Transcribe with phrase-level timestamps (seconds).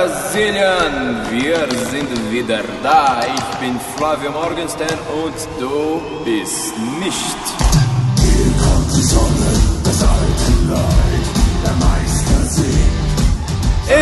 [0.00, 1.30] Brasilien!
[1.30, 1.58] Wir
[1.90, 3.20] sind wieder da.
[3.20, 7.69] Ich bin Flavio Morgenstern und du bist nicht.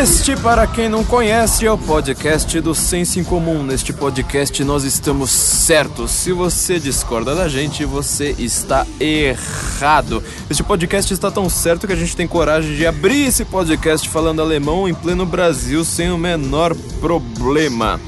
[0.01, 3.65] Este, para quem não conhece, é o podcast do Senso em Comum.
[3.65, 6.13] Neste podcast nós estamos certos.
[6.13, 10.23] Se você discorda da gente, você está errado.
[10.49, 14.41] Este podcast está tão certo que a gente tem coragem de abrir esse podcast falando
[14.41, 18.01] alemão em pleno Brasil sem o menor problema.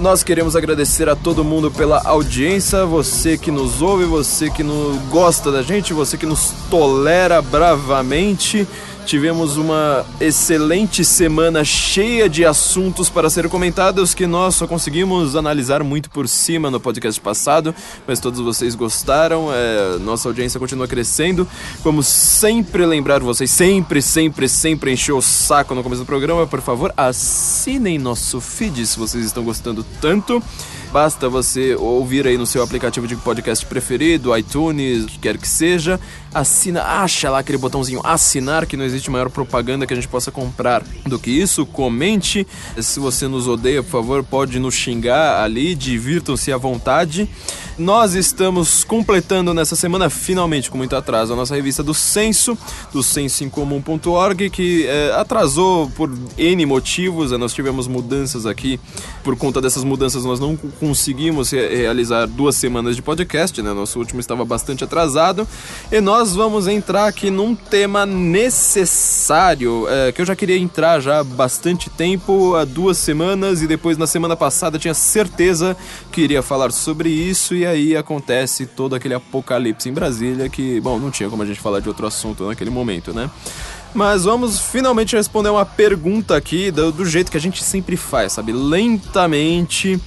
[0.00, 4.96] Nós queremos agradecer a todo mundo pela audiência, você que nos ouve, você que não
[5.10, 8.66] gosta da gente, você que nos tolera bravamente.
[9.06, 15.82] Tivemos uma excelente semana cheia de assuntos para ser comentados que nós só conseguimos analisar
[15.82, 17.74] muito por cima no podcast passado,
[18.06, 21.46] mas todos vocês gostaram, é, nossa audiência continua crescendo.
[21.82, 26.60] Vamos sempre lembrar vocês, sempre, sempre, sempre encher o saco no começo do programa, por
[26.60, 30.42] favor, assinem nosso feed se vocês estão gostando tanto.
[30.92, 36.00] Basta você ouvir aí no seu aplicativo de podcast preferido, iTunes, quer que seja.
[36.34, 40.32] Assina, acha lá aquele botãozinho assinar, que não existe maior propaganda que a gente possa
[40.32, 41.64] comprar do que isso.
[41.64, 42.44] Comente.
[42.80, 47.28] Se você nos odeia, por favor, pode nos xingar ali, divirtam-se à vontade.
[47.80, 52.56] Nós estamos completando nessa semana, finalmente, com muito atraso, a nossa revista do Censo,
[52.92, 57.30] do censoincomum.org, que é, atrasou por N motivos.
[57.32, 58.78] Nós tivemos mudanças aqui.
[59.24, 63.72] Por conta dessas mudanças, nós não conseguimos re realizar duas semanas de podcast, né?
[63.72, 65.48] Nosso último estava bastante atrasado.
[65.90, 71.20] E nós vamos entrar aqui num tema necessário, é, que eu já queria entrar já
[71.20, 75.74] há bastante tempo, há duas semanas, e depois na semana passada tinha certeza
[76.12, 80.98] que iria falar sobre isso, e aí acontece todo aquele apocalipse em Brasília que, bom,
[80.98, 83.30] não tinha como a gente falar de outro assunto naquele momento, né?
[83.94, 88.32] Mas vamos finalmente responder uma pergunta aqui do, do jeito que a gente sempre faz,
[88.32, 88.52] sabe?
[88.52, 90.00] Lentamente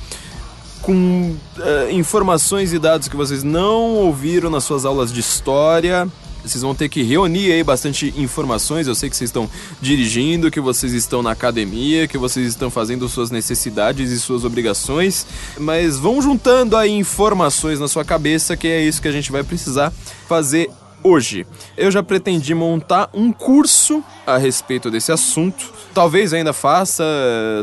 [0.82, 6.08] com uh, informações e dados que vocês não ouviram nas suas aulas de história.
[6.44, 8.88] Vocês vão ter que reunir aí bastante informações.
[8.88, 9.50] Eu sei que vocês estão
[9.82, 15.26] dirigindo, que vocês estão na academia, que vocês estão fazendo suas necessidades e suas obrigações,
[15.58, 19.44] mas vão juntando aí informações na sua cabeça, que é isso que a gente vai
[19.44, 19.92] precisar
[20.28, 20.70] fazer
[21.04, 21.46] hoje.
[21.78, 25.72] Eu já pretendi montar um curso a respeito desse assunto.
[25.94, 27.04] Talvez ainda faça,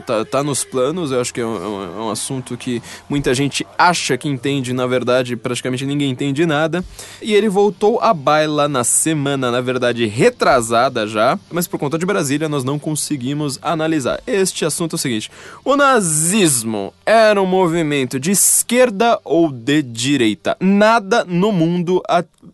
[0.07, 1.11] tá, tá nos planos.
[1.11, 4.87] Eu acho que é um, é um, assunto que muita gente acha que entende, na
[4.87, 6.85] verdade, praticamente ninguém entende nada.
[7.21, 12.07] E ele voltou à baila na semana, na verdade, retrasada já, mas por conta de
[12.07, 14.21] Brasília nós não conseguimos analisar.
[14.27, 15.31] Este assunto é o seguinte:
[15.65, 20.57] o nazismo era um movimento de esquerda ou de direita?
[20.61, 22.01] Nada no mundo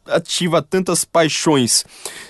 [0.07, 1.85] ativa tantas paixões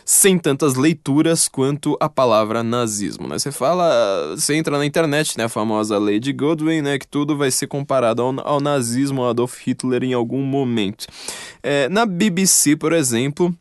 [0.04, 3.35] sem tantas leituras quanto a palavra nazismo, né?
[3.38, 7.50] Você fala, você entra na internet, né, a famosa Lady Godwin, né, que tudo vai
[7.50, 11.06] ser comparado ao, ao nazismo, ao Adolf Hitler em algum momento.
[11.62, 13.54] É, na BBC, por exemplo,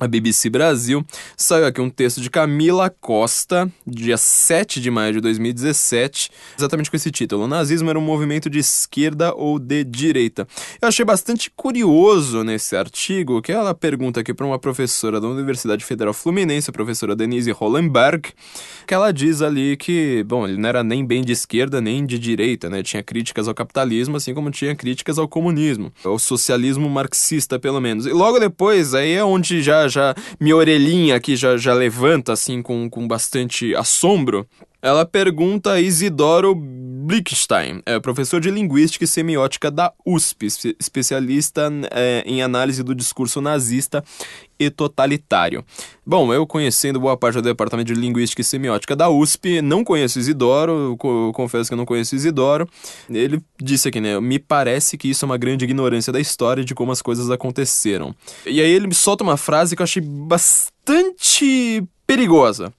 [0.00, 1.04] a BBC Brasil,
[1.36, 6.96] saiu aqui um texto de Camila Costa, dia 7 de maio de 2017, exatamente com
[6.96, 10.48] esse título: O nazismo era um movimento de esquerda ou de direita.
[10.80, 15.84] Eu achei bastante curioso nesse artigo que ela pergunta aqui para uma professora da Universidade
[15.84, 18.32] Federal Fluminense, a professora Denise Hollenberg,
[18.86, 22.18] que ela diz ali que, bom, ele não era nem bem de esquerda nem de
[22.18, 22.82] direita, né?
[22.82, 28.06] Tinha críticas ao capitalismo, assim como tinha críticas ao comunismo, ao socialismo marxista, pelo menos.
[28.06, 32.62] E logo depois, aí é onde já já minha orelhinha aqui já, já levanta assim
[32.62, 34.46] com, com bastante assombro.
[34.82, 40.46] Ela pergunta a Isidoro Blickstein, é professor de Linguística e Semiótica da USP,
[40.78, 44.02] especialista é, em análise do discurso nazista
[44.60, 45.64] e totalitário.
[46.06, 50.18] Bom, eu conhecendo boa parte do Departamento de Linguística e Semiótica da USP, não conheço
[50.18, 50.96] Isidoro,
[51.32, 52.68] confesso que eu não conheço Isidoro.
[53.08, 56.74] Ele disse aqui, né, me parece que isso é uma grande ignorância da história de
[56.74, 58.14] como as coisas aconteceram.
[58.44, 62.72] E aí ele solta uma frase que eu achei bastante perigosa.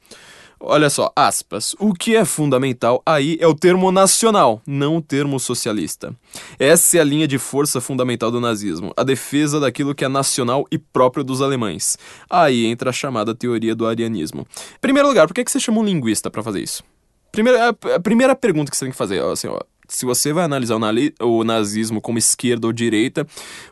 [0.64, 1.76] Olha só, aspas.
[1.80, 6.16] O que é fundamental aí é o termo nacional, não o termo socialista.
[6.60, 10.68] Essa é a linha de força fundamental do nazismo, a defesa daquilo que é nacional
[10.72, 11.98] e próprio dos alemães.
[12.30, 14.46] Aí entra a chamada teoria do arianismo.
[14.80, 16.84] Primeiro lugar, por que, que você chama um linguista para fazer isso?
[17.32, 20.76] Primeira, a, primeira pergunta que você tem que fazer, assim, ó, se você vai analisar
[20.76, 23.26] o, o nazismo como esquerda ou direita,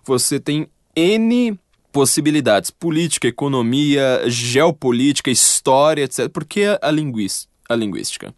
[0.04, 1.60] você tem N
[1.92, 6.30] possibilidades: política, economia, geopolítica, história, etc.
[6.30, 8.34] Por que a, linguis, a linguística?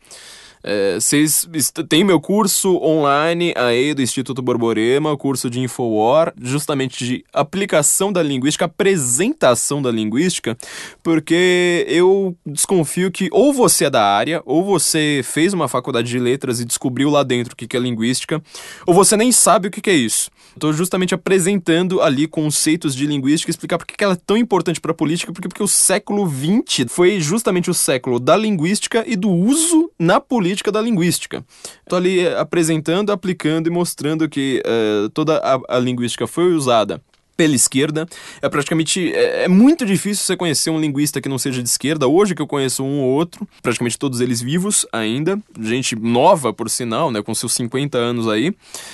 [0.64, 1.48] É, vocês
[1.90, 8.22] têm meu curso online aí do Instituto Borborema, curso de Infowar, justamente de aplicação da
[8.22, 10.58] linguística, apresentação da linguística,
[11.02, 16.20] porque eu desconfio que ou você é da área, ou você fez uma faculdade de
[16.20, 18.42] letras e descobriu lá dentro o que é linguística,
[18.86, 20.30] ou você nem sabe o que é isso.
[20.54, 24.92] Estou justamente apresentando ali conceitos de linguística, explicar por que ela é tão importante para
[24.92, 29.30] a política, porque, porque o século XX foi justamente o século da linguística e do
[29.30, 31.46] uso na política da linguística.
[31.84, 37.02] Estou ali apresentando, aplicando e mostrando que uh, toda a, a linguística foi usada
[37.36, 38.08] pela esquerda.
[38.42, 39.14] É praticamente.
[39.14, 42.08] É, é, muito difícil você conhecer um linguista que não seja de esquerda.
[42.08, 45.40] Hoje que eu conheço um ou outro, praticamente todos eles vivos ainda.
[45.60, 47.22] Gente nova, por sinal, né?
[47.22, 48.54] Com seus 50 anos aí.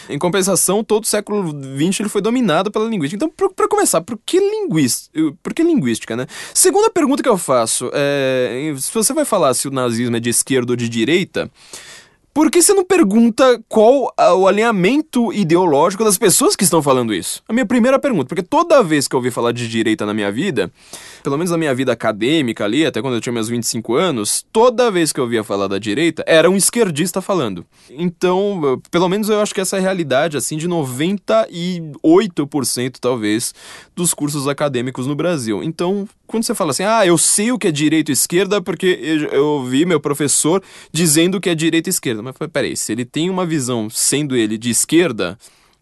[0.09, 3.23] Em compensação, todo o século XX ele foi dominado pela linguística.
[3.23, 5.35] Então, para começar, por que linguística?
[5.41, 6.27] Por que linguística, né?
[6.53, 8.73] Segunda pergunta que eu faço é.
[8.77, 11.49] Se você vai falar se o nazismo é de esquerda ou de direita.
[12.37, 17.41] Por que você não pergunta qual o alinhamento ideológico das pessoas que estão falando isso?
[17.49, 20.31] A minha primeira pergunta, porque toda vez que eu ouvi falar de direita na minha
[20.31, 20.71] vida,
[21.23, 24.91] pelo menos na minha vida acadêmica ali, até quando eu tinha meus 25 anos, toda
[24.91, 27.65] vez que eu ouvia falar da direita, era um esquerdista falando.
[27.89, 33.55] Então, pelo menos eu acho que essa é a realidade, assim, de 98% talvez
[33.95, 35.63] dos cursos acadêmicos no Brasil.
[35.63, 38.99] Então, quando você fala assim, ah, eu sei o que é direita e esquerda porque
[39.31, 42.21] eu ouvi meu professor dizendo que é direita e esquerda.
[42.21, 45.37] Mas peraí, se ele tem uma visão, sendo ele de esquerda,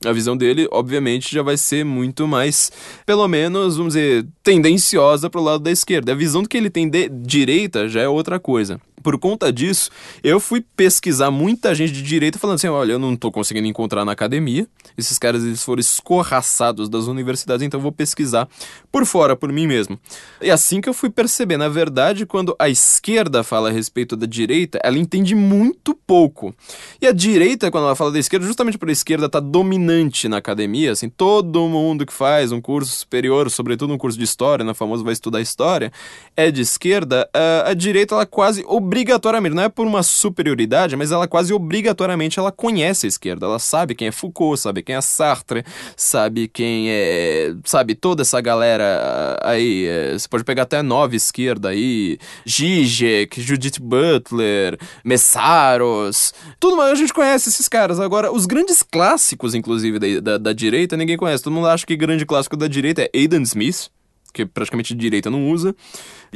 [0.06, 2.72] a visão dele, obviamente, já vai ser muito mais,
[3.06, 6.12] pelo menos, vamos dizer, tendenciosa para o lado da esquerda.
[6.12, 9.92] A visão que ele tem de direita já é outra coisa por conta disso,
[10.24, 14.04] eu fui pesquisar muita gente de direita falando assim: olha, eu não tô conseguindo encontrar
[14.04, 14.68] na academia.
[14.98, 18.48] Esses caras eles foram escorraçados das universidades, então eu vou pesquisar
[18.92, 20.00] por fora, por mim mesmo.
[20.42, 24.26] E assim que eu fui perceber, na verdade, quando a esquerda fala a respeito da
[24.26, 26.56] direita, ela entende muito pouco.
[27.00, 30.38] E a direita, quando ela fala da esquerda, justamente por a esquerda tá dominante na
[30.38, 34.72] academia, assim, todo mundo que faz um curso superior, sobretudo um curso de história, na
[34.72, 35.92] né, famoso vai estudar história,
[36.36, 40.96] é de esquerda, a, a direita ela quase obriga obrigatoriamente, não é por uma superioridade,
[40.96, 43.46] mas ela quase obrigatoriamente ela conhece a esquerda.
[43.46, 45.66] Ela sabe quem é Foucault, sabe quem é Sartre,
[45.98, 47.54] sabe quem é.
[47.66, 49.86] Sabe toda essa galera aí.
[49.86, 56.34] É, você pode pegar até a nova esquerda aí: Zizek, Judith Butler, Messaros.
[56.58, 58.00] Tudo mais, a gente conhece esses caras.
[58.00, 61.44] Agora, os grandes clássicos, inclusive, da, da, da direita, ninguém conhece.
[61.44, 63.90] Todo mundo acha que grande clássico da direita é Aidan Smith
[64.36, 65.74] que praticamente direita não usa.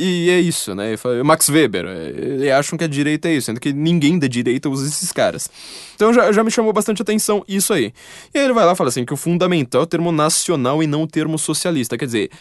[0.02, 0.96] E é isso, né?
[1.26, 4.70] Max Weber, é, eles acham que a direita é isso, sendo que ninguém da direita
[4.70, 5.50] usa esses caras.
[5.94, 7.94] Então já, já me chamou bastante atenção isso aí.
[8.34, 10.82] E aí ele vai lá e fala assim que o fundamental é o termo nacional
[10.82, 11.98] e não o termo socialista.
[11.98, 12.32] Quer dizer,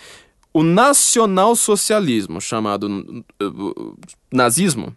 [0.53, 3.25] o nacional-socialismo, chamado
[4.33, 4.95] nazismo,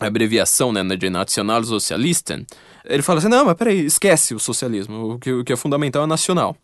[0.00, 2.44] abreviação né, de nacional-socialista,
[2.84, 6.02] ele fala assim, não, mas peraí, esquece o socialismo, o que, o que é fundamental
[6.02, 6.56] é nacional.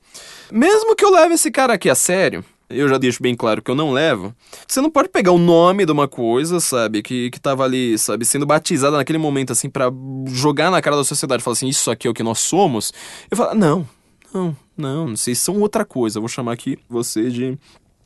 [0.50, 3.70] Mesmo que eu leve esse cara aqui a sério, eu já deixo bem claro que
[3.70, 4.34] eu não levo.
[4.66, 8.24] Você não pode pegar o nome de uma coisa, sabe, que, que tava ali, sabe,
[8.24, 9.90] sendo batizada naquele momento, assim, para
[10.26, 12.92] jogar na cara da sociedade, falar assim, isso aqui é o que nós somos.
[13.30, 13.88] Eu falo, não,
[14.32, 16.18] não, não, vocês são outra coisa.
[16.18, 17.58] Eu vou chamar aqui você de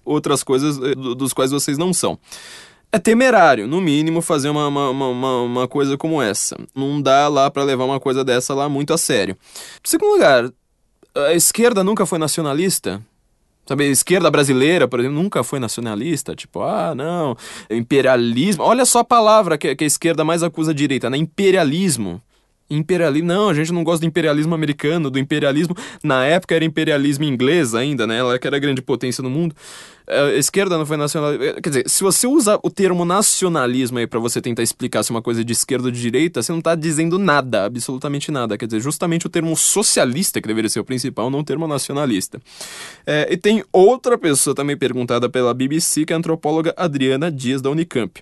[0.05, 2.19] outras coisas eh, dos quais vocês não são.
[2.93, 6.57] É temerário, no mínimo, fazer uma, uma, uma, uma coisa como essa.
[6.75, 9.37] Não dá lá para levar uma coisa dessa lá muito a sério.
[9.85, 10.51] Em segundo lugar,
[11.17, 13.03] a esquerda nunca foi nacionalista?
[13.65, 16.35] Sabe, esquerda brasileira, por exemplo, nunca foi nacionalista.
[16.35, 17.37] Tipo, ah, não,
[17.71, 18.65] imperialismo.
[18.65, 21.17] Olha só a palavra que, que a esquerda mais acusa a direita, né?
[21.17, 22.21] Imperialismo.
[22.75, 23.29] Imperialismo.
[23.29, 25.77] Não, a gente não gosta do imperialismo americano, do imperialismo.
[26.03, 28.19] Na época era imperialismo inglês ainda, né?
[28.19, 29.55] Ela que era a grande potência no mundo.
[30.07, 31.33] A esquerda não foi nacional.
[31.63, 35.23] Quer dizer, se você usa o termo nacionalismo aí para você tentar explicar se uma
[35.23, 38.59] coisa é de esquerda ou de direita, você não tá dizendo nada, absolutamente nada.
[38.59, 42.41] Quer dizer, justamente o termo socialista que deveria ser o principal, não o termo nacionalista.
[43.07, 47.63] É, e tem outra pessoa também perguntada pela BBC, que é a antropóloga Adriana Dias
[47.63, 48.21] da Unicamp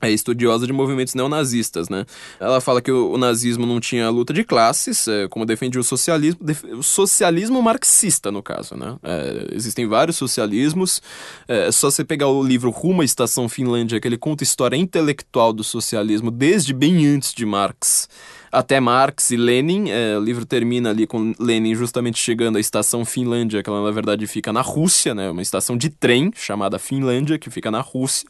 [0.00, 2.06] é estudiosa de movimentos neonazistas, né?
[2.38, 5.84] Ela fala que o, o nazismo não tinha luta de classes, é, como defendia o
[5.84, 8.96] socialismo, def, o socialismo marxista, no caso, né?
[9.02, 11.02] É, existem vários socialismos,
[11.46, 14.76] é só você pegar o livro Rumo à Estação Finlândia, que ele conta a história
[14.76, 18.08] intelectual do socialismo desde bem antes de Marx
[18.50, 19.90] até Marx e Lenin.
[19.90, 23.90] É, o livro termina ali com Lenin justamente chegando à estação Finlândia, que ela na
[23.90, 25.30] verdade fica na Rússia, né?
[25.30, 28.28] Uma estação de trem chamada Finlândia, que fica na Rússia.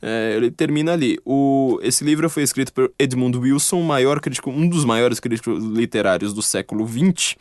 [0.00, 1.18] É, ele termina ali.
[1.24, 6.32] O, esse livro foi escrito por Edmund Wilson, maior crítico, um dos maiores críticos literários
[6.32, 7.36] do século XX.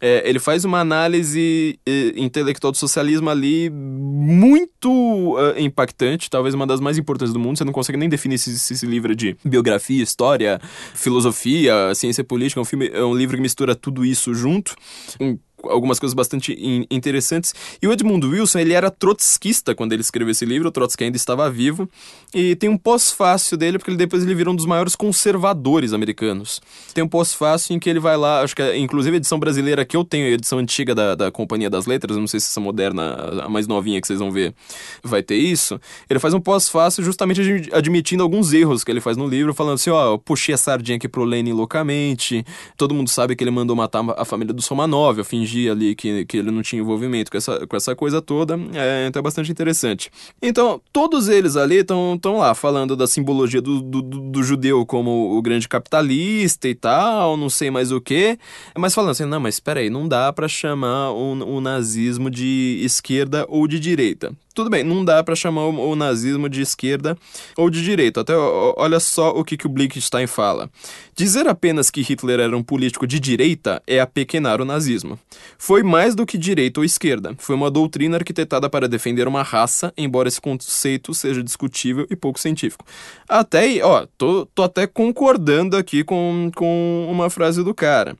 [0.00, 6.66] É, ele faz uma análise eh, intelectual do socialismo ali muito uh, impactante, talvez uma
[6.66, 7.58] das mais importantes do mundo.
[7.58, 10.60] Você não consegue nem definir se, se esse livro é de biografia, história,
[10.94, 12.60] filosofia, ciência política.
[12.60, 14.74] É um, filme, é um livro que mistura tudo isso junto.
[15.20, 17.54] Um algumas coisas bastante in interessantes.
[17.80, 21.16] E o Edmund Wilson, ele era trotskista quando ele escreveu esse livro, o Trotsky ainda
[21.16, 21.88] estava vivo,
[22.34, 26.60] e tem um pós-fácil dele, porque ele, depois ele virou um dos maiores conservadores americanos.
[26.94, 29.84] Tem um pós-fácil em que ele vai lá, acho que é, inclusive a edição brasileira
[29.84, 32.60] que eu tenho, a edição antiga da, da Companhia das Letras, não sei se essa
[32.60, 34.54] moderna, a mais novinha que vocês vão ver,
[35.02, 35.80] vai ter isso.
[36.08, 37.40] Ele faz um pós-fácil justamente
[37.72, 40.96] admitindo alguns erros que ele faz no livro, falando assim, ó, eu puxei a sardinha
[40.96, 42.44] aqui pro Lenin loucamente,
[42.76, 45.94] todo mundo sabe que ele mandou matar a família do Romanov, eu fingi fingir ali
[45.94, 49.22] que, que ele não tinha envolvimento com essa, com essa coisa toda, é, então é
[49.22, 50.10] bastante interessante.
[50.40, 55.42] Então, todos eles ali estão lá falando da simbologia do, do, do, judeu como o
[55.42, 58.38] grande capitalista e tal, não sei mais o que,
[58.76, 62.80] mas falando assim, não, mas espera aí, não dá para chamar o, o nazismo de
[62.82, 67.16] esquerda ou de direita tudo bem, não dá para chamar o, o, nazismo de esquerda
[67.56, 68.22] ou de direita.
[68.22, 70.68] Até olha só o que, que o Blickstein fala.
[71.14, 75.16] Dizer apenas que Hitler era um político de direita é apequenar o nazismo.
[75.56, 77.36] Foi mais do que direita ou esquerda.
[77.38, 82.40] Foi uma doutrina arquitetada para defender uma raça, embora esse conceito seja discutível e pouco
[82.40, 82.84] científico.
[83.28, 88.16] Até ó, tô, tô até concordando aqui com, com uma frase do cara.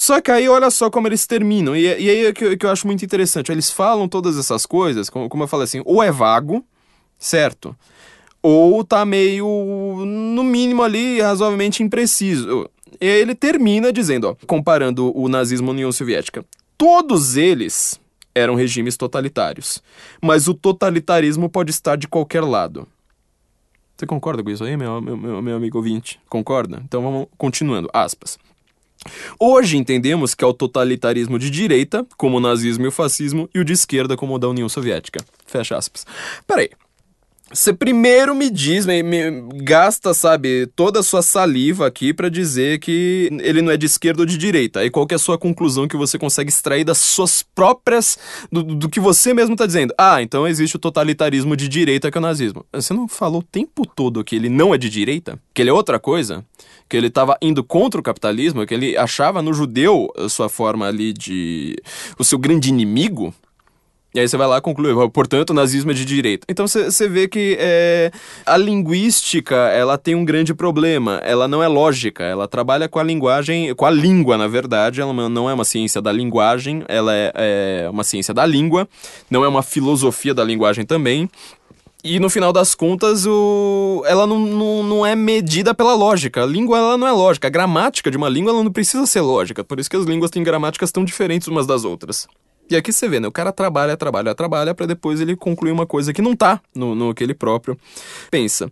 [0.00, 1.76] Só que aí olha só como eles terminam.
[1.76, 3.52] E, e aí é que, que, eu acho muito interessante.
[3.52, 6.64] Eles falam todas essas coisas, como, como eu falei assim, ou é vago,
[7.18, 7.76] certo?
[8.42, 9.44] Ou tá meio,
[10.06, 12.66] no mínimo ali, razoavelmente impreciso.
[12.98, 16.42] E aí ele termina dizendo, ó, comparando o nazismo à União Soviética.
[16.78, 18.00] Todos eles
[18.34, 19.82] eram regimes totalitários.
[20.22, 22.88] Mas o totalitarismo pode estar de qualquer lado.
[23.98, 26.18] Você concorda com isso aí, meu, meu, meu, amigo ouvinte?
[26.26, 26.80] Concorda?
[26.86, 27.90] Então vamos continuando.
[27.92, 28.38] Aspas.
[29.38, 33.58] Hoje entendemos que é o totalitarismo de direita, como o nazismo e o fascismo, e
[33.58, 35.24] o de esquerda, como o da União Soviética.
[35.46, 36.06] Fecha aspas.
[36.46, 36.70] Peraí.
[37.52, 42.78] Você primeiro me diz, me, me, gasta, sabe, toda a sua saliva aqui para dizer
[42.78, 44.78] que ele não é de esquerda ou de direita.
[44.78, 48.16] Aí qual que é a sua conclusão que você consegue extrair das suas próprias.
[48.52, 49.92] do, do que você mesmo tá dizendo?
[49.98, 52.64] Ah, então existe o totalitarismo de direita que é o nazismo.
[52.72, 55.36] Você não falou o tempo todo que ele não é de direita?
[55.52, 56.44] Que ele é outra coisa?
[56.90, 58.66] Que ele estava indo contra o capitalismo?
[58.66, 61.76] Que ele achava no judeu a sua forma ali de.
[62.18, 63.32] o seu grande inimigo?
[64.12, 66.44] E aí você vai lá e conclui, portanto, o nazismo é de direita.
[66.48, 68.10] Então você vê que é,
[68.44, 71.20] a linguística ela tem um grande problema.
[71.22, 75.00] Ela não é lógica, ela trabalha com a linguagem, com a língua, na verdade.
[75.00, 78.88] Ela não é uma ciência da linguagem, ela é, é uma ciência da língua,
[79.30, 81.30] não é uma filosofia da linguagem também.
[82.02, 84.02] E no final das contas, o...
[84.06, 86.42] ela não, não, não é medida pela lógica.
[86.42, 87.48] A língua ela não é lógica.
[87.48, 89.62] A gramática de uma língua ela não precisa ser lógica.
[89.62, 92.26] Por isso que as línguas têm gramáticas tão diferentes umas das outras.
[92.70, 93.26] E aqui você vê, né?
[93.26, 96.94] O cara trabalha, trabalha, trabalha, para depois ele concluir uma coisa que não tá no,
[96.94, 97.76] no que ele próprio
[98.30, 98.70] pensa.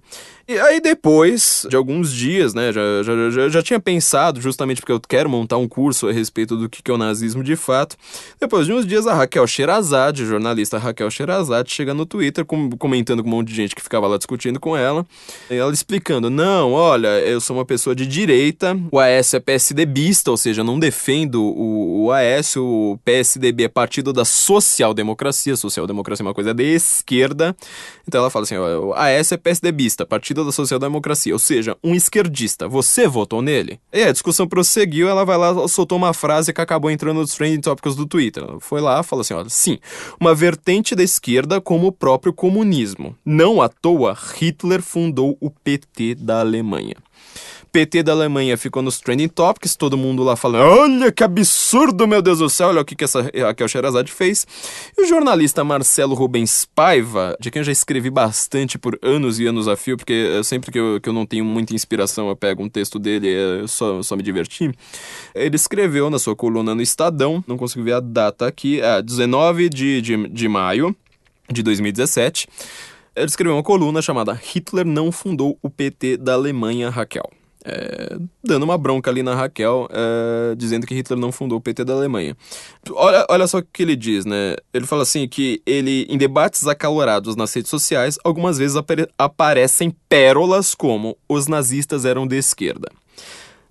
[0.51, 4.93] E aí depois de alguns dias, né, já, já, já, já, tinha pensado, justamente porque
[4.93, 7.99] eu quero montar um curso a respeito do que é o nazismo de fato.
[8.41, 13.23] Depois de uns dias, a Raquel Sherazade, jornalista Raquel Sherazade, chega no Twitter com, comentando
[13.23, 15.05] com um monte de gente que ficava lá discutindo com ela.
[15.51, 20.31] E ela explicando, não, olha, eu sou uma pessoa de direita, o AS é PSDBista,
[20.31, 26.27] ou seja, não defendo o, o AS, o PSDB é partido da social-democracia, social-democracia é
[26.27, 27.55] uma coisa de esquerda.
[28.07, 32.69] Então ela fala assim, o AS é PSDBista, partido da social-democracia, ou seja, um esquerdista.
[32.69, 33.81] Você votou nele?
[33.93, 37.61] E a discussão prosseguiu, ela vai lá, soltou uma frase que acabou entrando nos trending
[37.61, 38.43] topics do Twitter.
[38.43, 39.79] Ela foi lá, falou assim, olha, sim,
[40.21, 43.17] uma vertente da esquerda como o próprio comunismo.
[43.25, 46.97] Não à toa, Hitler fundou o PT da Alemanha.
[47.73, 52.23] PT da Alemanha ficou nos trending topics, todo mundo lá falando: olha que absurdo, meu
[52.23, 54.47] Deus do céu, olha o que, que essa Raquel Sherazade fez.
[54.97, 59.47] E o jornalista Marcelo Rubens Paiva, de quem eu já escrevi bastante por anos e
[59.47, 62.63] anos a fio, porque sempre que eu, que eu não tenho muita inspiração eu pego
[62.63, 64.75] um texto dele e é só, só me divertir.
[65.35, 69.69] Ele escreveu na sua coluna no Estadão, não consigo ver a data aqui, é 19
[69.69, 70.97] de, de, de maio
[71.51, 72.47] de 2017
[73.17, 77.29] ele escreveu uma coluna chamada Hitler não fundou o PT da Alemanha, Raquel
[77.69, 81.85] é, dando uma bronca ali na Raquel, é, dizendo que Hitler não fundou o PT
[81.85, 82.35] da Alemanha.
[82.93, 84.57] Olha, olha só o que ele diz, né?
[84.73, 89.95] Ele fala assim que ele, em debates acalorados nas redes sociais, algumas vezes apare aparecem
[90.09, 92.89] pérolas como os nazistas eram de esquerda.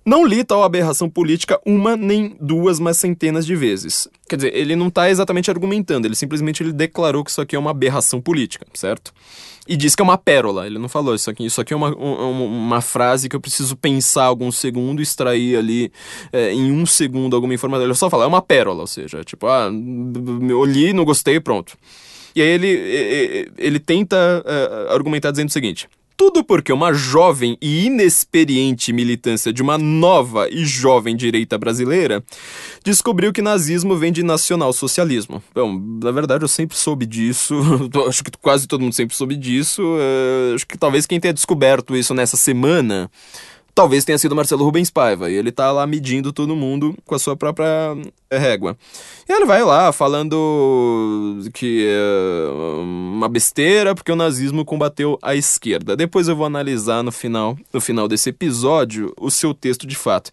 [0.08, 4.08] Não li tal aberração política uma nem duas, mas centenas de vezes.
[4.26, 7.58] Quer dizer, ele não está exatamente argumentando, ele simplesmente ele declarou que isso aqui é
[7.58, 9.12] uma aberração política, certo?
[9.68, 10.66] E disse que é uma pérola.
[10.66, 11.44] Ele não falou isso aqui.
[11.44, 15.92] Isso aqui é uma, uma, uma frase que eu preciso pensar alguns segundos, extrair ali
[16.32, 17.84] é, em um segundo alguma informação.
[17.84, 21.76] Ele só fala, é uma pérola, ou seja, tipo, ah, li, não gostei, pronto.
[22.34, 25.86] E aí ele, ele tenta uh, argumentar dizendo o seguinte:
[26.18, 32.24] tudo porque uma jovem e inexperiente militância de uma nova e jovem direita brasileira
[32.84, 35.40] descobriu que nazismo vem de nacionalsocialismo.
[35.54, 37.54] Bom, na verdade eu sempre soube disso,
[38.08, 39.80] acho que quase todo mundo sempre soube disso.
[39.80, 43.08] Uh, acho que talvez quem tenha descoberto isso nessa semana
[43.78, 45.30] talvez tenha sido Marcelo Rubens Paiva.
[45.30, 47.96] E ele tá lá medindo todo mundo com a sua própria
[48.28, 48.76] eh, régua.
[49.28, 52.50] E ele vai lá falando que é
[52.82, 55.96] uma besteira porque o nazismo combateu a esquerda.
[55.96, 60.32] Depois eu vou analisar no final, no final desse episódio o seu texto de fato.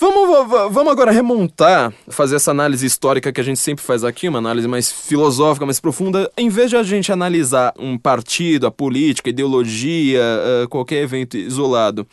[0.00, 4.38] Vamos, vamos agora remontar, fazer essa análise histórica que a gente sempre faz aqui, uma
[4.38, 6.32] análise mais filosófica, mais profunda.
[6.38, 10.22] Em vez de a gente analisar um partido, a política, a ideologia,
[10.64, 12.06] uh, qualquer evento isolado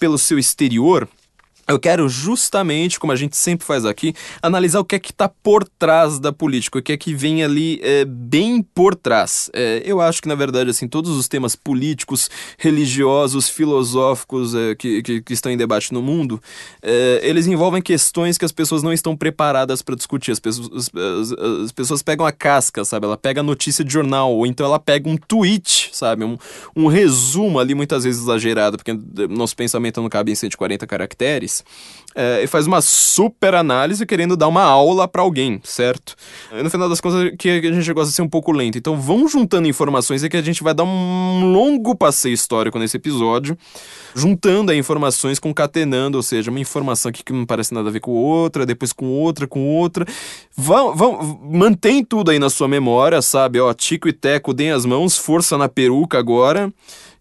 [0.00, 1.06] pelo seu exterior,
[1.68, 5.28] eu quero justamente, como a gente sempre faz aqui, analisar o que é que está
[5.28, 9.50] por trás da política, o que é que vem ali é, bem por trás.
[9.52, 15.02] É, eu acho que, na verdade, assim, todos os temas políticos, religiosos, filosóficos é, que,
[15.02, 16.40] que, que, estão em debate no mundo,
[16.80, 20.30] é, eles envolvem questões que as pessoas não estão preparadas para discutir.
[20.30, 23.06] As pessoas, as, as, pessoas pegam a casca, sabe?
[23.06, 26.24] Ela pega a notícia de jornal, ou então ela pega um tweet, sabe?
[26.24, 26.38] Um,
[26.76, 28.96] um resumo ali, muitas vezes exagerado, porque
[29.28, 31.55] nosso pensamento não cabe em 140 caracteres
[32.16, 36.16] é, e faz uma super análise querendo dar uma aula para alguém, certo?
[36.50, 38.78] E no final das contas, que a gente gosta de ser um pouco lento.
[38.78, 42.96] Então vão juntando informações e que a gente vai dar um longo passeio histórico nesse
[42.96, 43.56] episódio,
[44.14, 48.00] juntando aí informações, concatenando, ou seja, uma informação aqui que não parece nada a ver
[48.00, 50.06] com outra, depois com outra, com outra.
[50.56, 53.60] Vão, vão, mantém tudo aí na sua memória, sabe?
[53.60, 56.72] Ó, Tico e Teco, deem as mãos, força na peruca agora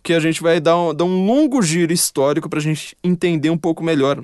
[0.02, 3.50] que a gente vai dar um, dar um longo giro histórico para a gente entender
[3.50, 4.24] um pouco melhor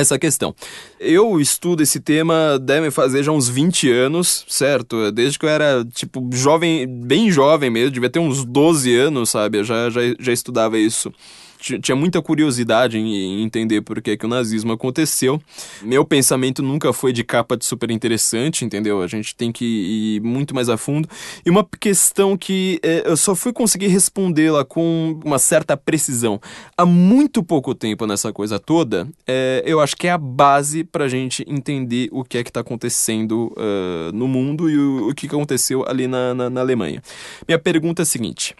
[0.00, 0.54] essa questão.
[0.98, 5.10] Eu estudo esse tema, devem fazer já uns 20 anos, certo?
[5.10, 9.58] Desde que eu era, tipo, jovem, bem jovem mesmo, devia ter uns 12 anos, sabe?
[9.58, 11.12] Eu já, já, já estudava isso
[11.58, 15.40] tinha muita curiosidade em entender por que, que o nazismo aconteceu.
[15.82, 19.02] Meu pensamento nunca foi de capa de super interessante, entendeu?
[19.02, 21.08] A gente tem que ir muito mais a fundo.
[21.44, 26.40] E uma questão que é, eu só fui conseguir respondê-la com uma certa precisão
[26.76, 31.04] há muito pouco tempo nessa coisa toda, é, eu acho que é a base para
[31.04, 35.14] a gente entender o que é que está acontecendo uh, no mundo e o, o
[35.14, 37.02] que aconteceu ali na, na, na Alemanha.
[37.46, 38.54] Minha pergunta é a seguinte.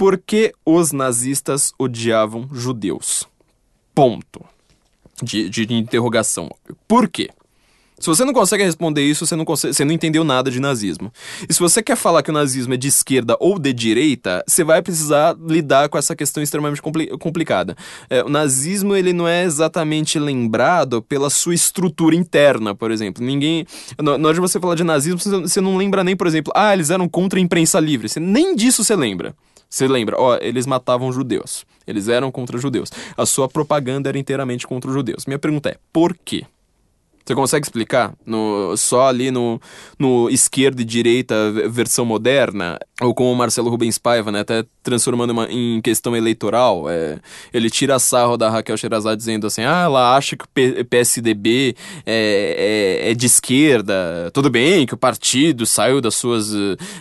[0.00, 3.28] Por que os nazistas odiavam judeus?
[3.94, 4.42] Ponto.
[5.22, 6.50] De, de interrogação.
[6.88, 7.28] Por quê?
[7.98, 11.12] Se você não consegue responder isso, você não, consegue, você não entendeu nada de nazismo.
[11.46, 14.64] E se você quer falar que o nazismo é de esquerda ou de direita, você
[14.64, 17.76] vai precisar lidar com essa questão extremamente compli complicada.
[18.08, 23.22] É, o nazismo ele não é exatamente lembrado pela sua estrutura interna, por exemplo.
[23.22, 23.66] Ninguém.
[24.02, 26.88] Na hora de você falar de nazismo, você não lembra nem, por exemplo, ah, eles
[26.88, 28.08] eram contra a imprensa livre.
[28.08, 29.36] Você, nem disso você lembra.
[29.70, 30.16] Você lembra?
[30.18, 31.64] Ó, eles matavam judeus.
[31.86, 32.90] Eles eram contra judeus.
[33.16, 35.26] A sua propaganda era inteiramente contra os judeus.
[35.26, 36.44] Minha pergunta é: por quê?
[37.24, 38.12] Você consegue explicar?
[38.26, 39.60] No, só ali no,
[39.98, 41.34] no esquerda e direita
[41.68, 42.78] versão moderna?
[43.00, 44.40] Ou como o Marcelo Rubens Paiva, né?
[44.40, 46.88] Até transformando uma, em questão eleitoral.
[46.88, 47.18] É,
[47.52, 53.02] ele tira sarro da Raquel Sherazade dizendo assim: ah, ela acha que o PSDB é,
[53.06, 54.30] é, é, de esquerda.
[54.32, 56.52] Tudo bem que o partido saiu das suas.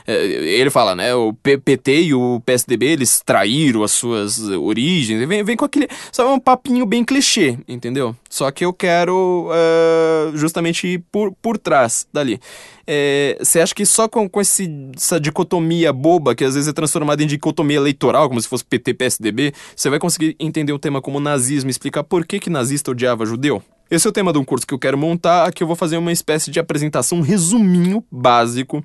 [0.05, 1.13] É, ele fala, né?
[1.15, 5.27] O PT e o PSDB eles traíram as suas origens.
[5.27, 5.87] Vem, vem com aquele.
[6.11, 8.15] Sabe, um papinho bem clichê, entendeu?
[8.29, 12.39] Só que eu quero uh, justamente ir por, por trás dali.
[12.85, 16.73] É, você acha que só com, com esse, essa dicotomia boba, que às vezes é
[16.73, 21.19] transformada em dicotomia eleitoral, como se fosse PT-PSDB, você vai conseguir entender o tema como
[21.19, 23.63] nazismo e explicar por que, que nazista odiava judeu?
[23.89, 25.97] Esse é o tema de um curso que eu quero montar, aqui eu vou fazer
[25.97, 28.83] uma espécie de apresentação, um resuminho básico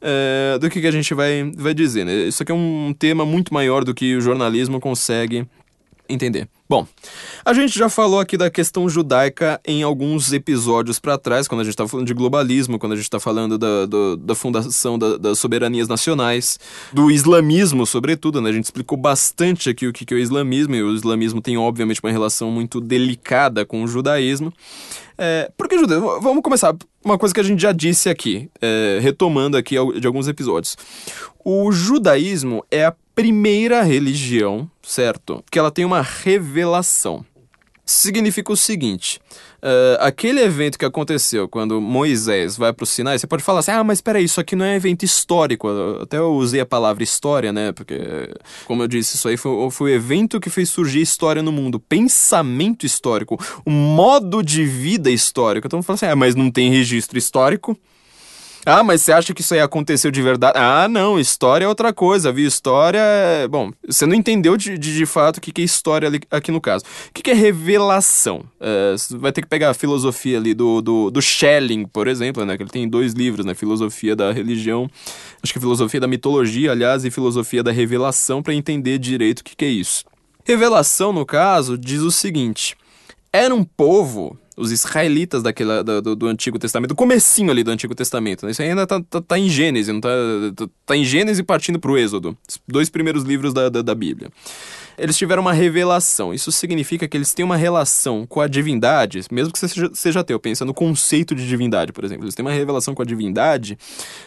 [0.00, 2.04] é, do que, que a gente vai, vai dizer.
[2.04, 2.14] Né?
[2.26, 5.46] Isso aqui é um tema muito maior do que o jornalismo consegue
[6.10, 6.48] entender.
[6.68, 6.86] Bom,
[7.44, 11.64] a gente já falou aqui da questão judaica em alguns episódios para trás, quando a
[11.64, 15.16] gente estava falando de globalismo, quando a gente está falando da, do, da fundação da,
[15.16, 16.60] das soberanias nacionais,
[16.92, 18.50] do islamismo, sobretudo, né?
[18.50, 21.58] A gente explicou bastante aqui o que, que é o islamismo, e o islamismo tem,
[21.58, 24.52] obviamente, uma relação muito delicada com o judaísmo.
[25.18, 26.20] É, por que judeu?
[26.20, 26.74] Vamos começar.
[27.04, 30.76] Uma coisa que a gente já disse aqui, é, retomando aqui de alguns episódios.
[31.44, 35.44] O judaísmo é a primeira religião, certo?
[35.50, 37.22] Que ela tem uma revelação.
[37.84, 39.20] significa o seguinte:
[39.62, 43.72] uh, aquele evento que aconteceu quando Moisés vai para o Sinai, você pode falar assim,
[43.72, 45.68] ah, mas peraí, isso aqui não é evento histórico.
[46.00, 47.72] Até eu usei a palavra história, né?
[47.72, 47.98] Porque,
[48.64, 51.78] como eu disse, isso aí foi, foi o evento que fez surgir história no mundo,
[51.78, 55.66] pensamento histórico, o modo de vida histórico.
[55.66, 57.76] Então, eu falo assim, ah, mas não tem registro histórico.
[58.66, 60.58] Ah, mas você acha que isso aí aconteceu de verdade?
[60.58, 62.46] Ah, não, história é outra coisa, viu?
[62.46, 63.48] História é.
[63.48, 66.52] Bom, você não entendeu de, de, de fato o que, que é história ali, aqui
[66.52, 66.84] no caso.
[67.08, 68.44] O que, que é revelação?
[68.60, 72.56] É, vai ter que pegar a filosofia ali do, do, do Schelling, por exemplo, né?
[72.56, 73.54] Que ele tem dois livros, né?
[73.54, 74.90] Filosofia da religião,
[75.42, 79.44] acho que é filosofia da mitologia, aliás, e filosofia da revelação, para entender direito o
[79.44, 80.04] que, que é isso.
[80.44, 82.76] Revelação, no caso, diz o seguinte:
[83.32, 87.94] era um povo os israelitas daquela, do, do, Antigo Testamento, do comecinho ali do Antigo
[87.94, 88.44] Testamento.
[88.44, 88.52] Né?
[88.52, 90.10] Isso ainda tá, tá, tá, em Gênesis, não tá,
[90.54, 92.36] tá, tá em Gênesis partindo para o Êxodo,
[92.68, 94.30] dois primeiros livros da, da, da Bíblia.
[94.98, 96.34] Eles tiveram uma revelação.
[96.34, 100.20] Isso significa que eles têm uma relação com a divindade, mesmo que você seja, seja
[100.20, 102.24] ateu, pensa no conceito de divindade, por exemplo.
[102.24, 103.78] Eles têm uma revelação com a divindade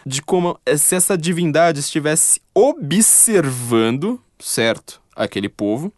[0.04, 5.94] de como se essa divindade estivesse observando, certo, aquele povo,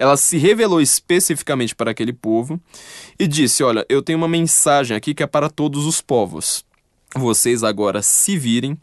[0.00, 2.58] ela se revelou especificamente para aquele povo
[3.18, 6.64] e disse: Olha, eu tenho uma mensagem aqui que é para todos os povos.
[7.14, 8.78] Vocês agora se virem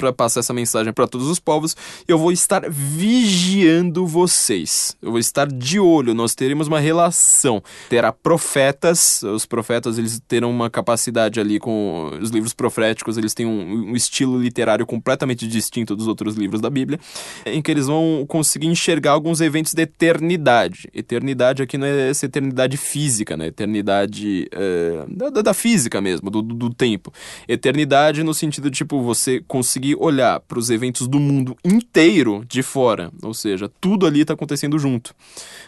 [0.00, 1.76] para passar essa mensagem para todos os povos.
[2.08, 4.96] Eu vou estar vigiando vocês.
[5.00, 6.14] Eu vou estar de olho.
[6.14, 7.62] Nós teremos uma relação.
[7.88, 9.22] Terá profetas.
[9.22, 13.18] Os profetas eles terão uma capacidade ali com os livros proféticos.
[13.18, 16.98] Eles têm um, um estilo literário completamente distinto dos outros livros da Bíblia,
[17.44, 20.88] em que eles vão conseguir enxergar alguns eventos de eternidade.
[20.94, 23.48] Eternidade aqui não é essa eternidade física, né?
[23.48, 27.12] Eternidade é, da, da, física mesmo, do, do tempo.
[27.46, 32.44] Eternidade no sentido de tipo você conseguir conseguir olhar para os eventos do mundo inteiro
[32.48, 35.14] de fora, ou seja, tudo ali está acontecendo junto.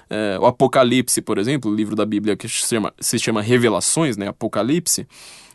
[0.09, 4.17] É, o Apocalipse, por exemplo, o livro da Bíblia que se chama, se chama Revelações,
[4.17, 5.07] né, Apocalipse,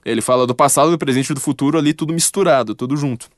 [0.06, 3.30] ele fala do passado, do presente e do futuro ali tudo misturado, tudo junto.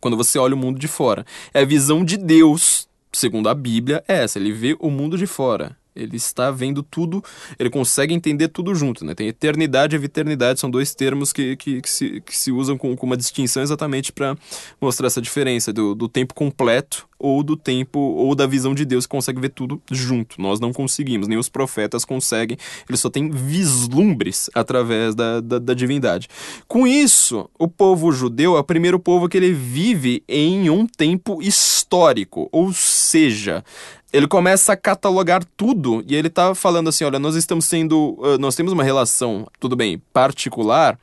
[0.00, 4.02] Quando você olha o mundo de fora, é a visão de Deus, segundo a Bíblia,
[4.06, 7.22] é essa, ele vê o mundo de fora ele está vendo tudo,
[7.58, 9.14] ele consegue entender tudo junto, né?
[9.14, 12.96] Tem eternidade e viternidade, são dois termos que, que, que, se, que se usam com,
[12.96, 14.36] com uma distinção exatamente para
[14.80, 19.06] mostrar essa diferença do, do tempo completo ou do tempo ou da visão de Deus
[19.06, 20.40] que consegue ver tudo junto.
[20.40, 22.56] Nós não conseguimos, nem os profetas conseguem,
[22.88, 26.28] eles só têm vislumbres através da, da, da, divindade.
[26.66, 31.42] Com isso, o povo judeu é o primeiro povo que ele vive em um tempo
[31.42, 33.64] histórico, ou seja,
[34.12, 38.54] ele começa a catalogar tudo e ele tá falando assim, olha, nós estamos sendo, nós
[38.54, 40.98] temos uma relação, tudo bem, particular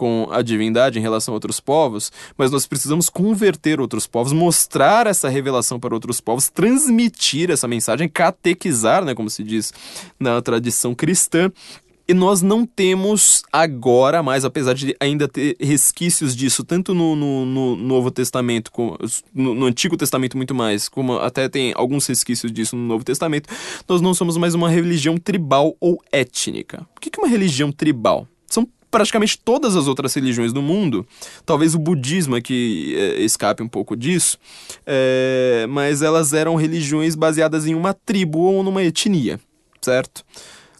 [0.00, 5.06] com a divindade em relação a outros povos, mas nós precisamos converter outros povos, mostrar
[5.06, 9.74] essa revelação para outros povos, transmitir essa mensagem, catequizar, né, como se diz
[10.18, 11.52] na tradição cristã,
[12.08, 17.44] e nós não temos agora mais, apesar de ainda ter resquícios disso, tanto no, no,
[17.44, 18.96] no Novo Testamento, como,
[19.34, 23.50] no, no, Antigo Testamento muito mais, como até tem alguns resquícios disso no Novo Testamento,
[23.86, 26.86] nós não somos mais uma religião tribal ou étnica.
[26.96, 28.26] O que é uma religião tribal?
[28.90, 31.06] Praticamente todas as outras religiões do mundo,
[31.46, 34.36] talvez o budismo é que é, escape um pouco disso,
[34.84, 39.38] é, mas elas eram religiões baseadas em uma tribo ou numa etnia,
[39.80, 40.24] certo?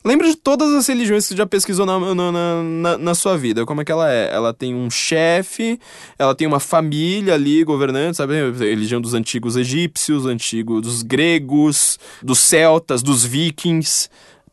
[0.02, 3.66] Lembra de todas as religiões que você já pesquisou na, na, na, na, sua vida.
[3.66, 4.32] Como é que ela é?
[4.32, 5.78] Ela tem um chefe,
[6.18, 8.50] ela tem uma família ali governante, sabe?
[8.52, 14.08] Religião dos antigos egípcios, antigos dos gregos, dos celtas, dos vikings.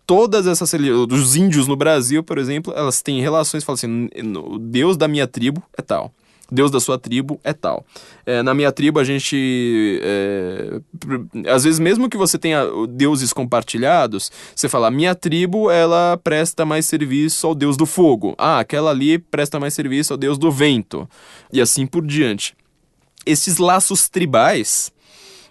[0.08, 0.72] Todas essas
[1.08, 5.28] dos índios no Brasil, por exemplo, elas têm relações, falam assim, o deus da minha
[5.28, 6.14] tribo é tal.
[6.50, 7.86] Deus da sua tribo é tal.
[8.26, 10.00] É, na minha tribo, a gente.
[10.02, 10.80] É,
[11.52, 16.86] às vezes, mesmo que você tenha deuses compartilhados, você fala: minha tribo ela presta mais
[16.86, 18.34] serviço ao Deus do fogo.
[18.38, 21.08] Ah, aquela ali presta mais serviço ao Deus do vento.
[21.52, 22.56] E assim por diante.
[23.26, 24.92] Esses laços tribais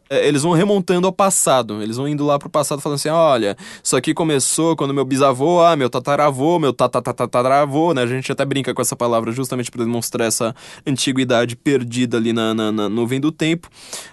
[0.09, 1.83] eles vão remontando ao passado.
[1.83, 5.63] Eles vão indo lá pro passado falando assim: olha, isso aqui começou quando meu bisavô,
[5.63, 8.03] ah, meu tataravô, meu tataravô, né?
[8.03, 10.55] A gente até brinca com essa palavra justamente para demonstrar essa
[10.87, 13.69] antiguidade perdida ali na, na, na, nuvem do tempo.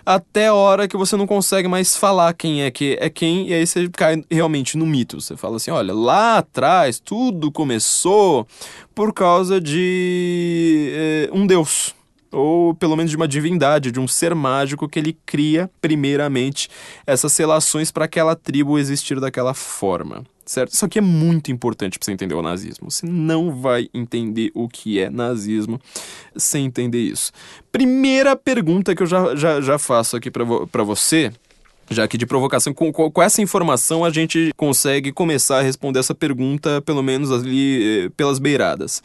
[0.05, 3.53] Até a hora que você não consegue mais falar quem é que é quem, e
[3.53, 5.21] aí você cai realmente no mito.
[5.21, 8.47] Você fala assim: olha, lá atrás tudo começou
[8.95, 11.93] por causa de eh, um deus
[12.33, 16.69] ou pelo menos de uma divindade, de um ser mágico que ele cria, primeiramente,
[17.05, 20.23] essas relações para aquela tribo existir daquela forma.
[20.45, 20.73] Certo?
[20.73, 22.91] Isso aqui é muito importante para você entender o nazismo.
[22.91, 25.79] Você não vai entender o que é nazismo
[26.35, 27.31] sem entender isso.
[27.71, 31.31] Primeira pergunta que eu já, já, já faço aqui para vo você
[31.89, 36.15] Já que de provocação, com, com, essa informação a gente consegue começar a responder essa
[36.15, 39.01] pergunta, pelo menos ali eh, pelas beiradas.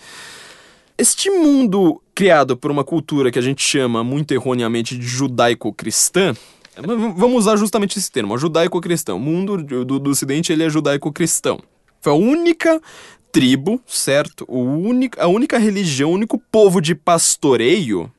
[1.01, 6.35] Este mundo criado por uma cultura que a gente chama muito erroneamente de judaico-cristã,
[6.77, 9.17] vamos usar justamente esse termo, judaico-cristão.
[9.17, 11.61] O mundo do, do Ocidente ele é judaico-cristão.
[12.01, 12.83] Foi a única
[13.31, 14.45] tribo, certo?
[14.49, 18.11] O único, a única religião, o único povo de pastoreio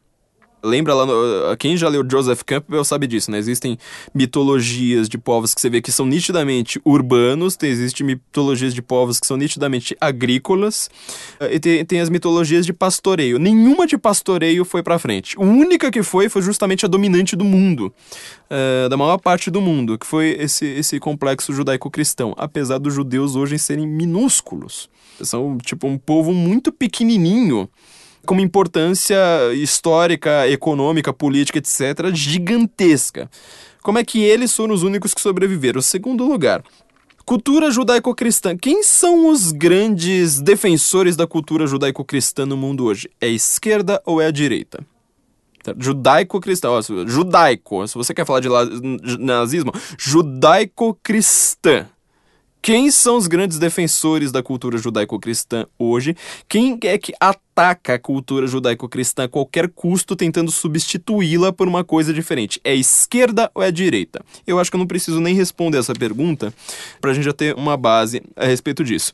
[0.62, 3.38] Lembra lá, no, quem já leu Joseph Campbell sabe disso, né?
[3.38, 3.78] Existem
[4.13, 9.19] mitologias de povos que você vê que são nitidamente urbanos, tem, existem mitologias de povos
[9.19, 10.89] que são nitidamente agrícolas,
[11.39, 13.39] eh, e tem, tem as mitologias de pastoreio.
[13.39, 15.38] Nenhuma de pastoreio foi pra frente.
[15.38, 17.93] A única que foi foi justamente a dominante do mundo,
[18.50, 23.36] uh, da maior parte do mundo, que foi esse, esse complexo judaico-cristão, apesar dos judeus
[23.36, 24.89] hoje serem minúsculos.
[25.22, 27.69] São, tipo, um povo muito pequenininho
[28.30, 29.18] com uma importância
[29.56, 33.28] histórica, econômica, política, etc., gigantesca.
[33.82, 35.82] Como é que eles foram os únicos que sobreviveram?
[35.82, 36.63] Segundo lugar,
[37.26, 38.56] cultura judaico-cristã.
[38.56, 43.10] Quem são os grandes defensores da cultura judaico-cristã no mundo hoje?
[43.20, 44.86] É a esquerda ou é a direita?
[45.80, 46.70] Judaico-cristã,
[47.08, 48.50] judaico, se você quer falar de
[49.18, 51.88] nazismo, judaico-cristã.
[52.62, 56.15] Quem são os grandes defensores da cultura judaico-cristã hoje?
[56.48, 62.13] Quem é que ataca a cultura judaico-cristã a qualquer custo, tentando substituí-la por uma coisa
[62.13, 62.60] diferente?
[62.63, 64.22] É esquerda ou é direita?
[64.45, 66.54] Eu acho que eu não preciso nem responder essa pergunta
[67.00, 69.13] para a gente já ter uma base a respeito disso.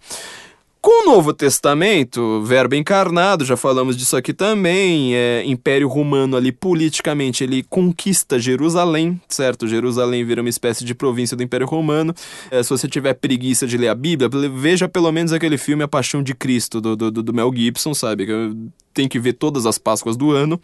[0.85, 6.51] Com o Novo Testamento, verbo encarnado, já falamos disso aqui também, é, Império Romano ali
[6.51, 9.67] politicamente ele conquista Jerusalém, certo?
[9.67, 12.13] Jerusalém vira uma espécie de província do Império Romano.
[12.51, 15.87] É, se você tiver preguiça de ler a Bíblia, veja pelo menos aquele filme A
[15.87, 18.27] Paixão de Cristo, do, do, do Mel Gibson, sabe?
[18.93, 20.61] Tem que ver todas as Páscoas do ano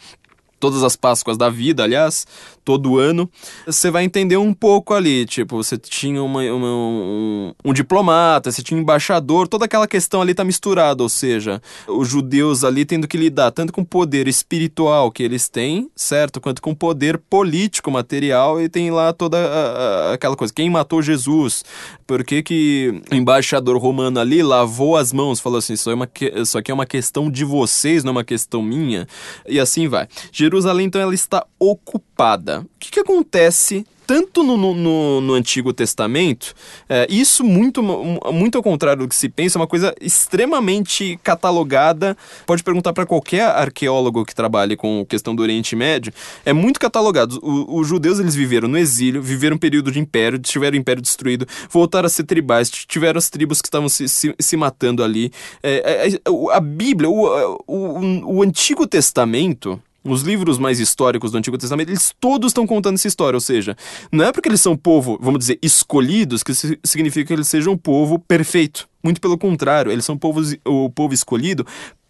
[0.61, 2.25] todas as Páscoas da vida, aliás,
[2.63, 3.29] todo ano,
[3.65, 5.25] você vai entender um pouco ali.
[5.25, 10.21] Tipo, você tinha uma, uma, um, um, diplomata, você tinha um embaixador, toda aquela questão
[10.21, 14.27] ali tá misturada, ou seja, os judeus ali tendo que lidar tanto com o poder
[14.27, 16.39] espiritual que eles têm, certo?
[16.39, 20.53] Quanto com o poder político, material, e tem lá toda a, a, aquela coisa.
[20.53, 21.63] Quem matou Jesus?
[22.05, 26.09] Por que, que o embaixador romano ali lavou as mãos, falou assim: isso, é uma,
[26.35, 29.07] isso aqui é uma questão de vocês, não é uma questão minha?
[29.47, 30.07] E assim vai.
[30.31, 32.50] Jerusalém, então, ela está ocupada.
[32.59, 36.53] O que, que acontece tanto no, no, no, Antigo Testamento,
[36.89, 42.17] é, isso muito, muito ao contrário do que se pensa, é uma coisa extremamente catalogada.
[42.45, 46.11] Pode perguntar para qualquer arqueólogo que trabalhe com questão do Oriente Médio,
[46.45, 47.39] é muito catalogado.
[47.41, 51.01] O, os judeus eles viveram no exílio, viveram um período de império, tiveram o império
[51.01, 55.31] destruído, voltaram a ser tribais, tiveram as tribos que estavam se, se, se matando ali.
[55.63, 61.57] É, é, a Bíblia, o, o, o Antigo Testamento os livros mais históricos do Antigo
[61.57, 63.75] Testamento, eles todos estão contando essa história, ou seja,
[64.11, 67.77] não é porque eles são povo, vamos dizer, escolhidos, que significa que eles sejam um
[67.77, 68.89] povo perfeito.
[69.03, 71.65] Muito pelo contrário, eles são povos, o povo escolhido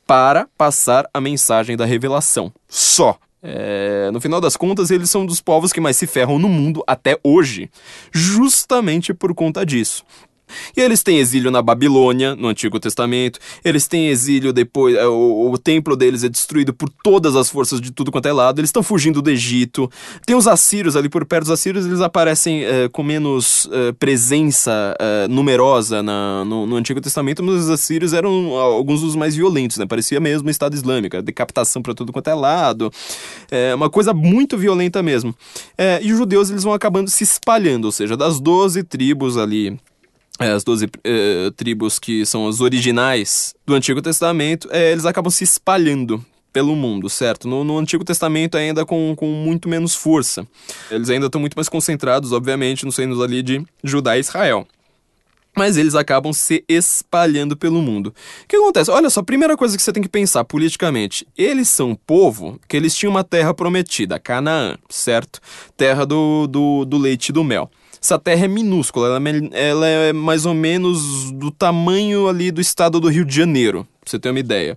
[0.06, 2.52] para passar a mensagem da revelação.
[2.68, 3.18] Só.
[3.44, 6.84] É, no final das contas, eles são dos povos que mais se ferram no mundo
[6.86, 7.72] até hoje,
[8.12, 10.04] justamente por conta disso.
[10.76, 13.40] E eles têm exílio na Babilônia, no Antigo Testamento.
[13.64, 14.96] Eles têm exílio depois.
[14.96, 18.34] É, o, o templo deles é destruído por todas as forças de tudo quanto é
[18.34, 18.60] lado.
[18.60, 19.90] Eles estão fugindo do Egito.
[20.26, 21.46] Tem os assírios ali por perto.
[21.46, 27.02] Os assírios eles aparecem é, com menos é, presença é, numerosa na, no, no, Antigo
[27.02, 29.86] Testamento, mas os assírios eram alguns dos mais violentos, né?
[29.86, 32.92] Parecia mesmo o Estado Islâmico, decapitação para tudo quanto é lado.
[33.50, 35.36] É uma coisa muito violenta mesmo.
[35.78, 39.80] É, e os judeus eles vão acabando se espalhando, ou seja, das 12 tribos ali
[40.50, 45.44] as 12 é, tribos que são as originais do Antigo Testamento, é, eles acabam se
[45.44, 47.48] espalhando pelo mundo, certo?
[47.48, 50.46] No, no, Antigo Testamento ainda com, com muito menos força.
[50.90, 54.68] Eles ainda estão muito mais concentrados, obviamente, nos reinos ali de Judá e Israel.
[55.56, 58.08] Mas eles acabam se espalhando pelo mundo.
[58.44, 58.90] O que acontece?
[58.90, 61.28] Olha só, a primeira coisa que você tem que pensar politicamente.
[61.38, 65.42] Eles são um povo que eles tinham uma terra prometida, Canaã, certo?
[65.76, 67.70] Terra do, do, do leite e do mel.
[68.02, 72.60] Essa terra é minúscula, ela, é ela é mais ou menos do tamanho ali do
[72.60, 74.76] estado do Rio de Janeiro, pra você ter uma ideia.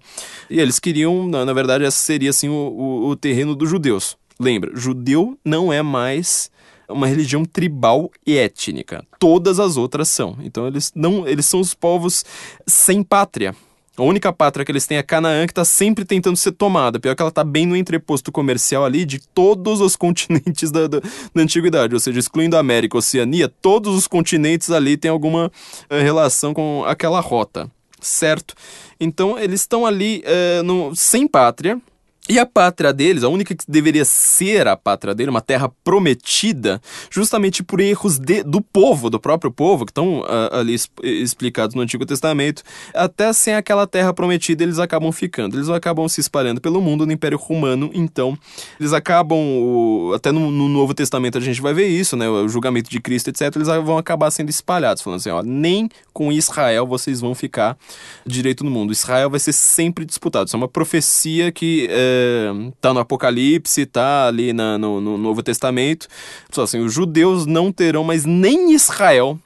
[0.51, 4.15] E eles queriam, na, na verdade, esse seria assim o, o, o terreno dos judeus.
[4.39, 6.51] Lembra, judeu não é mais
[6.87, 9.03] uma religião tribal e étnica.
[9.19, 10.37] Todas as outras são.
[10.43, 12.25] Então eles não, eles são os povos
[12.67, 13.55] sem pátria.
[13.97, 16.99] A única pátria que eles têm é Canaã, que está sempre tentando ser tomada.
[16.99, 21.01] Pior que ela está bem no entreposto comercial ali de todos os continentes da, da,
[21.01, 21.95] da, antiguidade.
[21.95, 26.85] Ou seja, excluindo a América, Oceania, todos os continentes ali têm alguma uh, relação com
[26.87, 28.55] aquela rota, certo?
[28.99, 31.81] Então, eles estão ali uh, no, sem pátria,
[32.27, 36.81] E a pátria deles, a única que deveria ser a pátria dele, uma terra prometida,
[37.11, 41.83] justamente por erros de, do povo, do próprio povo, que estão uh, ali explicados no
[41.83, 42.63] Antigo Testamento,
[42.95, 45.55] até sem aquela terra prometida eles acabam ficando.
[45.59, 48.39] Eles acabam se espalhando pelo mundo no Império Romano, então
[48.81, 49.39] eles acabam,
[50.15, 53.29] até no, no, Novo Testamento a gente vai ver isso, né, o julgamento de Cristo,
[53.29, 57.77] etc., eles vão acabar sendo espalhados, falando assim, ó, nem com Israel vocês vão ficar
[58.25, 58.93] direito no mundo.
[58.95, 60.47] Israel vai ser sempre disputado.
[60.47, 61.87] Isso é uma profecia que...
[62.81, 66.09] Tá no Apocalipse, tá ali na, no, no Novo Testamento.
[66.51, 69.39] Só assim, os judeus não terão mais nem Israel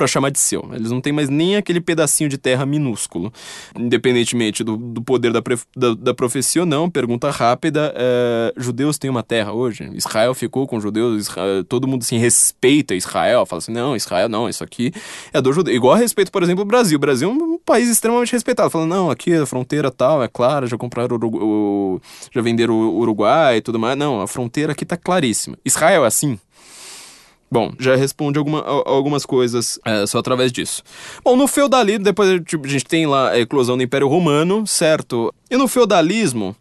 [0.00, 0.66] para chamar de seu.
[0.72, 3.30] Eles não têm mais nem aquele pedacinho de terra minúsculo.
[3.78, 5.42] Independentemente do, do poder da,
[5.76, 9.90] da, da, profecia ou não, pergunta rápida: é, judeus têm uma terra hoje?
[9.92, 11.20] Israel ficou com judeus?
[11.20, 13.44] Israel, todo mundo assim respeita Israel?
[13.44, 14.90] Fala assim: não, Israel não, isso aqui
[15.34, 15.74] é do judeu.
[15.74, 16.96] Igual a respeito, por exemplo, o Brasil.
[16.96, 18.70] O Brasil é um país extremamente respeitado.
[18.70, 22.00] Fala, não, aqui a fronteira tal, é clara, já compraram o
[22.32, 23.98] já venderam o Uruguai e tudo mais.
[23.98, 25.58] Não, a fronteira aqui tá claríssima.
[25.62, 26.38] Israel é assim?
[27.52, 30.84] Bom, já responde alguma, algumas coisas é, só através disso.
[31.24, 35.34] Bom, no feudalismo, depois tipo, a gente tem lá a eclosão do Império Romano, certo?
[35.50, 36.54] E no feudalismo,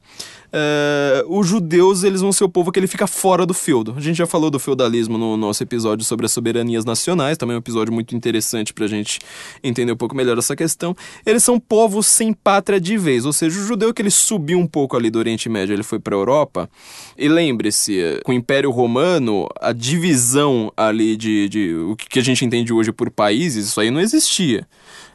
[0.52, 3.94] é, os judeus eles vão ser o povo que ele fica fora do feudo.
[3.98, 7.60] A gente já falou do feudalismo no nosso episódio sobre as soberanias nacionais, também um
[7.60, 9.20] episódio muito interessante para a gente
[9.64, 10.96] entender um pouco melhor essa questão.
[11.26, 14.68] Eles são povos sem pátria de vez, ou seja, o judeu que ele subiu um
[14.68, 16.70] pouco ali do Oriente Médio, ele foi para a Europa.
[17.18, 22.44] E lembre-se, com o Império Romano, a divisão ali de, de o que a gente
[22.44, 24.68] entende hoje por países, isso aí não existia.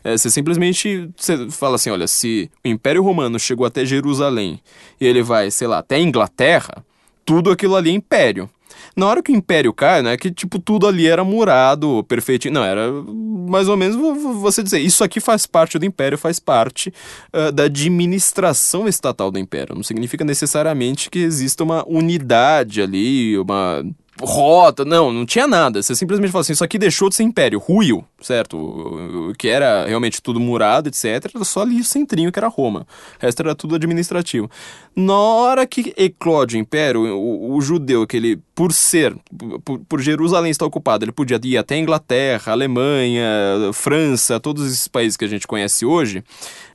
[0.05, 4.61] É, você simplesmente você fala assim: olha, se o Império Romano chegou até Jerusalém
[5.01, 6.85] e ele vai, sei lá, até Inglaterra,
[7.25, 8.49] tudo aquilo ali é império.
[8.97, 12.49] Na hora que o império cai, não é que tipo tudo ali era murado, perfeito.
[12.51, 13.97] Não, era mais ou menos
[14.41, 16.93] você dizer, isso aqui faz parte do império, faz parte
[17.33, 19.75] uh, da administração estatal do império.
[19.75, 23.85] Não significa necessariamente que exista uma unidade ali, uma
[24.23, 25.83] rota, não, não tinha nada.
[25.83, 29.33] Você simplesmente fala assim, isso aqui deixou de ser império, ruiu, certo?
[29.39, 31.31] Que era realmente tudo murado, etc.
[31.43, 32.87] Só ali o centrinho que era Roma.
[33.19, 34.49] O resto era tudo administrativo.
[34.95, 39.17] Na hora que eclode o império, o, o judeu, que ele, por ser,
[39.65, 43.25] por, por, Jerusalém estar ocupado, ele podia ir até Inglaterra, Alemanha,
[43.73, 46.23] França, todos esses países que a gente conhece hoje.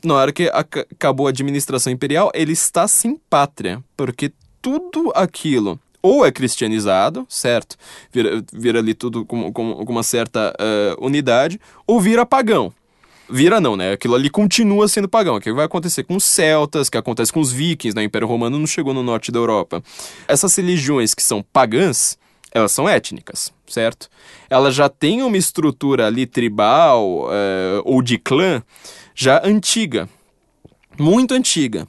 [0.04, 6.26] Na hora que acabou a administração imperial, ele está sem pátria, porque tudo aquilo ou
[6.26, 7.76] é cristianizado, certo?
[8.12, 12.74] Vira, vira ali tudo com, com, com uma certa uh, unidade, ou vira pagão.
[13.30, 13.92] Vira não, né?
[13.92, 15.36] Aquilo ali continua sendo pagão.
[15.36, 18.02] O que vai acontecer com os celtas, que acontece com os vikings, né?
[18.02, 19.84] O Império Romano não chegou no norte da Europa.
[20.28, 22.18] Essas religiões que são pagãs,
[22.52, 24.10] elas são étnicas, certo?
[24.50, 28.64] Elas já têm uma estrutura ali tribal uh, ou de clã
[29.14, 30.10] já antiga,
[30.98, 31.88] muito antiga.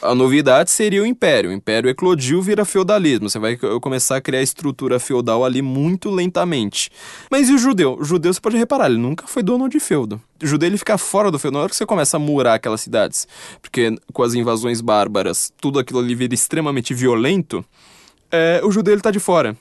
[0.00, 1.50] A novidade seria o império.
[1.50, 3.28] O império eclodiu, vira feudalismo.
[3.28, 6.90] Você vai começar a criar estrutura feudal ali muito lentamente.
[7.30, 7.96] Mas e o judeu?
[7.98, 10.20] O judeu, você pode reparar, ele nunca foi dono de feudo.
[10.42, 11.54] O judeu ele fica fora do feudo.
[11.54, 13.26] Na hora que você começa a murar aquelas cidades,
[13.60, 17.64] porque com as invasões bárbaras, tudo aquilo ali vira extremamente violento,
[18.30, 19.56] é, o judeu ele tá de fora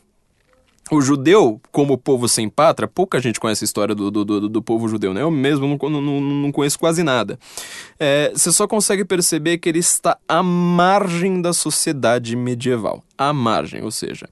[0.91, 4.61] o judeu, como povo sem pátria, pouca gente conhece a história do, do, do, do
[4.61, 5.21] povo judeu, né?
[5.21, 7.37] Eu mesmo não, não, não conheço quase nada.
[7.99, 13.03] É, você só consegue perceber que ele está à margem da sociedade medieval.
[13.17, 14.29] À margem, ou seja,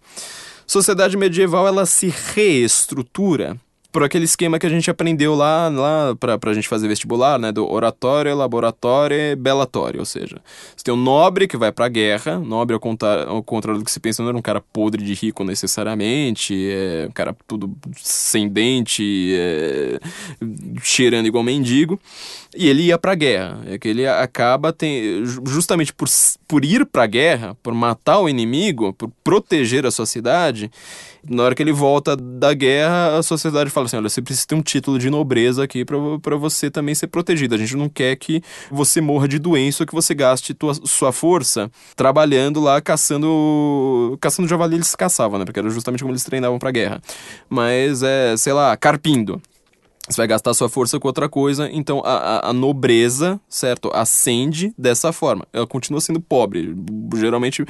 [0.65, 3.60] sociedade medieval ela se reestrutura
[3.95, 7.49] por aquele esquema que a gente aprendeu lá, lá pra, pra gente fazer vestibular, né?
[7.49, 10.01] Do oratório, laboratório belatório.
[10.01, 10.41] Ou seja,
[10.75, 13.91] você tem um nobre que vai pra guerra, nobre ao, contar, ao contrário do que
[13.91, 18.49] se pensa, não era um cara podre de rico necessariamente, é um cara tudo sem
[18.49, 19.97] dente, é,
[20.84, 21.97] cheirando igual mendigo.
[22.56, 23.62] E ele ia pra guerra.
[23.68, 26.08] É que ele acaba, tem, justamente por,
[26.48, 30.72] por ir pra guerra, por matar o inimigo, por proteger a sua cidade,
[31.28, 34.56] na hora que ele volta da guerra, a sociedade fala assim: olha, você precisa ter
[34.56, 37.56] um título de nobreza aqui para você também ser protegido.
[37.56, 41.12] A gente não quer que você morra de doença ou que você gaste tua, sua
[41.12, 44.17] força trabalhando lá caçando.
[44.21, 45.46] Caçando javali eles caçavam, né?
[45.46, 47.02] Porque era justamente como eles treinavam pra guerra.
[47.50, 49.42] Mas é, sei lá, carpindo.
[50.08, 54.71] Você vai gastar sua força com outra coisa, então a, a, a, nobreza, certo, ascende
[54.77, 55.47] dessa forma.
[55.51, 56.75] Ela continua sendo pobre.
[57.15, 57.65] Geralmente,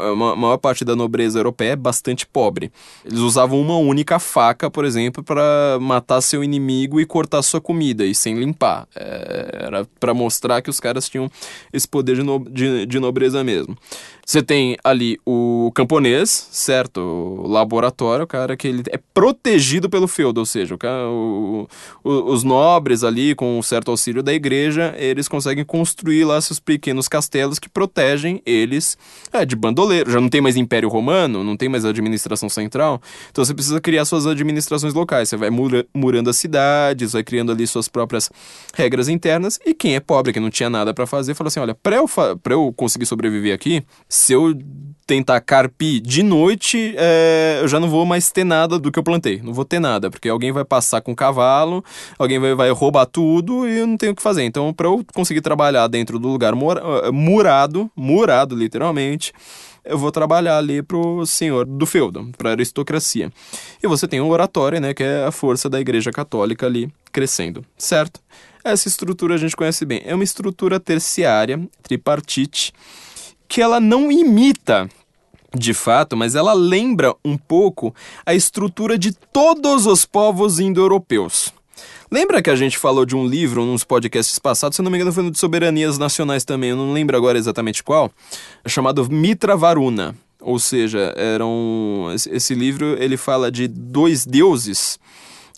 [0.00, 2.72] a maior parte da nobreza europeia é bastante pobre.
[3.04, 8.04] Eles usavam uma única faca, por exemplo, para matar seu inimigo e cortar sua comida,
[8.06, 8.88] e sem limpar.
[8.96, 11.30] É, era para mostrar que os caras tinham
[11.70, 13.76] esse poder de, no, de, de nobreza mesmo.
[14.26, 16.98] Você tem ali o camponês, certo?
[17.00, 21.68] O laboratório, o cara que ele é protegido pelo feudo, ou seja, o,
[22.02, 26.58] o, os nobres ali, com um certo auxílio da igreja, eles conseguem construir lá seus
[26.58, 28.96] pequenos castelos que protegem eles
[29.32, 30.10] é, de bandoleiro.
[30.10, 33.00] Já não tem mais Império Romano, não tem mais administração central,
[33.30, 35.28] então você precisa criar suas administrações locais.
[35.28, 38.30] Você vai mura- murando as cidades, vai criando ali suas próprias
[38.74, 41.74] regras internas, e quem é pobre, que não tinha nada pra fazer, fala assim: olha,
[41.74, 42.08] pra eu,
[42.48, 43.84] eu conseguir sobreviver aqui,
[44.14, 44.56] se eu
[45.06, 49.02] tentar carpir de noite, é, eu já não vou mais ter nada do que eu
[49.02, 49.42] plantei.
[49.42, 51.84] Não vou ter nada, porque alguém vai passar com cavalo,
[52.16, 54.44] alguém vai, vai roubar tudo e eu não tenho o que fazer.
[54.44, 59.32] Então, para eu conseguir trabalhar dentro do lugar eh, murado, murado literalmente,
[59.84, 63.32] eu vou trabalhar ali pro senhor do feudo, pra aristocracia.
[63.82, 67.64] E você tem o oratório, né, que é a força da igreja católica ali crescendo,
[67.76, 68.20] certo?
[68.62, 70.02] Essa estrutura a gente conhece bem.
[70.06, 72.72] É uma estrutura terciária, tripartite,
[73.48, 74.88] que ela não imita
[75.56, 77.94] de fato, mas ela lembra um pouco
[78.26, 81.52] a estrutura de todos os povos indo-europeus.
[82.10, 85.12] Lembra que a gente falou de um livro nos podcasts passados, se não me engano
[85.12, 88.10] foi no de soberanias nacionais também, eu não lembro agora exatamente qual,
[88.66, 90.14] chamado Mitra Varuna.
[90.40, 94.98] Ou seja, era um, esse, livro ele fala de dois deuses,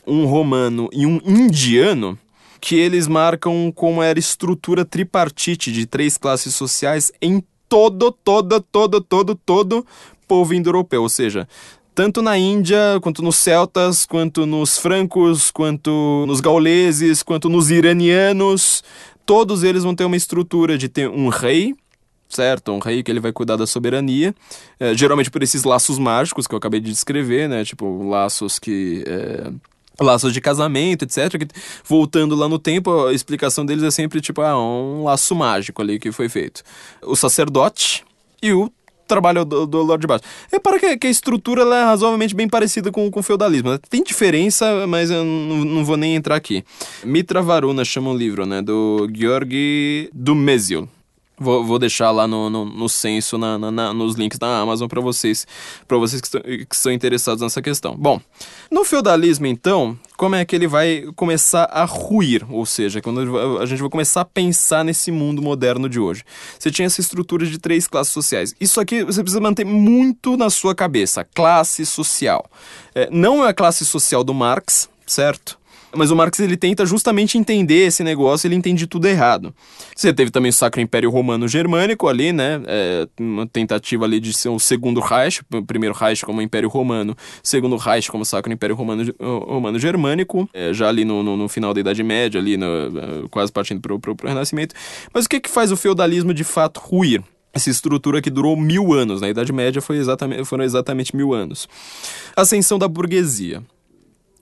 [0.06, 2.16] um romano e um indiano,
[2.60, 9.00] que eles marcam como era estrutura tripartite de três classes sociais em todo, todo, todo,
[9.00, 9.86] todo, todo
[10.26, 11.02] povo indo-europeu.
[11.02, 11.48] Ou seja,
[11.94, 18.84] tanto na Índia, quanto nos celtas, quanto nos francos, quanto nos gauleses, quanto nos iranianos,
[19.24, 21.74] todos eles vão ter uma estrutura de ter um rei,
[22.28, 22.72] certo?
[22.72, 24.34] Um rei que ele vai cuidar da soberania,
[24.78, 27.64] eh, geralmente por esses laços mágicos que eu acabei de descrever, né?
[27.64, 29.04] Tipo, laços que...
[29.06, 29.50] eh,
[30.00, 31.38] laços de casamento, etc.
[31.38, 31.48] Que,
[31.84, 35.98] voltando lá no tempo, a explicação deles é sempre tipo, ah, um laço mágico ali
[35.98, 36.62] que foi feito.
[37.02, 38.04] O sacerdote
[38.42, 38.70] e o
[39.06, 40.24] trabalho do, do de Baixo.
[40.50, 43.78] Repara que, que a estrutura é razoavelmente bem parecida com, com o feudalismo.
[43.78, 46.64] Tem diferença, mas eu não, não vou nem entrar aqui.
[47.04, 48.60] Mitra Varuna chama o livro, né?
[48.60, 50.88] Do Georgi Dumezil.
[51.38, 55.02] Vou, vou deixar lá no, no, no censo, na, na- nos links da Amazon para
[55.02, 55.46] vocês,
[55.86, 57.94] para vocês que, que estão interessados nessa questão.
[57.94, 58.18] Bom,
[58.70, 62.42] no feudalismo, então, como é que ele vai começar a ruir?
[62.50, 66.24] Ou seja, quando a gente vai começar a pensar nesse mundo moderno de hoje.
[66.58, 68.54] Você tinha essa estrutura de três classes sociais.
[68.58, 72.46] Isso aqui você precisa manter muito na sua cabeça: classe social.
[72.94, 75.58] É, não é a classe social do Marx, certo?
[75.96, 79.54] Mas o Marx ele tenta justamente entender esse negócio, ele entende tudo errado.
[79.94, 82.60] Você teve também o Sacro Império Romano Germânico ali, né?
[82.66, 87.16] É, uma tentativa ali de ser o segundo Reich, o primeiro Reich como Império Romano,
[87.42, 91.72] segundo Reich como Sacro Império Romano, Romano Germânico, é, já ali no, no, no final
[91.72, 94.74] da Idade Média, ali no, é, quase partindo para o Renascimento.
[95.12, 97.22] Mas o que, que faz o feudalismo de fato ruir?
[97.52, 101.66] Essa estrutura que durou mil anos, na Idade Média foi exatamente, foram exatamente mil anos.
[102.36, 103.62] Ascensão da burguesia.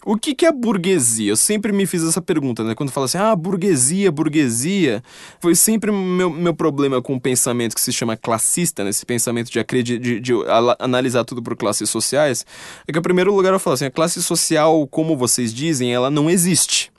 [0.06, 1.30] O que, que é burguesia?
[1.32, 2.74] Eu sempre me fiz essa pergunta, né?
[2.74, 5.02] Quando fala assim, ah, burguesia, burguesia.
[5.40, 8.90] Foi sempre meu, meu problema com o pensamento que se chama classista, né?
[8.90, 10.32] Esse pensamento de, acredi- de, de
[10.78, 12.44] analisar tudo por classes sociais.
[12.86, 16.10] É que, em primeiro lugar, eu falo assim, a classe social, como vocês dizem, ela
[16.10, 16.92] não existe.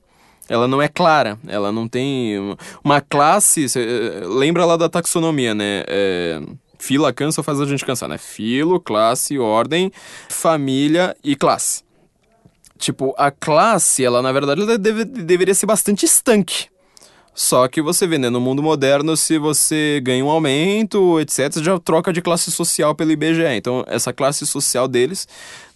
[0.49, 2.38] Ela não é clara, ela não tem
[2.84, 3.66] uma- classe.
[3.76, 5.84] eh, lembra lá da taxonomia, né?
[5.88, 6.41] É,
[6.80, 8.18] fila cansa faz a gente cansar, né?
[8.18, 9.91] Filo, classe, ordem,
[10.30, 11.84] família e classe.
[12.78, 16.65] Tipo, a classe, ela na verdade ela deve- deveria ser bastante estanque.
[17.34, 21.78] Só que você vê, né, no mundo moderno, se você ganha um aumento, etc., já
[21.78, 23.43] troca de classe social pelo IBGE.
[23.57, 25.28] Então, essa classe social deles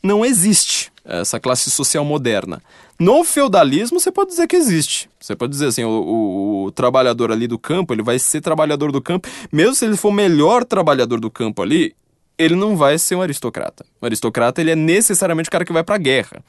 [0.02, 2.62] não existe, essa classe social moderna.
[2.98, 5.10] No feudalismo, você pode dizer que existe.
[5.20, 8.90] Você pode dizer assim, o, o- o trabalhador ali do campo, ele vai ser trabalhador
[8.92, 11.94] do campo, mesmo se ele for o melhor trabalhador do campo ali,
[12.40, 13.86] ele não vai ser um aristocrata.
[14.02, 16.42] O aristocrata, ele é necessariamente o cara que vai pra guerra.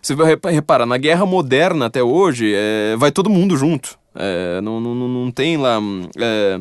[0.00, 3.98] Você vai repa- reparar, na guerra moderna até hoje, é, vai todo mundo junto.
[4.14, 6.60] É, não, não, não não tem lá hum, é,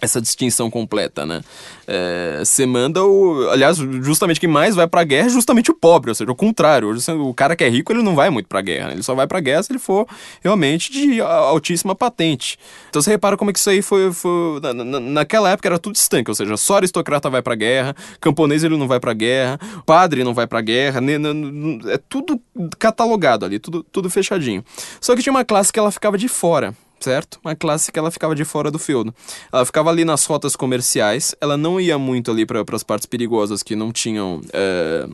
[0.00, 1.40] essa distinção completa, né?
[1.86, 3.48] É, Você manda o.
[3.50, 6.88] Aliás, justamente quem mais vai pra guerra é justamente o pobre, ou seja, o contrário.
[7.20, 8.88] O cara que é rico, ele não vai muito pra guerra.
[8.88, 8.92] né?
[8.94, 10.06] Ele só vai pra guerra se ele for
[10.42, 12.58] realmente de altíssima patente.
[12.88, 14.12] Então você repara como é que isso aí foi.
[14.12, 17.94] foi na, na- naquela época era tudo estanque, ou seja, só aristocrata vai pra guerra,
[18.20, 22.40] camponês ele não vai pra guerra, padre não vai pra guerra, ne- ne- é tudo
[22.78, 24.64] catalogado ali, tudo, tudo fechadinho.
[25.00, 27.40] Só que tinha uma classe que ela ficava de fora certo?
[27.58, 29.14] Classe que ela ficava de fora do feudo.
[29.52, 33.62] Ela ficava ali nas rotas comerciais, ela não ia muito ali para as partes perigosas
[33.62, 34.40] que não tinham.
[34.52, 35.08] é,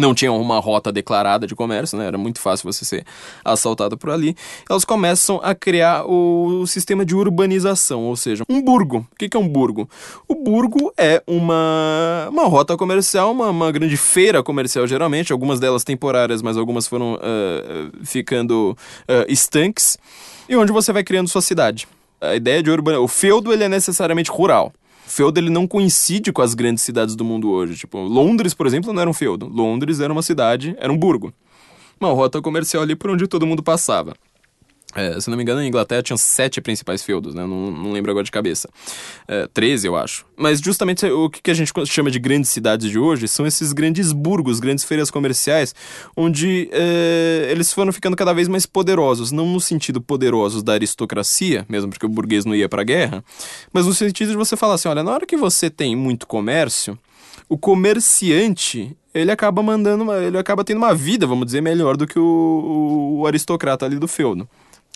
[0.00, 2.06] não tinham uma rota declarada de comércio, né?
[2.06, 3.04] Era muito fácil você ser
[3.44, 4.36] assaltado por ali.
[4.68, 9.06] Elas começam a criar o sistema de urbanização, ou seja, um burgo.
[9.12, 9.88] O que é um burgo?
[10.28, 15.84] O burgo é uma, uma rota comercial, uma, uma grande feira comercial, geralmente, algumas delas
[15.84, 18.76] temporárias, mas algumas foram uh, ficando
[19.08, 19.98] uh, estanques,
[20.48, 21.86] e onde você vai criando sua cidade.
[22.20, 23.04] A ideia de urbanização.
[23.04, 24.72] O feudo ele é necessariamente rural
[25.06, 27.76] feudo ele não coincide com as grandes cidades do mundo hoje.
[27.76, 29.46] Tipo, Londres, por exemplo, não era um feudo.
[29.46, 31.32] Londres era uma cidade, era um burgo.
[31.98, 34.14] Uma rota comercial ali por onde todo mundo passava.
[34.96, 37.42] É, se não me engano, na Inglaterra tinha sete principais feudos, né?
[37.46, 38.68] Não, não lembro agora de cabeça.
[39.28, 39.46] É,
[39.84, 40.24] eu acho.
[40.36, 44.10] Mas justamente o que a gente chama de grandes cidades de hoje são esses grandes
[44.10, 45.74] burgos, grandes feiras comerciais,
[46.16, 49.30] onde é, eles foram ficando cada vez mais poderosos.
[49.30, 53.22] Não no sentido poderosos da aristocracia, mesmo porque o burguês não ia pra guerra,
[53.72, 56.98] mas no sentido de você falar assim: olha, na hora que você tem muito comércio,
[57.48, 62.18] o comerciante ele acaba mandando, ele acaba tendo uma vida, vamos dizer, melhor do que
[62.18, 64.48] o, o aristocrata ali do feudo.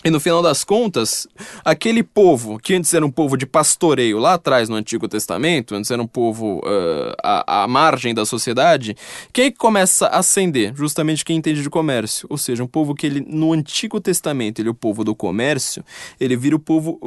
[0.03, 1.27] E no final das contas,
[1.63, 5.91] aquele povo que antes era um povo de pastoreio lá atrás no Antigo Testamento, antes
[5.91, 8.95] era um povo uh, à, à, margem da sociedade,
[9.31, 10.73] quem começa a ascender?
[10.75, 12.27] Justamente quem entende de comércio.
[12.31, 15.83] Ou seja, um povo que ele no Antigo Testamento ele é o povo do comércio,
[16.19, 16.99] ele vira o povo.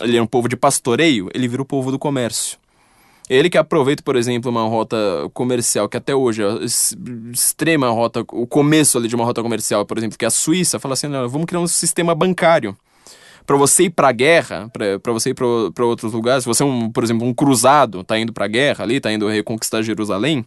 [0.00, 2.58] Ele é um povo de pastoreio, ele vira o povo do comércio.
[3.28, 4.96] Ele que aproveita, por exemplo, uma rota
[5.32, 6.64] comercial que até hoje é
[7.32, 10.78] extrema rota, o começo ali de uma rota comercial, por exemplo, que é a Suíça,
[10.78, 12.76] fala assim: não, vamos criar um sistema bancário
[13.46, 16.66] para você ir para a guerra, para você ir para outros lugares, se você é,
[16.66, 20.44] um, por exemplo, um cruzado, tá indo para a guerra ali, tá indo reconquistar Jerusalém,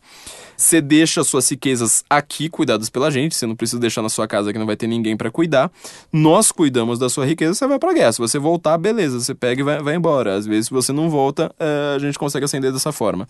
[0.56, 4.52] você deixa suas riquezas aqui cuidadas pela gente, você não precisa deixar na sua casa
[4.52, 5.72] que não vai ter ninguém para cuidar.
[6.12, 8.12] Nós cuidamos da sua riqueza, você vai para a guerra.
[8.12, 10.36] Se você voltar, beleza, você pega e vai, vai embora.
[10.36, 13.28] Às vezes, se você não volta, é, a gente consegue acender dessa forma.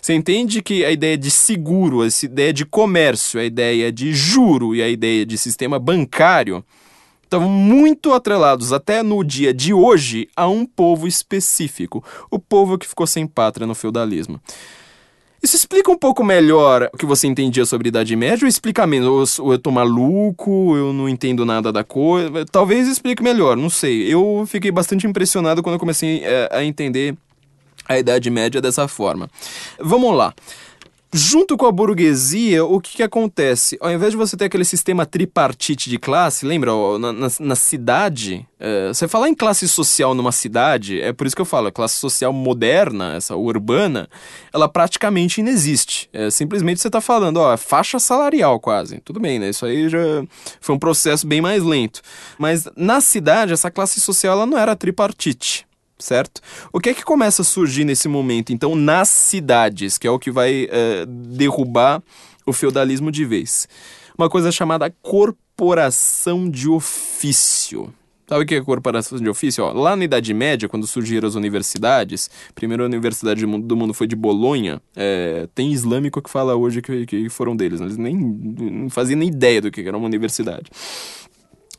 [0.00, 4.74] Você entende que a ideia de seguro, a ideia de comércio, a ideia de juro
[4.74, 6.64] e a ideia de sistema bancário
[7.30, 12.88] estavam muito atrelados até no dia de hoje a um povo específico, o povo que
[12.88, 14.40] ficou sem pátria no feudalismo.
[15.40, 19.38] Isso explica um pouco melhor o que você entendia sobre Idade Média ou explica menos?
[19.38, 22.44] Ou eu tô maluco, eu não entendo nada da coisa?
[22.50, 24.12] Talvez explique melhor, não sei.
[24.12, 27.14] Eu fiquei bastante impressionado quando eu comecei é, a entender
[27.88, 29.30] a Idade Média dessa forma.
[29.78, 30.34] Vamos lá.
[31.12, 33.76] Junto com a burguesia, o que, que, acontece?
[33.80, 38.46] Ao invés de você ter aquele sistema tripartite de classe, lembra, na, na, na cidade,
[38.60, 41.72] é, você falar em classe social numa cidade, é por isso que eu falo, a
[41.72, 44.08] classe social moderna, essa urbana,
[44.52, 46.08] ela praticamente inexiste.
[46.12, 49.00] É, simplesmente você está falando, ó, faixa salarial quase.
[49.00, 49.50] Tudo bem, né?
[49.50, 49.98] Isso aí já
[50.60, 52.02] foi um processo bem mais lento.
[52.38, 55.68] Mas na cidade, essa classe social ela não era tripartite
[56.00, 56.40] certo?
[56.72, 60.18] O que é que começa a surgir nesse momento, então, nas cidades, que é o
[60.18, 62.02] que vai uh, derrubar
[62.46, 63.68] o feudalismo de vez?
[64.16, 67.92] Uma coisa chamada corporação de ofício.
[68.30, 69.64] Sabe o que é corporação de ofício?
[69.64, 74.06] Ó, lá na Idade Média, quando surgiram as universidades, a primeira universidade do mundo foi
[74.06, 74.80] de Bolonha.
[74.94, 77.80] É, tem islâmico que fala hoje que, que foram deles.
[77.80, 80.70] Eles nem não faziam nem ideia do que era uma universidade.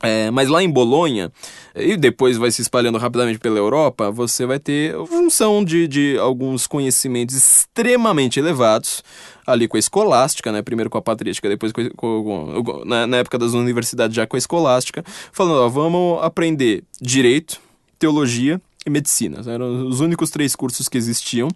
[0.04, 1.32] É, mas lá em Bolonha,
[1.76, 6.66] e depois vai se espalhando rapidamente pela Europa, você vai ter função de, de alguns
[6.66, 9.04] conhecimentos extremamente elevados,
[9.46, 10.62] ali com a escolástica, né?
[10.62, 14.36] Primeiro com a patrística, depois com, com, com na, na, época das universidades já com
[14.36, 17.60] a escolástica, falando, ó, vamos aprender direito,
[18.00, 19.42] teologia e medicina.
[19.46, 21.48] Eram os únicos três cursos que existiam.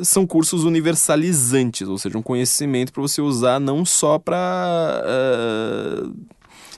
[0.00, 5.02] São cursos universalizantes, ou seja, um conhecimento para você usar não só para.
[5.04, 6.34] Uh, eh,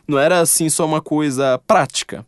[0.07, 2.24] não era assim só uma coisa prática.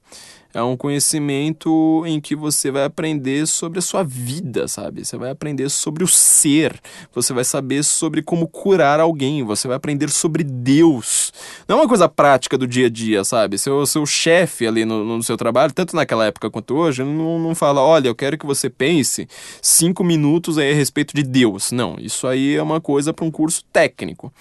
[0.55, 5.05] É um conhecimento em que você vai aprender sobre a sua vida, sabe?
[5.05, 6.81] Você vai aprender sobre o ser,
[7.15, 11.35] você vai saber sobre como curar alguém, você vai aprender sobre Deus.
[11.69, 13.59] Não é uma coisa prática do dia a dia, sabe?
[13.59, 17.55] Seu, seu chefe ali no, no seu trabalho, tanto naquela época quanto hoje, não, não
[17.55, 19.29] fala: olha, eu quero que você pense
[19.61, 21.73] cinco minutos aí a respeito de Deus.
[21.73, 24.33] Não, isso aí é uma coisa para um curso técnico.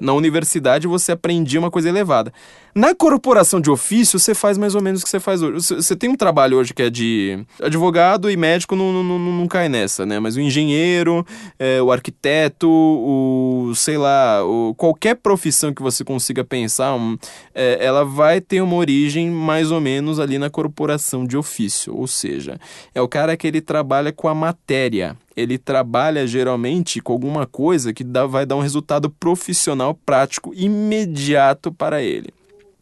[0.00, 2.32] Na universidade você aprendia uma coisa elevada.
[2.76, 5.74] Na corporação de ofício, você faz mais ou menos o que você faz hoje.
[5.76, 9.48] Você tem um trabalho hoje que é de advogado e médico, não, não, não, não
[9.48, 10.20] cai nessa, né?
[10.20, 11.26] Mas o engenheiro,
[11.58, 17.16] é, o arquiteto, o sei lá, o, qualquer profissão que você consiga pensar, um,
[17.54, 21.96] é, ela vai ter uma origem mais ou menos ali na corporação de ofício.
[21.96, 22.60] Ou seja,
[22.94, 27.92] é o cara que ele trabalha com a matéria ele trabalha geralmente com alguma coisa
[27.92, 32.32] que dá, vai dar um resultado profissional prático imediato para ele.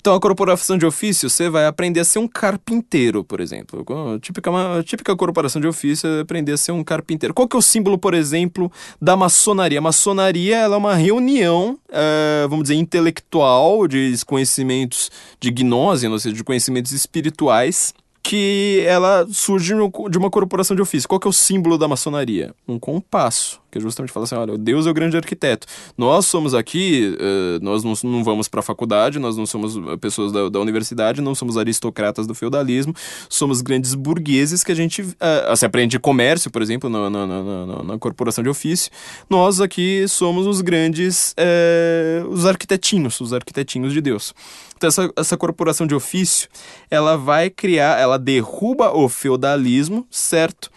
[0.04, 3.82] Então, a corporação de ofício, você vai aprender a ser um carpinteiro, por exemplo.
[4.14, 7.32] A típica, a típica corporação de ofício é aprender a ser um carpinteiro.
[7.32, 9.78] Qual que é o símbolo, por exemplo, da maçonaria?
[9.78, 16.18] A maçonaria ela é uma reunião, é, vamos dizer, intelectual, de conhecimentos de gnose, ou
[16.18, 19.72] seja, de conhecimentos espirituais, que ela surge
[20.10, 21.08] de uma corporação de ofício.
[21.08, 22.54] Qual que é o símbolo da maçonaria?
[22.68, 25.66] Um compasso que justamente fala assim, olha, Deus é o grande arquiteto.
[25.98, 30.30] Nós somos aqui, uh, nós não, não vamos para a faculdade, nós não somos pessoas
[30.30, 32.94] da, da, universidade, não somos aristocratas do feudalismo,
[33.28, 35.16] somos grandes burgueses que a gente uh,
[35.48, 38.92] assim, aprende comércio, por exemplo, na, na, na, na, corporação de ofício.
[39.28, 44.32] Nós aqui somos os grandes, uh, os arquitetinhos, os arquitetinhos de Deus.
[44.76, 46.48] Então essa, essa corporação de ofício,
[46.90, 50.70] ela vai criar, ela derruba o feudalismo, certo?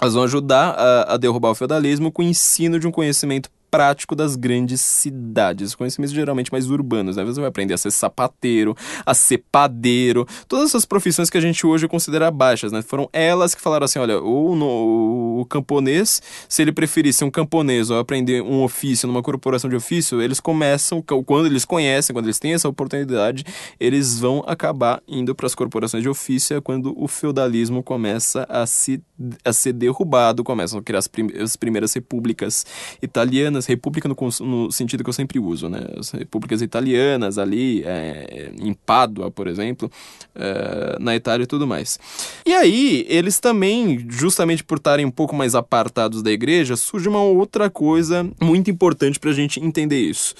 [0.00, 4.14] Elas vão ajudar a, a derrubar o feudalismo com o ensino de um conhecimento prático
[4.14, 7.24] das grandes cidades, conhecimentos geralmente mais urbanos, né?
[7.24, 11.66] Você vai aprender a ser sapateiro, a ser padeiro, todas essas profissões que a gente
[11.66, 12.82] hoje considera baixas, né?
[12.82, 17.90] Foram elas que falaram assim, olha, o, no, o camponês, se ele preferisse um camponês
[17.90, 22.38] ou aprender um ofício numa corporação de ofício, eles começam, quando eles conhecem, quando eles
[22.38, 23.44] têm essa oportunidade,
[23.78, 28.66] eles vão acabar indo para as corporações de ofício, é quando o feudalismo começa a,
[28.66, 29.02] se,
[29.44, 32.66] a ser derrubado, começam a criar as, prim as primeiras repúblicas
[33.02, 35.86] italianas, república no, no, sentido que eu sempre uso, né?
[35.98, 39.90] As repúblicas italianas ali, é, em Pádua, por exemplo,
[40.34, 41.98] é, na Itália e tudo mais.
[42.44, 47.22] E aí, eles também, justamente por estarem um pouco mais apartados da igreja, surge uma
[47.22, 50.34] outra coisa muito importante para a gente entender isso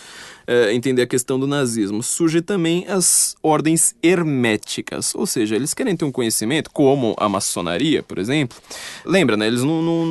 [0.48, 5.94] uh, entender a questão do nazismo, surge também as ordens herméticas, ou seja, eles querem
[5.94, 8.56] ter um conhecimento, como a maçonaria, por exemplo.
[9.04, 9.46] Lembra, né?
[9.46, 10.06] Eles não, não,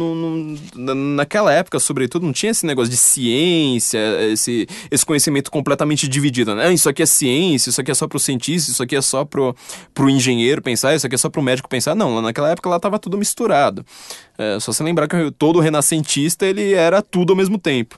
[0.75, 3.99] não, naquela época, sobretudo, não tinha esse negócio de ciência,
[4.31, 6.71] esse, esse conhecimento completamente dividido, né?
[6.71, 9.55] Isso aqui é ciência, isso aqui é só pro cientista, isso aqui é só pro,
[9.93, 11.95] pro engenheiro pensar, isso aqui é só pro médico pensar.
[11.95, 13.85] Não, naquela época lá tava tudo misturado.
[14.37, 17.97] É, só se lembrar que todo renascentista ele era tudo ao mesmo tempo.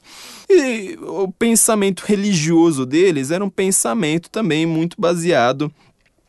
[0.50, 5.72] E o pensamento religioso deles era um pensamento também muito baseado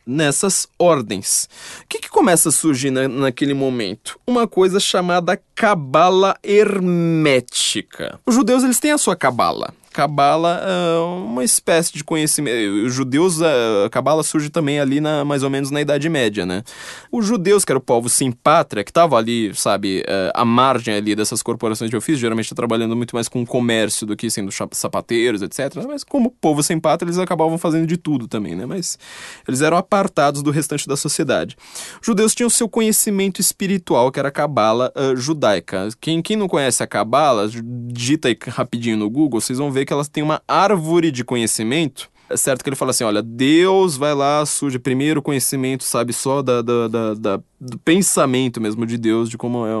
[0.05, 1.49] nessas ordens.
[1.83, 4.19] O que, que começa a surgir na, naquele momento?
[4.27, 8.19] Uma coisa chamada cabala hermética.
[8.25, 9.73] Os judeus eles têm a sua cabala.
[9.91, 12.85] Cabala é uma espécie de conhecimento.
[12.85, 16.63] Os judeus, a Cabala surge também ali na, mais ou menos na Idade Média, né?
[17.11, 20.95] Os judeus, que era o povo sem pátria, que estavam ali, sabe, é, à margem
[20.95, 25.41] ali dessas corporações de ofício, geralmente trabalhando muito mais com comércio do que sendo sapateiros,
[25.41, 25.83] etc.
[25.87, 28.65] Mas como povo sem pátria, eles acabavam fazendo de tudo também, né?
[28.65, 28.97] Mas
[29.47, 31.57] eles eram apartados do restante da sociedade.
[31.99, 35.89] Os judeus tinham seu conhecimento espiritual, que era a Cabala uh, judaica.
[35.99, 37.49] Quem, quem não conhece a Cabala,
[37.87, 42.09] digita aí rapidinho no Google, vocês vão ver que elas têm uma árvore de conhecimento.
[42.29, 46.41] É certo que ele fala assim: olha, Deus vai lá, surge primeiro conhecimento, sabe, só
[46.41, 49.71] da, da, da, da do pensamento mesmo de Deus, de como é,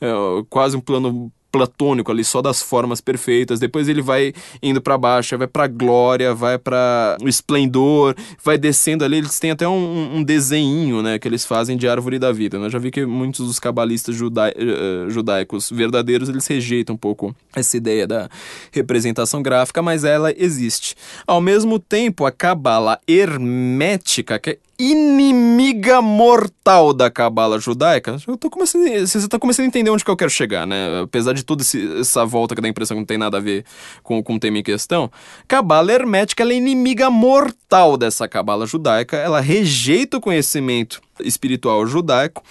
[0.00, 0.12] é
[0.50, 3.60] quase um plano platônico ali, só das formas perfeitas.
[3.60, 4.32] Depois ele vai
[4.62, 9.18] indo para baixo, vai para glória, vai para o esplendor, vai descendo ali.
[9.18, 12.58] Eles têm até um, um desenho, né, que eles fazem de árvore da vida.
[12.58, 12.66] Né?
[12.66, 17.36] Eu já vi que muitos dos cabalistas judai, uh, judaicos verdadeiros eles rejeitam um pouco
[17.54, 18.30] essa ideia da
[18.72, 20.94] representação gráfica, mas ela existe.
[21.26, 24.58] Ao mesmo tempo, a cabala hermética, que é
[24.90, 28.16] inimiga mortal da cabala judaica.
[28.26, 31.02] Eu tô começando, você está começando a entender onde que eu quero chegar, né?
[31.02, 31.62] Apesar de toda
[32.00, 33.64] essa volta que dá a impressão que não tem nada a ver
[34.02, 35.08] com, com o tema em questão,
[35.46, 39.16] cabala hermética é inimiga mortal dessa cabala judaica.
[39.16, 42.42] Ela rejeita o conhecimento espiritual judaico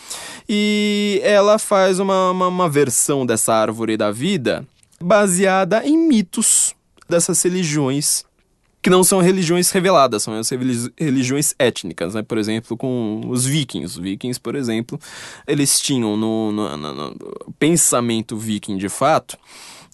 [0.48, 4.66] e ela faz uma, uma, uma versão dessa árvore da vida
[5.02, 6.74] baseada em mitos
[7.10, 8.24] dessas religiões
[8.82, 10.50] que não são religiões reveladas, são as
[10.98, 12.24] religiões étnicas, né?
[12.24, 13.98] Por exemplo, com os vikings.
[13.98, 15.00] Os vikings, por exemplo,
[15.48, 17.16] eles tinham no, no, no, no
[17.60, 19.38] pensamento viking de fato,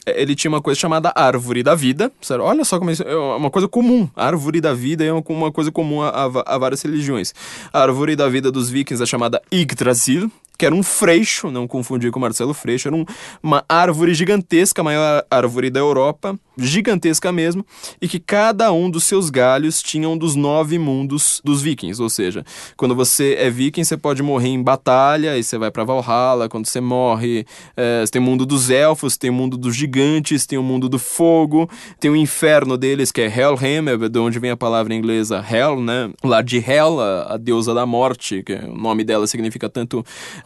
[0.07, 2.09] é, ele tinha uma coisa chamada árvore da vida.
[2.39, 4.09] Olha só como é, uma coisa comum.
[4.15, 7.33] Árvore da vida é uma coisa comum a, a, a, várias religiões.
[7.73, 12.11] A árvore da vida dos vikings é chamada Yggdrasil, que era um freixo, não confundir
[12.11, 13.05] com Marcelo Freixo, era um,
[13.43, 17.65] uma árvore gigantesca, a maior árvore da Europa, gigantesca mesmo,
[18.01, 22.09] e que cada um dos seus galhos tinha um dos nove mundos dos vikings, ou
[22.09, 22.43] seja,
[22.75, 26.65] quando você é viking, você pode morrer em batalha, e você vai para Valhalla, quando
[26.65, 27.45] você morre,
[27.75, 30.89] é, você tem o mundo dos elfos, tem o mundo dos gigantes, tem o mundo
[30.89, 34.93] do fogo, tem o inferno deles, que é Helheim, é de onde vem a palavra
[34.93, 39.27] inglesa Hell, né, lá de Hel, a, a deusa da morte, que o nome dela
[39.27, 40.03] significa tanto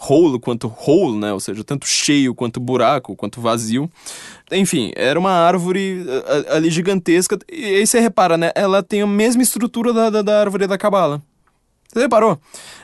[0.10, 1.32] whole quanto whole, né?
[1.34, 3.90] Ou seja, tanto cheio quanto buraco, quanto vazio.
[4.52, 6.04] Enfim, era uma árvore
[6.50, 7.38] ali gigantesca.
[7.52, 8.52] E aí você repara, né?
[8.56, 11.22] Ela tem a mesma estrutura da, da, da árvore da cabala.
[11.92, 12.40] Você reparou?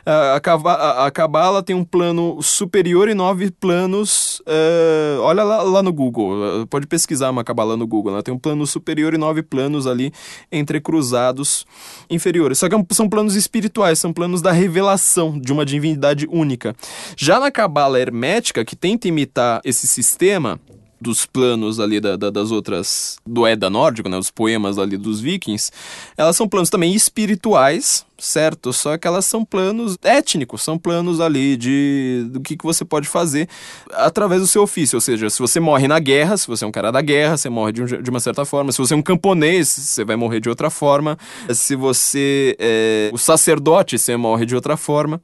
[0.05, 4.41] A Cabala tem um plano superior e nove planos.
[4.41, 8.12] Uh, olha lá, lá, no Google, pode pesquisar uma Cabala no Google.
[8.12, 10.12] Ela tem um plano superior e nove planos ali
[10.51, 11.66] entrecruzados
[12.10, 12.60] inferiores.
[12.60, 16.76] Só que é são planos espirituais, são planos da revelação de uma divindade única.
[17.16, 20.60] Já na Cabala hermética, que tenta imitar esse sistema,
[20.99, 25.19] dos planos ali da, da, das outras do Edda nórdico, né, os poemas ali dos
[25.19, 25.71] vikings,
[26.17, 28.73] elas são planos também espirituais, certo?
[28.73, 33.07] Só que elas são planos étnicos, são planos ali de do que, que você pode
[33.07, 33.47] fazer
[33.93, 36.71] através do seu ofício, ou seja, se você morre na guerra, se você é um
[36.71, 39.01] cara da guerra, você morre de, um, de uma certa forma, se você é um
[39.01, 41.17] camponês, você vai morrer de outra forma,
[41.53, 45.21] se você é o sacerdote, você morre de outra forma.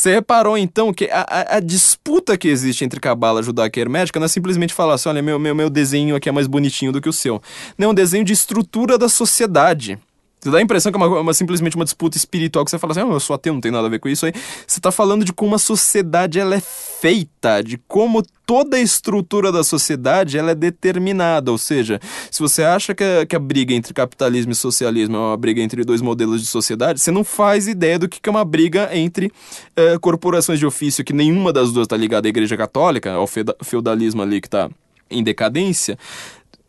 [0.00, 4.18] Você reparou então que a, a, a disputa que existe entre cabala judaica e hermética
[4.18, 7.02] não é simplesmente falar assim: olha, meu, meu, meu desenho aqui é mais bonitinho do
[7.02, 7.42] que o seu.
[7.76, 9.98] Não, é um desenho de estrutura da sociedade.
[10.44, 13.02] Dá a impressão que é uma, uma, simplesmente uma disputa espiritual que você fala assim,
[13.02, 14.32] oh, eu sou ateu, não tem nada a ver com isso aí.
[14.66, 19.52] Você está falando de como a sociedade ela é feita, de como toda a estrutura
[19.52, 21.52] da sociedade ela é determinada.
[21.52, 25.20] Ou seja, se você acha que a, que a briga entre capitalismo e socialismo é
[25.20, 28.44] uma briga entre dois modelos de sociedade, você não faz ideia do que é uma
[28.44, 33.12] briga entre uh, corporações de ofício, que nenhuma das duas está ligada à Igreja Católica,
[33.12, 33.26] ao
[33.62, 34.70] feudalismo ali que está
[35.10, 35.98] em decadência.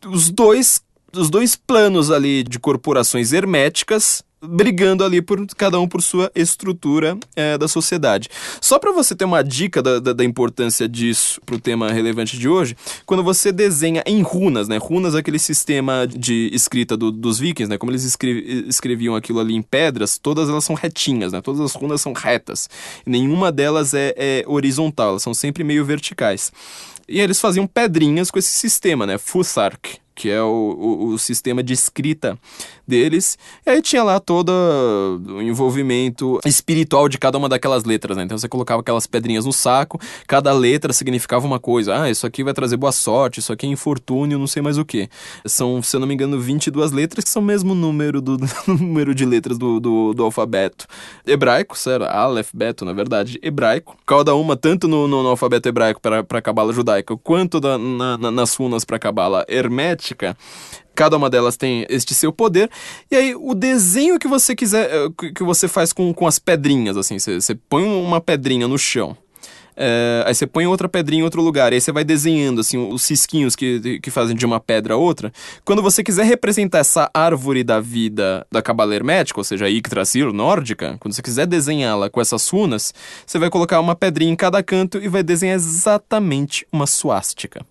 [0.05, 0.81] Os dois
[1.15, 7.17] os dois planos ali de corporações herméticas brigando ali por cada um por sua estrutura
[7.35, 8.27] é, da sociedade.
[8.59, 12.37] Só para você ter uma dica da, da, da importância disso para o tema relevante
[12.37, 14.77] de hoje, quando você desenha em runas, né?
[14.77, 17.77] Runas é aquele sistema de escrita do, dos vikings, né?
[17.77, 21.41] Como eles escrevi, escreviam aquilo ali em pedras, todas elas são retinhas, né?
[21.41, 22.67] Todas as runas são retas.
[23.05, 26.51] Nenhuma delas é, é horizontal, elas são sempre meio verticais.
[27.07, 29.17] E eles faziam pedrinhas com esse sistema, né?
[29.17, 32.37] Futhark que é o, o, o, sistema de escrita
[32.91, 33.37] deles.
[33.65, 34.51] E aí tinha lá todo
[35.29, 38.23] o envolvimento espiritual de cada uma daquelas letras, né?
[38.23, 42.01] Então você colocava aquelas pedrinhas no saco, cada letra significava uma coisa.
[42.01, 44.83] Ah, isso aqui vai trazer boa sorte, isso aqui é infortúnio, não sei mais o
[44.83, 45.09] que.
[45.45, 48.37] São, se eu não me engano, 22 letras, que são o mesmo número do
[48.67, 50.85] número de letras do, do, do alfabeto
[51.25, 53.95] hebraico, sério, Aleph, Beto, na verdade, hebraico.
[54.05, 58.17] Cada uma, tanto no, no, no alfabeto hebraico para a cabala judaica, quanto da, na,
[58.17, 60.35] na, nas runas para a cabala hermética,
[61.01, 62.69] Cada uma delas tem este seu poder.
[63.09, 66.95] E aí, o desenho que você quiser, eh, que você faz com, com as pedrinhas,
[66.95, 69.17] assim, você, põe uma pedrinha no chão.
[69.75, 73.01] É, aí você põe outra pedrinha em outro lugar, aí você vai desenhando assim os
[73.01, 75.33] cisquinhos que, que fazem de uma pedra a outra.
[75.65, 80.97] Quando você quiser representar essa árvore da vida da cabala hermética, ou seja, Yggdrasil nórdica,
[80.99, 82.93] quando você quiser desenhá-la com essas runas,
[83.25, 87.65] você vai colocar uma pedrinha em cada canto e vai desenhar exatamente uma suástica.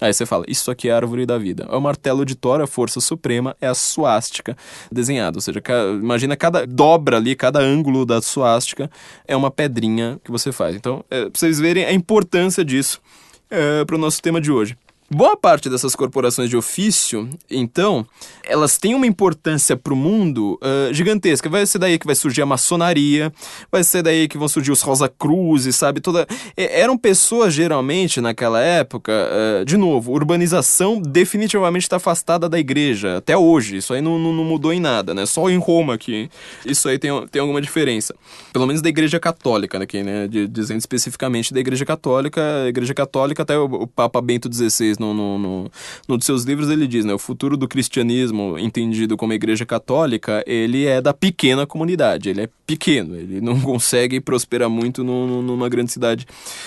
[0.00, 1.66] Aí você fala, isso aqui é a árvore da vida.
[1.70, 4.56] É o martelo de Thor, a força suprema, é a suástica
[4.90, 5.38] desenhada.
[5.38, 5.62] Ou seja,
[6.00, 8.90] imagina cada dobra ali, cada ângulo da suástica
[9.26, 10.74] é uma pedrinha que você faz.
[10.74, 13.00] Então, é, pra vocês verem a importância disso
[13.48, 14.76] é, para o nosso tema de hoje.
[15.10, 18.06] Boa parte dessas corporações de ofício, então,
[18.42, 21.48] elas têm uma importância para o mundo uh, gigantesca.
[21.48, 23.30] Vai ser daí que vai surgir a maçonaria,
[23.70, 26.00] vai ser daí que vão surgir os Rosa Cruzes, sabe?
[26.00, 26.26] Toda...
[26.56, 33.36] eram pessoas, geralmente, naquela época, uh, de novo, urbanização definitivamente está afastada da igreja, até
[33.36, 33.76] hoje.
[33.76, 35.26] Isso aí não, não, não, mudou em nada, né?
[35.26, 36.30] Só em Roma que
[36.64, 38.14] isso aí tem, tem alguma diferença.
[38.54, 39.86] Pelo menos da igreja católica, né?
[40.02, 40.28] né?
[40.48, 45.14] Dizendo especificamente da igreja católica, a igreja católica, até o, o Papa Bento XVI no,
[45.14, 45.70] no,
[46.08, 50.42] no, dos seus livros ele diz, né, o futuro do cristianismo, entendido como igreja católica,
[50.46, 55.68] ele é da pequena comunidade, ele é pequeno, ele não consegue prosperar muito no, numa
[55.68, 56.26] grande cidade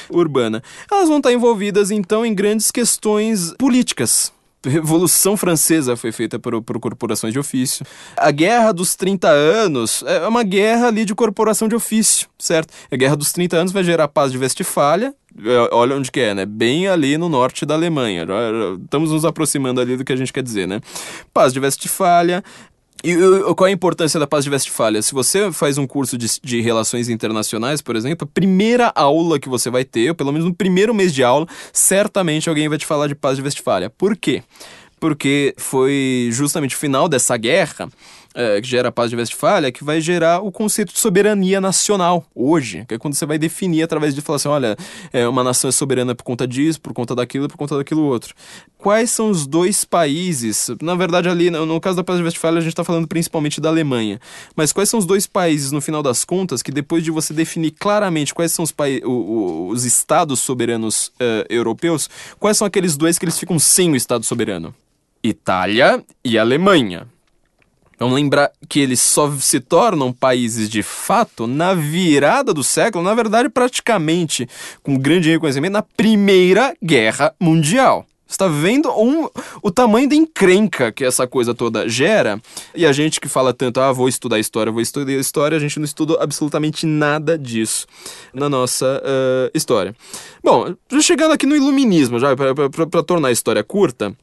[0.09, 0.61] urbana.
[0.91, 4.31] Elas vão estar envolvidas, então, em grandes questões políticas,
[4.67, 7.85] Revolução Francesa foi feita por, por corporações de ofício.
[8.15, 12.73] A Guerra dos 30 Anos é uma guerra ali de corporação de ofício, certo?
[12.91, 15.13] A Guerra dos 30 Anos vai gerar a Paz de Westfália,
[15.71, 16.45] olha onde que é, né?
[16.45, 18.25] Bem ali no norte da Alemanha.
[18.83, 20.81] Estamos nos aproximando ali do que a gente quer dizer, né?
[21.33, 22.43] Paz de Westfália,
[23.03, 23.15] e
[23.55, 25.01] qual é a importância da Paz de Westfália?
[25.01, 29.47] Se você faz um curso de, de, relações internacionais, por exemplo, a primeira aula que
[29.47, 32.85] você vai ter, ou pelo menos no primeiro mês de aula, certamente alguém vai te
[32.85, 33.89] falar de Paz de Westfália.
[33.89, 34.43] Por quê?
[34.99, 37.87] Porque foi justamente o final dessa guerra
[38.37, 42.23] é, que gera a paz de Westfália, que vai gerar o conceito de soberania nacional
[42.35, 44.77] hoje, que é quando você vai definir através de falar assim, olha,
[45.11, 48.35] é, uma nação é soberana por conta disso, por conta daquilo, por conta daquilo outro.
[48.77, 50.69] Quais são os dois países?
[50.83, 53.59] Na verdade, ali no, no caso da paz de Westfália, a gente está falando principalmente
[53.59, 54.19] da Alemanha.
[54.55, 57.71] Mas quais são os dois países, no final das contas, que depois de você definir
[57.71, 58.73] claramente quais são os,
[59.03, 62.07] o, os estados soberanos uh, europeus,
[62.39, 64.75] quais são aqueles dois que eles ficam sem o estado soberano?
[65.23, 67.07] Itália e Alemanha.
[67.99, 73.15] Vamos lembrar que eles só se tornam países de fato na virada do século, na
[73.15, 74.47] verdade, praticamente
[74.83, 78.05] com grande reconhecimento, na Primeira Guerra Mundial.
[78.29, 79.27] está vendo um,
[79.63, 82.39] o tamanho da encrenca que essa coisa toda gera.
[82.75, 85.79] E a gente que fala tanto, ah, vou estudar história, vou estudar história, a gente
[85.79, 87.87] não estuda absolutamente nada disso
[88.31, 89.95] na nossa uh, história.
[90.43, 94.15] Bom, já chegando aqui no iluminismo, já para tornar a história curta,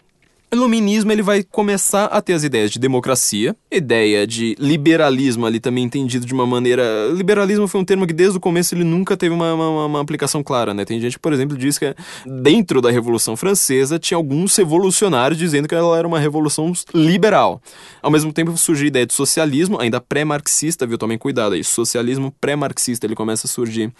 [0.54, 5.84] iluminismo ele vai começar a ter as ideias de democracia, ideia de liberalismo ali também
[5.84, 7.08] entendido de uma maneira...
[7.12, 10.42] Liberalismo foi um termo que desde o começo ele nunca teve uma, uma, uma aplicação
[10.42, 10.84] clara, né?
[10.84, 11.94] Tem gente por exemplo, diz que
[12.26, 17.60] dentro da Revolução Francesa tinha alguns revolucionários dizendo que ela era uma revolução liberal.
[18.02, 20.98] Ao mesmo tempo surgiu a ideia de socialismo, ainda pré-marxista, viu?
[20.98, 21.64] Tomem cuidado aí.
[21.64, 23.92] Socialismo pré-marxista, ele começa a surgir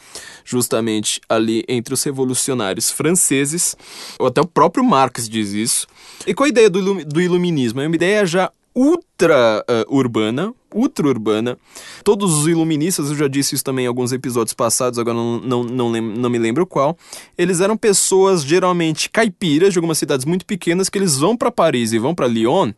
[0.45, 3.77] justamente ali entre os revolucionários franceses,
[4.19, 5.87] ou até o próprio Marx diz isso.
[6.27, 7.81] E qual a ideia do, do iluminismo?
[7.81, 11.57] É uma ideia já ultra uh, urbana, ultra urbana.
[12.03, 15.63] Todos os iluministas, eu já disse isso também em alguns episódios passados, agora não, não,
[15.63, 16.99] não, não me lembro qual.
[17.39, 21.93] Eles eram pessoas geralmente caipiras de algumas cidades muito pequenas que eles vão para Paris
[21.93, 22.73] e vão para Lyon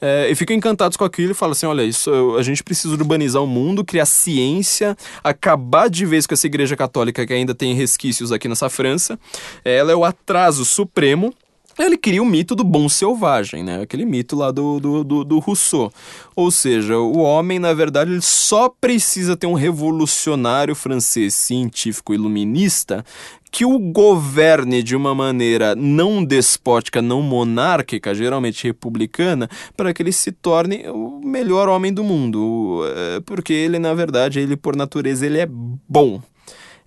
[0.00, 3.42] é, e ficam encantados com aquilo e falam assim: olha, isso, a gente precisa urbanizar
[3.42, 8.32] o mundo, criar ciência, acabar de vez com essa igreja católica que ainda tem resquícios
[8.32, 9.20] aqui nessa França.
[9.62, 11.34] Ela é o atraso supremo
[11.78, 13.80] ele cria o mito do bom selvagem, né?
[13.82, 15.92] Aquele mito lá do, do, do, do, Rousseau.
[16.36, 23.04] Ou seja, o homem, na verdade, ele só precisa ter um revolucionário francês científico iluminista
[23.50, 30.10] que o governe de uma maneira não despótica, não monárquica, geralmente republicana, para que ele
[30.10, 32.80] se torne o melhor homem do mundo.
[32.96, 36.22] É, porque ele, na verdade, ele por natureza, ele é bom.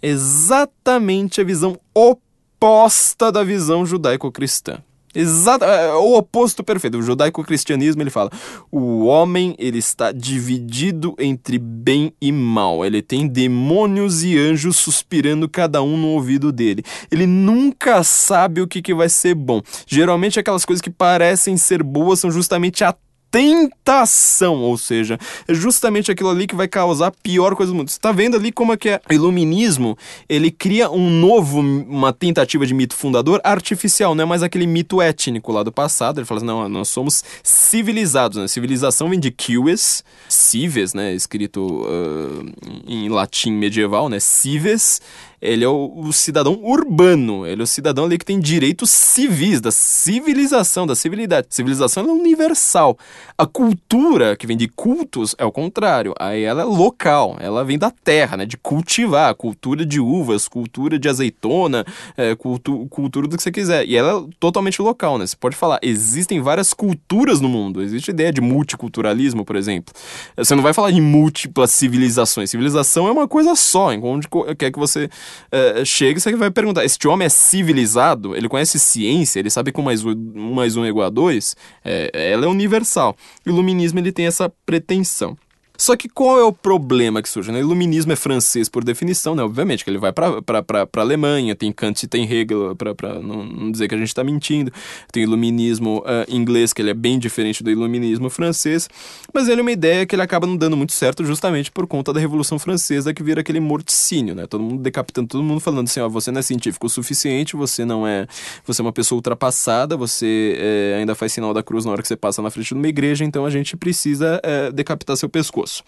[0.02, 2.25] Exatamente a visão oposta
[2.66, 4.80] oposta da visão judaico-cristã.
[5.14, 6.98] Exato, é, o oposto perfeito.
[6.98, 8.30] O judaico-cristianismo ele fala:
[8.70, 12.84] o homem ele está dividido entre bem e mal.
[12.84, 16.84] Ele tem demônios e anjos suspirando cada um no ouvido dele.
[17.10, 19.62] Ele nunca sabe o que, que vai ser bom.
[19.88, 22.94] Geralmente aquelas coisas que parecem ser boas são justamente a
[23.36, 27.90] tentação, ou seja, é justamente aquilo ali que vai causar a pior coisa do mundo.
[27.90, 29.02] Você está vendo ali como é que é?
[29.10, 29.98] O iluminismo,
[30.30, 35.02] ele cria um novo, uma tentativa de mito fundador artificial, não é mais aquele mito
[35.02, 38.48] étnico lá do passado, ele fala assim, não, nós somos civilizados, né?
[38.48, 42.46] Civilização vem de cives, cives, né, escrito uh,
[42.88, 45.02] em latim medieval, né, cives,
[45.42, 49.62] ele é o, o, cidadão urbano, ele é o cidadão ali que tem direitos civis,
[49.62, 51.48] da civilização, da civilidade.
[51.50, 52.98] Civilização é universal.
[53.38, 56.14] A cultura, que vem de cultos, é o contrário.
[56.20, 58.46] Aí ela é local, ela vem da terra, né?
[58.46, 61.86] De cultivar, cultura de uvas, cultura de azeitona,
[62.18, 63.86] é, cultu cultura do que você quiser.
[63.88, 65.28] E ela é totalmente local, né?
[65.28, 67.82] Você pode falar, existem várias culturas no mundo.
[67.82, 69.94] Existe a ideia de multiculturalismo, por exemplo.
[70.36, 72.50] Você não vai falar de múltiplas civilizações.
[72.50, 74.28] Civilização é uma coisa só, onde
[74.58, 75.10] quer que você
[75.52, 78.36] uh, chega e você vai perguntar: este homem é civilizado?
[78.36, 79.40] Ele conhece ciência?
[79.40, 80.16] Ele sabe que um mais um,
[80.54, 81.56] mais um é igual a dois?
[81.84, 83.16] É, ela é universal.
[83.46, 85.38] O iluminismo ele tem essa pretensão.
[85.78, 87.52] Só que qual é o problema que surge?
[87.52, 87.60] Né?
[87.60, 89.44] O iluminismo é francês por definição, né?
[89.44, 93.72] Obviamente, que ele vai para a Alemanha, tem Kant e tem Hegel, para não, não,
[93.72, 94.72] dizer que a gente está mentindo.
[95.12, 98.90] Tem iluminismo uh, inglês, que ele é bem diferente do iluminismo francês,
[99.34, 102.14] mas ele é uma ideia que ele acaba não dando muito certo justamente por conta
[102.14, 104.48] da Revolução Francesa, que vira aquele morticínio, né?
[104.48, 107.84] Todo mundo decapitando, todo mundo falando assim, ó, você não é científico o suficiente, você
[107.86, 108.28] não é...
[108.66, 112.08] Você é uma pessoa ultrapassada, você é, ainda faz sinal da cruz na hora que
[112.08, 115.65] você passa na frente de uma igreja, então a gente precisa é, decapitar seu pescoço
[115.66, 115.84] pescoço.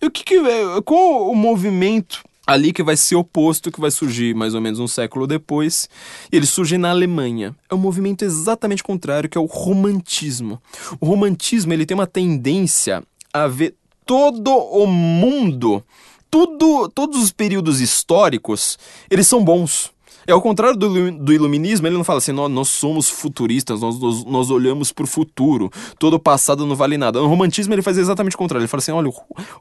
[0.00, 0.36] E o que, que
[0.84, 4.88] qual o movimento ali que vai ser oposto, que vai surgir mais ou menos um
[4.88, 5.88] século depois,
[6.32, 7.54] ele surge na Alemanha.
[7.68, 10.60] É um movimento exatamente contrário, que é o romantismo.
[11.00, 15.84] O romantismo ele tem uma tendência a ver todo o mundo,
[16.28, 19.92] tudo, todos os períodos históricos, eles são bons.
[20.30, 23.98] E ao contrário do, do iluminismo, ele não fala assim, nós, nós somos futuristas, nós,
[23.98, 25.68] nós, nós olhamos pro futuro,
[25.98, 27.20] todo o passado não vale nada.
[27.20, 29.12] No romantismo ele faz exatamente o contrário, ele fala assim, olha, o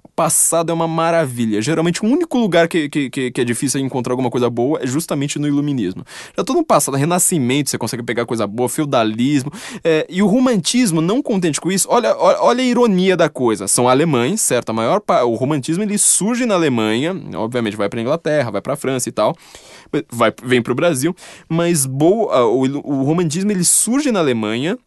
[0.04, 1.62] o passado é uma maravilha.
[1.62, 4.86] Geralmente o único lugar que, que, que, que é difícil encontrar alguma coisa boa é
[4.86, 6.04] justamente no iluminismo.
[6.38, 9.52] Já todo um passado, renascimento, você consegue pegar coisa boa, feudalismo.
[9.84, 13.68] é, e o romantismo, não contente com isso, olha, olha, a ironia da coisa.
[13.68, 14.70] São alemães, certo?
[14.70, 19.10] A maior o romantismo ele surge na Alemanha, obviamente vai pra Inglaterra, vai pra França
[19.10, 19.36] e tal.
[20.12, 21.16] Vai, vem pro Brasil,
[21.48, 24.78] mas boa, o, ilu- o romantismo ele surge na Alemanha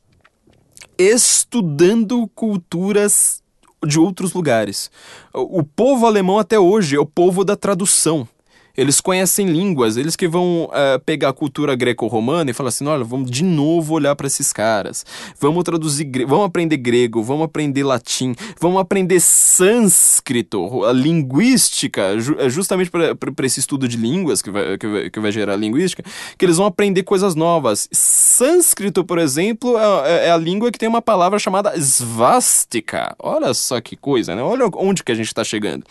[0.99, 3.43] estudando culturas
[3.85, 4.91] de outros lugares.
[5.35, 8.29] O o povo alemão até hoje é o povo da tradução.
[8.77, 13.05] Eles conhecem línguas, eles que vão eh, pegar a cultura greco-romana e falar assim: olha,
[13.05, 15.05] vamos de novo olhar para esses caras.
[15.39, 22.49] Vamos traduzir, vamos aprender grego, vamos aprender latim, vamos aprender sânscrito, a linguística, ju- é
[22.49, 26.03] justamente para esse estudo de línguas que vai, que, vai, que vai gerar linguística,
[26.39, 27.89] que eles vão aprender coisas novas.
[27.93, 33.15] Sânscrito, por exemplo, é, é a língua que tem uma palavra chamada svastika.
[33.19, 34.43] Olha só que coisa, né?
[34.43, 35.85] Olha onde que a gente está chegando.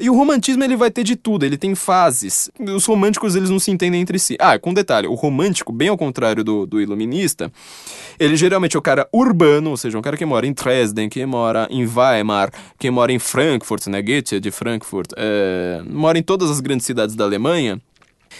[0.00, 2.25] E o romantismo ele vai ter de tudo, ele tem fases.
[2.74, 4.36] Os românticos eles não se entendem entre si.
[4.38, 7.52] Ah, com detalhe, o romântico, bem ao contrário do, do iluminista,
[8.18, 11.24] ele geralmente é o cara urbano, ou seja, um cara que mora em Dresden, que
[11.26, 14.02] mora em Weimar, que mora em Frankfurt, né?
[14.02, 17.80] Goethe de Frankfurt, é, mora em todas as grandes cidades da Alemanha.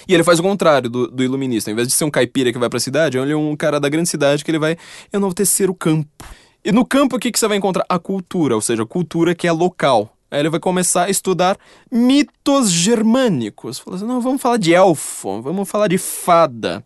[0.07, 1.71] E ele faz o contrário do, do iluminista.
[1.71, 3.89] Ao invés de ser um caipira que vai pra cidade, ele é um cara da
[3.89, 4.77] grande cidade que ele vai
[5.13, 6.09] enaltecer o campo.
[6.65, 7.85] E no campo, o que, que você vai encontrar?
[7.89, 10.16] A cultura, ou seja, a cultura que é local.
[10.31, 11.57] Aí ele vai começar a estudar
[11.91, 13.79] mitos germânicos.
[13.79, 16.85] Fala assim, não, vamos falar de elfo, vamos falar de fada,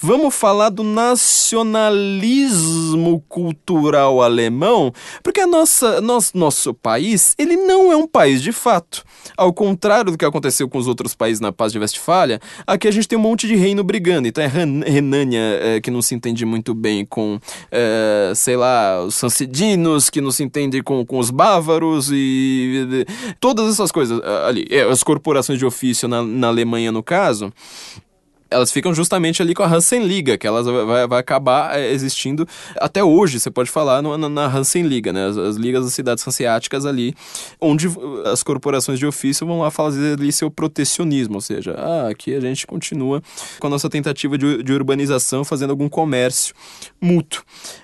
[0.00, 7.96] vamos falar do nacionalismo cultural alemão, porque a nossa, nosso, nosso país, ele não é
[7.96, 9.04] um país de fato.
[9.36, 12.90] Ao contrário do que aconteceu com os outros países na Paz de Westfália, aqui a
[12.90, 14.26] gente tem um monte de reino brigando.
[14.28, 17.38] Então é Ren- Renânia, é, que não se entende muito bem com,
[17.70, 23.34] é, sei lá, os sancidinos, que não se entende com, com os bávaros e e-
[23.40, 24.66] todas essas coisas ah, ali.
[24.70, 27.52] É, as corporações de ofício na, na Alemanha, no caso,
[28.50, 32.46] elas ficam justamente ali com a Hansenliga, que elas vai, vai- acabar é, existindo
[32.76, 35.26] até hoje, você pode falar na, na Hansenliga, né?
[35.26, 37.14] As, as ligas das cidades hanseáticas ali,
[37.60, 37.88] onde
[38.24, 42.40] as corporações de ofício vão lá fazer ali seu protecionismo, ou seja, ah, aqui a
[42.40, 43.22] gente continua
[43.58, 46.54] com a nossa tentativa de, de urbanização, fazendo algum comércio
[47.00, 47.42] mútuo.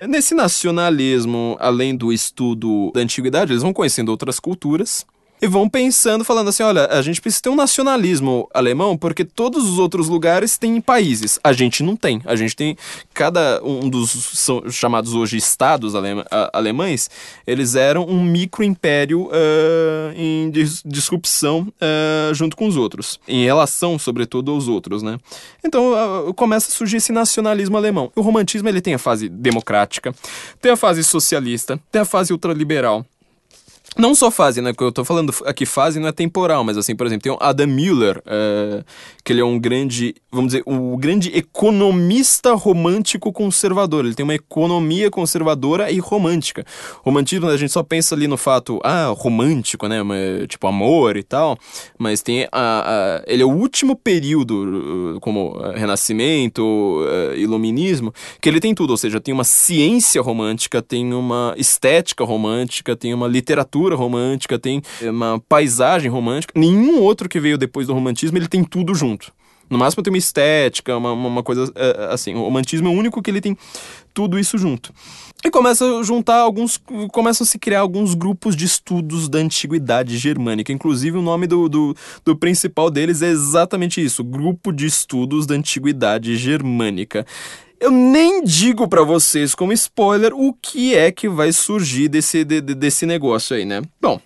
[0.08, 5.06] Nesse nacionalismo, além do estudo da antiguidade, eles vão conhecendo outras culturas,
[5.40, 9.68] e vão pensando, falando assim: olha, a gente precisa ter um nacionalismo alemão porque todos
[9.68, 11.38] os outros lugares têm países.
[11.44, 12.20] A gente não tem.
[12.24, 12.76] A gente tem.
[13.12, 17.10] Cada um dos são chamados hoje estados alema- a- alemães,
[17.46, 23.20] eles eram um micro-império ah, em dis- disrupção ah, junto com os outros.
[23.28, 25.18] Em relação, sobretudo, aos outros, né?
[25.64, 28.10] Então ah, começa a surgir esse nacionalismo alemão.
[28.16, 30.14] O romantismo ele tem a fase democrática,
[30.60, 33.04] tem a fase socialista, tem a fase ultraliberal.
[33.98, 34.72] Não só fase, né?
[34.74, 37.38] Que eu tô falando aqui fase não é temporal, mas assim, por exemplo, tem o
[37.40, 38.84] Adam Müller, eh,
[39.24, 44.04] que ele é um grande, vamos dizer, um grande economista romântico conservador.
[44.04, 46.64] Ele tem uma economia conservadora e romântica.
[47.04, 49.96] Romantismo, a gente só pensa ali no fato, ah, romântico, né?
[50.46, 51.56] Tipo, amor e tal.
[51.98, 58.12] Mas tem a, a- ele é o último período, uh, como uh, Renascimento, uh, Iluminismo,
[58.42, 63.14] que ele tem tudo, ou seja, tem uma ciência romântica, tem uma estética romântica, tem
[63.14, 66.52] uma literatura romântica, tem uma paisagem romântica.
[66.58, 69.32] Nenhum outro que veio depois do romantismo, ele tem tudo junto.
[69.68, 72.34] No máximo tem uma estética, uma, uma coisa eh, assim.
[72.34, 73.56] O romantismo é o único que ele tem
[74.14, 74.92] tudo isso junto.
[75.44, 76.80] E começa a juntar alguns.
[77.12, 80.72] Começam a se criar alguns grupos de estudos da antiguidade germânica.
[80.72, 85.54] Inclusive, o nome do, do, do principal deles é exatamente isso: Grupo de Estudos da
[85.54, 87.26] Antiguidade Germânica.
[87.86, 92.60] Eu nem digo pra vocês como spoiler o que é que vai surgir desse, de-
[92.60, 93.80] de- desse negócio aí, né?
[94.02, 94.20] Bom,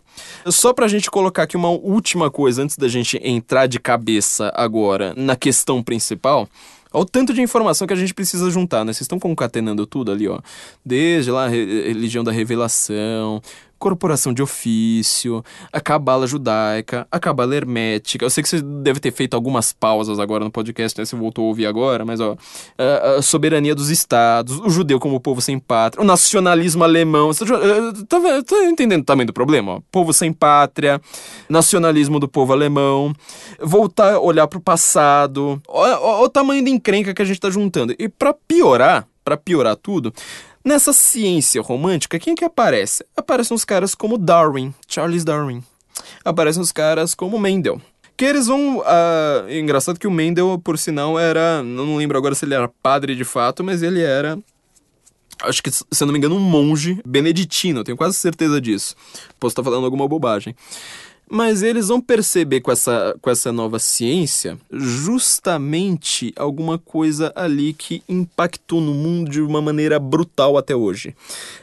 [0.47, 5.13] só pra gente colocar aqui uma última coisa antes da gente entrar de cabeça agora
[5.15, 6.49] na questão principal.
[6.91, 8.95] Olha o tanto de informação que a gente precisa juntar, né?
[8.95, 10.41] Vocês estão concatenando tudo ali, ó.
[10.83, 13.43] Desde lá, religião da revelação,
[13.81, 18.25] corporação de ofício, a cabala judaica, a cabala hermética.
[18.25, 21.05] Eu sei que você deve ter feito algumas pausas agora no podcast, né?
[21.07, 22.37] Você voltou a ouvir agora, mas ó,
[22.79, 27.33] a, soberania dos estados, o judeu como povo sem pátria, o nacionalismo alemão.
[27.33, 27.57] Você tá,
[28.07, 29.77] tá, tá entendendo o tamanho do problema?
[29.77, 29.81] Ó?
[29.91, 31.01] Povo sem pátria,
[31.49, 33.15] nacionalismo do povo alemão,
[33.59, 35.61] voltar a olhar pro passado.
[35.67, 37.95] Olha, o tamanho da encrenca que a gente tá juntando.
[37.99, 40.13] E pra piorar, pra piorar tudo,
[40.65, 43.05] Nessa ciência romântica, quem que aparece?
[43.17, 45.63] Aparecem uns caras como Darwin, Charles Darwin.
[46.25, 47.81] Aparecem uns caras como Mendel,
[48.17, 48.83] Que eles vão.
[48.85, 51.63] ah, engraçado que o Mendel, por sinal, era.
[51.63, 54.39] Não lembro agora se ele era padre de fato, mas ele era.
[55.43, 58.95] Acho que, se eu não me engano, um monge beneditino, tenho quase certeza disso.
[59.39, 60.55] Posso estar falando alguma bobagem.
[61.33, 68.03] Mas eles vão perceber com essa, com essa nova ciência justamente alguma coisa ali que
[68.09, 71.15] impactou no mundo de uma maneira brutal até hoje.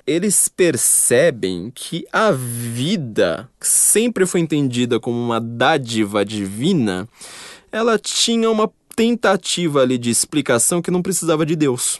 [0.06, 7.06] Eles percebem que a vida, que sempre foi entendida como uma dádiva divina,
[7.70, 12.00] ela tinha uma tentativa ali de explicação que não precisava de Deus.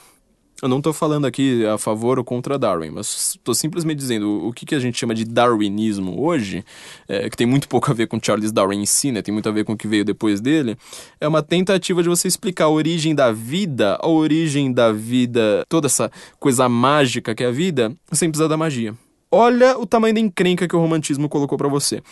[0.60, 4.52] Eu não estou falando aqui a favor ou contra Darwin, mas estou simplesmente dizendo o
[4.52, 6.64] que, que a gente chama de darwinismo hoje,
[7.06, 9.48] é, que tem muito pouco a ver com Charles Darwin em si, né, tem muito
[9.48, 10.76] a ver com o que veio depois dele,
[11.20, 15.86] é uma tentativa de você explicar a origem da vida, a origem da vida, toda
[15.86, 18.96] essa coisa mágica que é a vida, sem precisar da magia.
[19.30, 22.02] Olha o tamanho da encrenca que o romantismo colocou para você.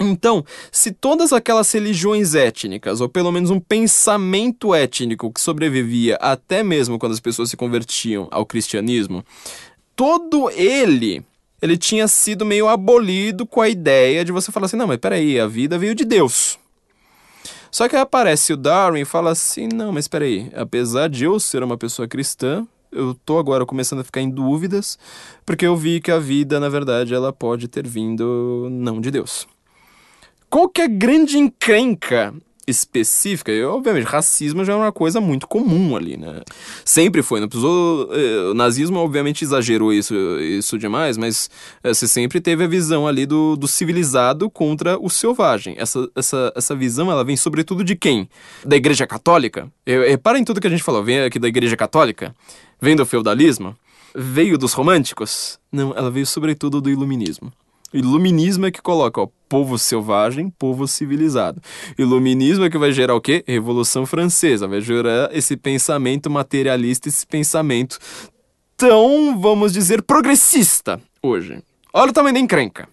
[0.00, 6.62] Então, se todas aquelas religiões étnicas, ou pelo menos um pensamento étnico que sobrevivia até
[6.62, 9.24] mesmo quando as pessoas se convertiam ao cristianismo,
[9.94, 11.24] todo ele
[11.62, 15.40] ele tinha sido meio abolido com a ideia de você falar assim, não, mas peraí,
[15.40, 16.58] a vida veio de Deus.
[17.70, 21.62] Só que aparece o Darwin e fala assim, não, mas peraí, apesar de eu ser
[21.62, 24.98] uma pessoa cristã, eu tô agora começando a ficar em dúvidas,
[25.46, 29.48] porque eu vi que a vida, na verdade, ela pode ter vindo não de Deus.
[30.54, 32.32] Qual que é a grande encrenca
[32.64, 33.50] específica?
[33.50, 36.42] E, obviamente, racismo já é uma coisa muito comum ali, né?
[36.84, 38.08] Sempre foi, não precisou...
[38.14, 41.50] eh, O nazismo, obviamente, exagerou isso, isso demais, mas
[41.82, 45.74] eh, você sempre teve a visão ali do, do civilizado contra o selvagem.
[45.76, 48.28] Essa, essa, essa visão, ela vem sobretudo de quem?
[48.64, 49.68] Da Igreja Católica?
[49.84, 51.02] Eh, Repara em tudo que a gente falou.
[51.02, 52.32] Vem aqui da Igreja Católica?
[52.80, 53.74] Vem do feudalismo?
[54.14, 55.58] Veio dos românticos?
[55.72, 57.52] Não, ela veio sobretudo do iluminismo.
[57.94, 61.62] Iluminismo é que coloca, ó, povo selvagem, povo civilizado.
[61.96, 63.44] Iluminismo é que vai gerar o quê?
[63.46, 67.98] Revolução Francesa, vai gerar esse pensamento materialista, esse pensamento
[68.76, 71.62] tão, vamos dizer, progressista hoje.
[71.92, 72.88] Olha o tamanho da encrenca.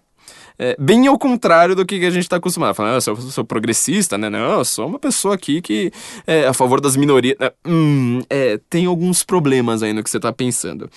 [0.63, 2.75] É, bem ao contrário do que a gente está acostumado.
[2.75, 4.29] Falando, ah, eu sou, sou progressista, né?
[4.29, 5.91] Não, eu sou uma pessoa aqui que
[6.27, 7.35] é a favor das minorias.
[7.39, 10.87] É, Hum, é, tem alguns problemas aí no que você está pensando.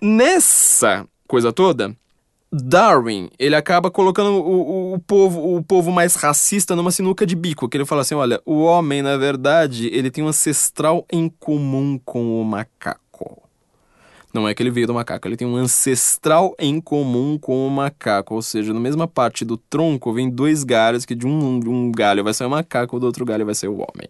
[0.00, 1.94] Nessa coisa toda,
[2.52, 7.36] Darwin, ele acaba colocando o, o, o povo, o povo mais racista numa sinuca de
[7.36, 11.28] bico, que ele fala assim, olha, o homem, na verdade, ele tem um ancestral em
[11.28, 13.40] comum com o macaco.
[14.34, 17.70] Não é que ele veio do macaco, ele tem um ancestral em comum com o
[17.70, 21.68] macaco, ou seja, na mesma parte do tronco vem dois galhos, que de um, de
[21.68, 24.08] um galho vai ser o macaco, do outro galho vai ser o homem.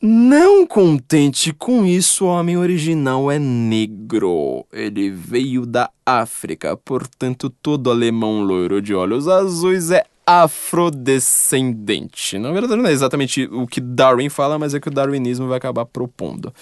[0.00, 4.64] Não contente com isso, o homem original é negro.
[4.72, 12.38] Ele veio da África, portanto, todo alemão loiro de olhos azuis é afrodescendente.
[12.38, 15.56] Na verdade, não é exatamente o que Darwin fala, mas é que o darwinismo vai
[15.56, 16.52] acabar propondo.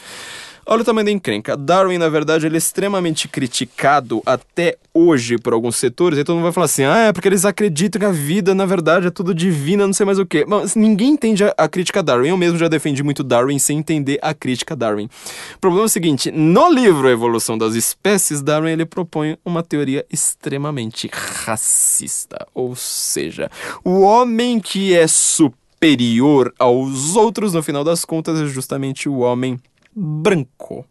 [0.68, 1.56] Olha o tamanho da encrenca.
[1.56, 6.18] Darwin, na verdade, ele é extremamente criticado até hoje por alguns setores.
[6.18, 8.66] E todo mundo vai falar assim: ah, é porque eles acreditam que a vida, na
[8.66, 10.44] verdade, é tudo divina, não sei mais o quê.
[10.44, 12.30] Mas ninguém entende a, a crítica a Darwin.
[12.30, 15.08] Eu mesmo já defendi muito Darwin sem entender a crítica a Darwin.
[15.54, 19.62] O problema é o seguinte: no livro A Evolução das Espécies, Darwin ele propõe uma
[19.62, 22.44] teoria extremamente racista.
[22.52, 23.48] Ou seja,
[23.84, 29.60] o homem que é superior aos outros, no final das contas, é justamente o homem
[29.96, 30.84] branco.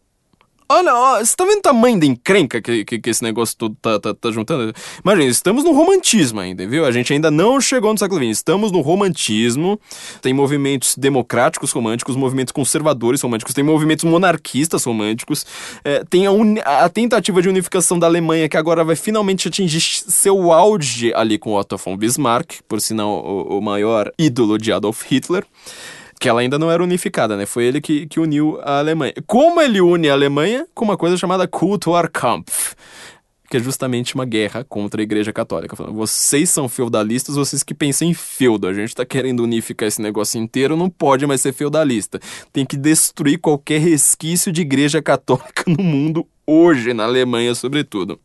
[0.68, 3.78] Olha, ó, você tá vendo o tamanho da encrenca que, que, que esse negócio todo
[3.80, 4.74] tá, tá, tá juntando?
[5.04, 6.84] Imagina, estamos no romantismo ainda, viu?
[6.84, 8.32] A gente ainda não chegou no século XX.
[8.32, 9.80] Estamos no romantismo.
[10.24, 15.46] Tem movimentos democráticos românticos, movimentos conservadores românticos, tem movimentos monarquistas românticos.
[15.84, 19.80] é, tem a, uni- a tentativa de unificação da Alemanha, que agora vai finalmente atingir
[19.82, 25.04] seu auge ali com Otto von Bismarck, por sinal, o, o maior ídolo de Adolf
[25.12, 25.46] Hitler
[26.20, 27.46] que ela ainda não era unificada, né?
[27.46, 29.14] Foi ele que, que uniu a Alemanha.
[29.28, 30.66] Como ele une a Alemanha?
[30.74, 32.74] Com uma coisa chamada Kulturkampf,
[33.50, 35.76] que é justamente uma guerra contra a Igreja Católica.
[35.76, 38.68] Falando, vocês são feudalistas, vocês que pensam em feudo.
[38.68, 42.20] A gente tá querendo unificar esse negócio inteiro, não pode mais ser feudalista.
[42.52, 48.20] Tem que destruir qualquer resquício de Igreja Católica no mundo hoje, na Alemanha, sobretudo.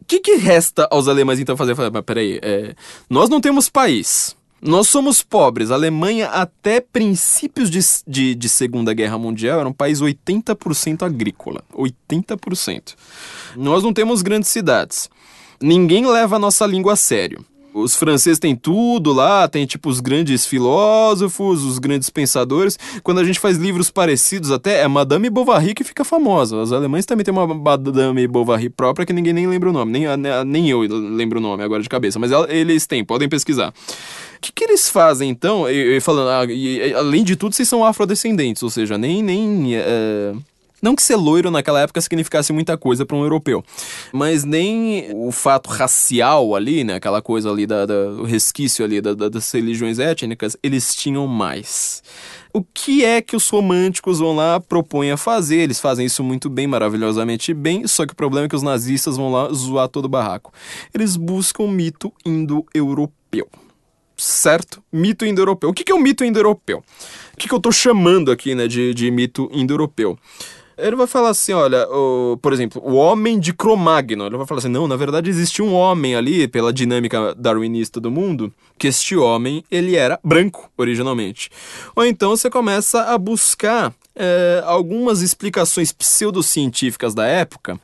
[0.00, 1.74] O que, que resta aos alemães então fazer?
[1.74, 2.74] Falar, peraí, é,
[3.08, 4.35] nós não temos país.
[4.60, 5.70] Nós somos pobres.
[5.70, 11.62] A Alemanha, até princípios de, de, de Segunda Guerra Mundial, era um país 80% agrícola.
[11.74, 12.94] 80%.
[13.56, 15.10] Nós não temos grandes cidades.
[15.60, 17.44] Ninguém leva a nossa língua a sério.
[17.76, 22.78] Os franceses têm tudo lá, tem tipo os grandes filósofos, os grandes pensadores.
[23.02, 26.56] Quando a gente faz livros parecidos, até é Madame Bovary que fica famosa.
[26.56, 30.04] Os alemães também têm uma Madame Bovary própria que ninguém nem lembra o nome, nem,
[30.46, 33.74] nem eu lembro o nome agora de cabeça, mas eles têm, podem pesquisar.
[34.36, 35.64] O que, que eles fazem então?
[36.00, 39.22] Falando, ah, e, além de tudo, vocês são afrodescendentes, ou seja, nem.
[39.22, 40.32] nem é...
[40.82, 43.64] Não que ser loiro naquela época significasse muita coisa para um europeu,
[44.12, 49.00] mas nem o fato racial ali, né, aquela coisa ali, da, da o resquício ali
[49.00, 52.02] da, da, das religiões étnicas, eles tinham mais.
[52.52, 55.56] O que é que os românticos vão lá propõem a fazer?
[55.56, 59.16] Eles fazem isso muito bem, maravilhosamente bem, só que o problema é que os nazistas
[59.16, 60.52] vão lá zoar todo o barraco.
[60.94, 63.48] Eles buscam o mito indo-europeu
[64.16, 64.82] certo?
[64.90, 65.70] Mito indo-europeu.
[65.70, 66.82] O que, é o mito indo-europeu?
[67.34, 70.18] O que, que eu estou chamando aqui né, de, de mito indo-europeu?
[70.78, 74.26] Ele vai falar assim, olha, o, por exemplo, o homem de Cromagno.
[74.26, 78.10] Ele vai falar assim, não, na verdade existe um homem ali, pela dinâmica darwinista do
[78.10, 81.50] mundo, que este homem, ele era branco, originalmente.
[81.94, 87.80] Ou então você começa a buscar é, algumas explicações pseudocientíficas da época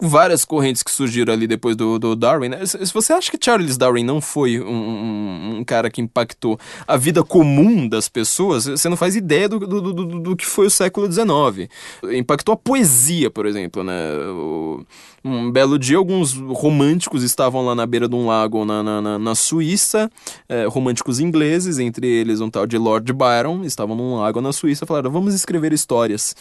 [0.00, 2.48] várias correntes que surgiram ali depois do, do Darwin.
[2.48, 2.64] Né?
[2.66, 6.96] Se você acha que Charles Darwin não foi um, um, um, cara que impactou a
[6.96, 10.70] vida comum das pessoas, você não faz ideia do, do, do, do que foi o
[10.70, 11.70] século XIX.
[12.12, 14.16] Impactou a poesia, por exemplo, né?
[14.28, 14.84] O,
[15.24, 19.34] um belo dia, alguns românticos estavam lá na beira de um lago na, na, na
[19.34, 20.10] Suíça,
[20.48, 24.86] é, românticos ingleses, entre eles um tal de Lord Byron, estavam num lago na Suíça,
[24.86, 26.34] falaram: vamos escrever histórias.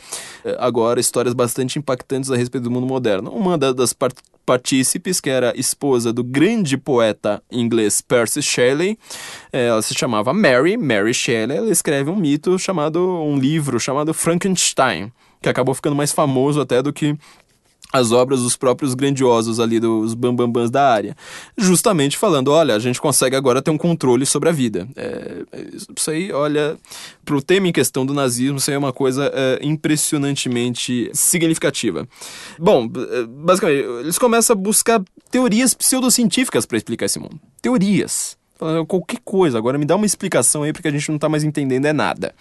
[0.45, 3.31] É, agora, histórias bastante impactantes a respeito do mundo moderno.
[3.31, 4.15] Uma das part
[4.49, 8.97] partícipes, que era esposa do grande poeta inglês Percy Shelley,
[9.53, 14.11] é, ela se chamava Mary, Mary Shelley, ela escreve um mito chamado, um livro chamado
[14.11, 17.15] Frankenstein, que acabou ficando mais famoso até do que
[17.91, 21.17] as obras dos próprios grandiosos ali, dos bambambãs da área.
[21.57, 24.87] Justamente falando, olha, a gente consegue agora ter um controle sobre a vida.
[24.95, 25.43] É,
[25.97, 26.77] isso aí, olha,
[27.25, 32.07] pro tema em questão do nazismo, isso aí é uma coisa é, impressionantemente significativa.
[32.59, 35.01] Bom, é, basicamente, eles começam a buscar
[35.31, 37.39] teorias pseudocientíficas para explicar esse mundo.
[37.61, 38.38] Teorias
[38.87, 39.57] qualquer coisa.
[39.57, 42.33] Agora me dá uma explicação aí, porque a gente não está mais entendendo é nada.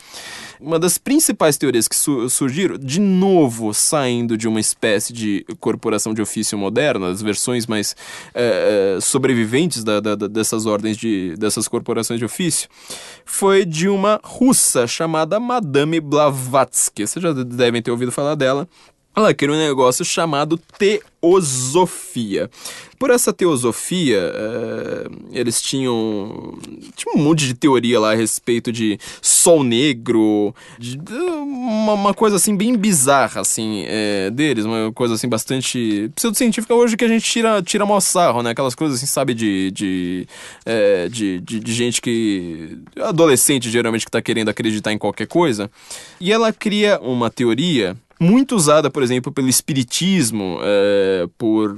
[0.61, 6.13] Uma das principais teorias que su surgiram, de novo saindo de uma espécie de corporação
[6.13, 7.95] de ofício moderna, as versões mais
[8.35, 12.69] é, sobreviventes da, da, dessas ordens de dessas corporações de ofício,
[13.25, 17.07] foi de uma russa chamada Madame Blavatsky.
[17.07, 18.69] Vocês já devem ter ouvido falar dela
[19.19, 22.51] ela queria um negócio chamado teosofia.
[22.99, 26.59] Por essa teosofia, é, eles tinham,
[26.97, 32.37] tinham um monte de teoria lá a respeito de sol negro, de, uma, uma, coisa
[32.37, 37.25] assim bem bizarra assim é, deles, uma coisa assim bastante pseudocientífica hoje que a gente
[37.25, 37.99] tira, tira mó
[38.43, 38.51] né?
[38.51, 40.27] Aquelas coisas assim, sabe, de, de,
[40.67, 42.79] é, de, de, de, gente que...
[43.01, 45.71] adolescente geralmente que tá querendo acreditar em qualquer coisa.
[46.21, 51.77] E ela cria uma teoria muito usada, por exemplo, pelo espiritismo, é, por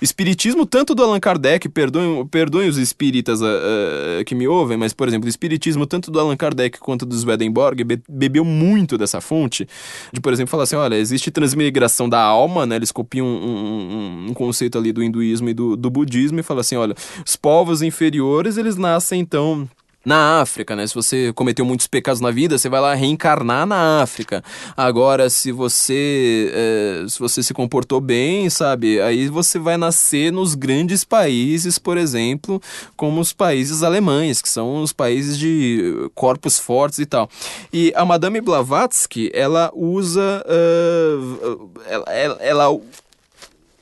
[0.00, 5.08] espiritismo tanto do Allan Kardec, perdoem, perdoem os espíritas é, que me ouvem, mas, por
[5.08, 9.66] exemplo, o espiritismo tanto do Allan Kardec quanto do Swedenborg be bebeu muito dessa fonte,
[10.12, 14.26] de, por exemplo, falar assim, olha, existe transmigração da alma, né, eles copiam um, um,
[14.30, 17.82] um conceito ali do hinduísmo e do, do budismo e falam assim, olha, os povos
[17.82, 19.68] inferiores, eles nascem, então
[20.06, 20.86] na África, né?
[20.86, 24.42] Se você cometeu muitos pecados na vida, você vai lá reencarnar na África.
[24.76, 29.00] Agora, se você é, se você se comportou bem, sabe?
[29.00, 32.62] Aí você vai nascer nos grandes países, por exemplo,
[32.96, 37.28] como os países alemães, que são os países de corpos fortes e tal.
[37.72, 42.80] E a Madame Blavatsky, ela usa, uh, ela, ela, ela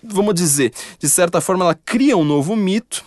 [0.02, 3.04] vamos dizer, de certa forma, ela cria um novo mito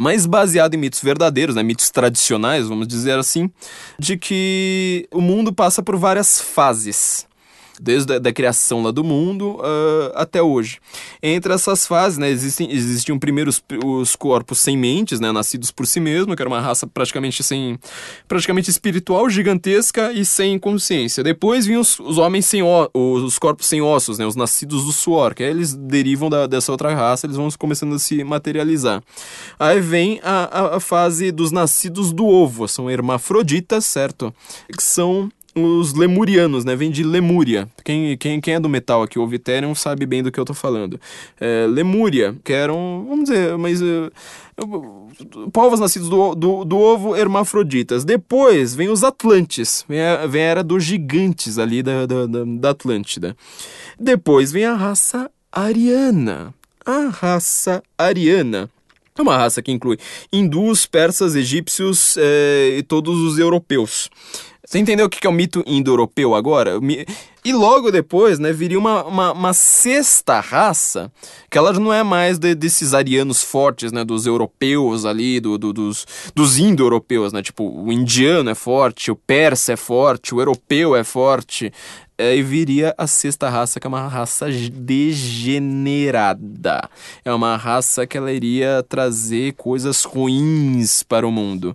[0.00, 3.50] mas baseado em mitos verdadeiros, né, mitos tradicionais, vamos dizer assim,
[3.98, 7.26] de que o mundo passa por várias fases
[7.80, 10.78] desde a da criação lá do mundo uh, até hoje.
[11.22, 15.86] Entre essas fases, né, existem, existiam primeiro os, os, corpos sem mentes, né, nascidos por
[15.86, 17.78] si mesmo, que era uma raça praticamente sem,
[18.28, 21.24] praticamente espiritual, gigantesca e sem consciência.
[21.24, 24.92] Depois vinham os, os homens sem o, os corpos sem ossos, né, os nascidos do
[24.92, 29.02] suor, que aí eles derivam da, dessa outra raça, eles vão começando a se materializar.
[29.58, 34.34] Aí vem a, a, a fase dos nascidos do ovo, são hermafroditas, certo?
[34.76, 36.76] Que são os lemurianos, né?
[36.76, 37.68] Vem de Lemúria.
[37.84, 40.54] Quem, quem, quem é do metal aqui, o Ethereum, sabe bem do que eu tô
[40.54, 41.00] falando.
[41.40, 43.80] É, Lemúria, que eram, vamos dizer, mas...
[43.82, 44.10] Uh,
[45.52, 48.04] povos nascidos do, do, do, ovo hermafroditas.
[48.04, 52.44] Depois vem os Atlantes, vem a, vem a era dos gigantes ali da, da, da,
[52.44, 53.36] da Atlântida.
[53.98, 56.54] Depois vem a raça ariana.
[56.84, 58.70] A raça ariana
[59.18, 59.98] É uma raça que inclui
[60.32, 64.10] hindus, persas, egípcios eh, e todos os europeus.
[64.70, 66.78] Você entendeu o que é o mito indo-europeu agora?
[67.44, 71.10] E logo depois, né, viria uma, uma, uma, sexta raça,
[71.50, 75.72] que ela não é mais de, desses arianos fortes, né, dos europeus ali, do, do
[75.72, 76.06] dos,
[76.36, 81.02] dos indo-europeus, né, tipo, o indiano é forte, o persa é forte, o europeu é
[81.02, 81.72] forte,
[82.16, 86.08] é, e viria a sexta raça, que é uma raça degenerada.
[87.24, 91.74] É uma raça que ela iria trazer coisas ruins para o mundo.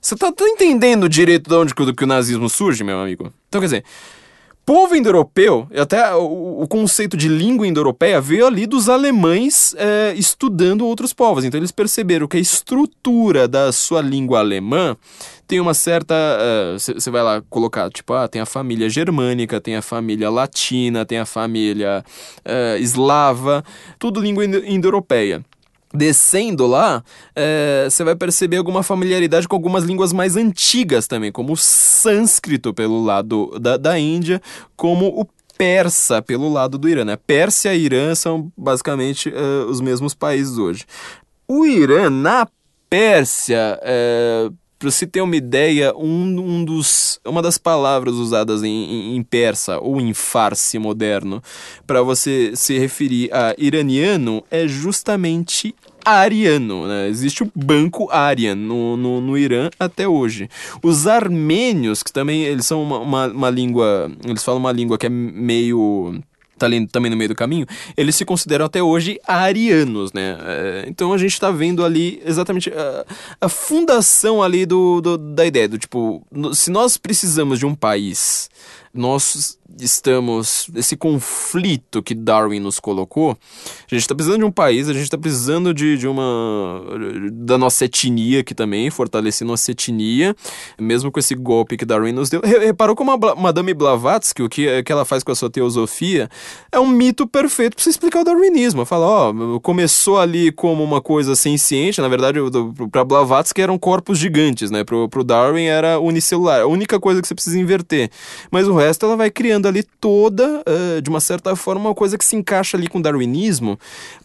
[0.00, 3.32] Você tá, tá entendendo direito de onde que, que o nazismo surge, meu amigo?
[3.48, 3.84] Então, quer dizer,
[4.64, 10.86] povo indo-europeu, até o, o, conceito de língua indo-europeia veio ali dos alemães é, estudando
[10.86, 11.44] outros povos.
[11.44, 14.96] Então eles perceberam que a estrutura da sua língua alemã
[15.46, 16.14] tem uma certa.
[16.78, 21.04] Você uh, vai lá colocar, tipo, ah, tem a família germânica, tem a família latina,
[21.04, 22.04] tem a família
[22.46, 23.64] uh, eslava,
[23.98, 25.44] tudo língua indo-europeia
[25.92, 27.02] descendo lá,
[27.88, 32.72] você é, vai perceber alguma familiaridade com algumas línguas mais antigas também, como o sânscrito
[32.72, 34.40] pelo lado da, da Índia,
[34.76, 35.26] como o
[35.60, 37.04] persa pelo lado do Irã.
[37.04, 37.16] Né?
[37.16, 40.86] Pérsia e Irã são basicamente uh, os mesmos países hoje.
[41.46, 42.48] O Irã, na
[42.88, 49.14] Pérsia, uh, para você ter uma ideia, um, um dos, uma das palavras usadas em,
[49.14, 51.42] em, persa ou em farsi moderno
[51.86, 56.88] para você se referir a iraniano é justamente ariano.
[56.88, 57.08] Né?
[57.08, 60.48] Existe o banco Aryan no, no, no, Irã até hoje.
[60.82, 64.10] Os armênios, que também eles são uma, uma, uma língua.
[64.24, 66.22] Eles falam uma língua que é meio
[66.60, 67.66] tá ali também no meio do caminho,
[67.96, 70.38] eles se consideram até hoje arianos, né?
[70.40, 73.04] É, então a gente está vendo ali exatamente a,
[73.40, 76.24] a fundação ali do, do, da ideia do tipo,
[76.54, 78.48] se nós precisamos de um país,
[78.92, 83.30] nós estamos esse conflito que Darwin nos colocou.
[83.30, 86.82] A gente está precisando de um país, a gente está precisando de, de uma
[87.32, 90.34] da nossa etnia aqui também, fortalecer nossa etnia,
[90.78, 92.40] mesmo com esse golpe que Darwin nos deu.
[92.40, 96.28] Reparou como a Madame Blavatsky, o que, que ela faz com a sua teosofia,
[96.72, 98.84] é um mito perfeito para explicar o darwinismo.
[98.84, 102.38] Fala, ó, começou ali como uma coisa sem ciente, na verdade,
[102.90, 104.84] para Blavatsky eram corpos gigantes, né?
[104.84, 108.10] Pro, pro Darwin era unicelular, a única coisa que você precisa inverter.
[108.50, 112.18] Mas o resto ela vai criando ali toda, uh, de uma certa forma, uma coisa
[112.18, 113.78] que se encaixa ali com o darwinismo,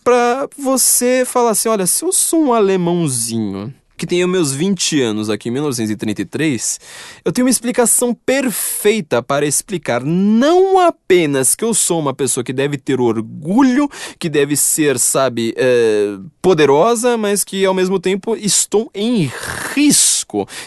[0.04, 5.30] para você falar assim: olha, se eu sou um alemãozinho que tenho meus 20 anos
[5.30, 6.80] aqui em 1933,
[7.24, 12.52] eu tenho uma explicação perfeita para explicar não apenas que eu sou uma pessoa que
[12.52, 18.90] deve ter orgulho, que deve ser, sabe, é, poderosa, mas que ao mesmo tempo estou
[18.94, 19.32] em
[19.74, 20.05] risco.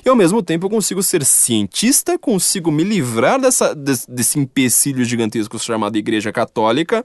[0.05, 5.05] E ao mesmo tempo eu consigo ser cientista, consigo me livrar dessa, desse, desse empecilho
[5.05, 7.05] gigantesco chamado Igreja Católica,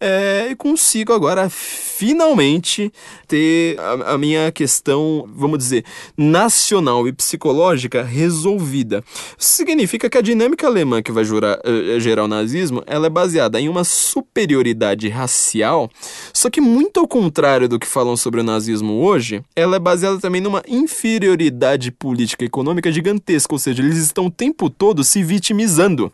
[0.00, 2.92] é, e consigo agora finalmente
[3.28, 5.84] ter a, a minha questão, vamos dizer,
[6.16, 9.04] nacional e psicológica resolvida.
[9.38, 13.60] Significa que a dinâmica alemã que vai jurar, uh, gerar o nazismo, ela é baseada
[13.60, 15.88] em uma superioridade racial,
[16.32, 20.18] só que muito ao contrário do que falam sobre o nazismo hoje, ela é baseada
[20.18, 26.12] também numa inferioridade política econômica gigantesca, ou seja, eles estão o tempo todo se vitimizando.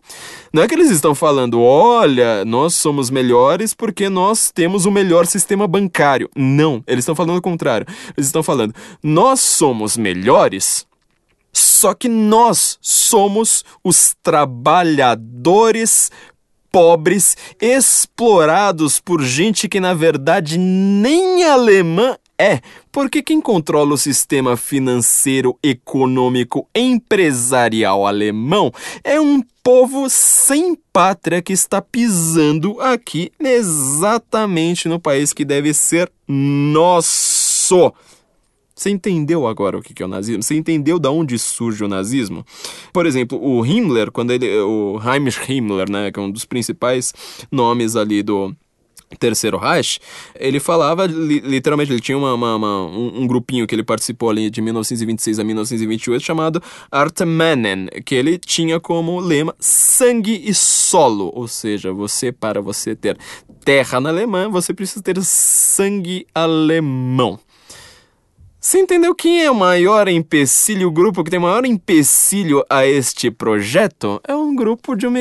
[0.53, 5.27] Não é que eles estão falando, olha, nós somos melhores porque nós temos o melhor
[5.27, 6.29] sistema bancário.
[6.37, 7.87] Não, eles estão falando o contrário.
[8.17, 10.87] Eles estão falando, nós somos melhores,
[11.53, 16.11] só que nós somos os trabalhadores
[16.71, 22.61] pobres, explorados por gente que na verdade nem alemã é,
[22.93, 31.53] porque quem controla o sistema financeiro, econômico, empresarial alemão é um povo sem pátria que
[31.53, 37.93] está pisando aqui exatamente no país que deve ser nosso.
[38.73, 40.41] Você entendeu agora o que é o nazismo?
[40.41, 42.47] Você entendeu da onde surge o nazismo?
[42.93, 47.13] Por exemplo, o Himmler, quando ele, o Heinrich Himmler, né, que é um dos principais
[47.51, 48.55] nomes ali do
[49.17, 49.99] Terceiro Reich,
[50.35, 54.51] ele falava, literalmente, ele tinha uma, uma, uma, um, um, grupinho que ele participou ali
[54.51, 61.49] de 1926 a 1928 chamado Artemannen, que ele tinha como lema sangue e solo, ou
[61.49, 63.17] seja, você, para você ter
[63.65, 67.39] terra na Alemanha, você precisa ter sangue alemão.
[68.61, 72.85] Você entendeu quem é o maior empecilho, o grupo que tem o maior empecilho a
[72.85, 74.21] este projeto?
[74.27, 75.19] É um grupo de uma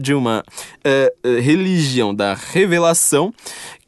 [0.00, 0.42] de uma
[0.82, 3.30] eh, eh, religião da revelação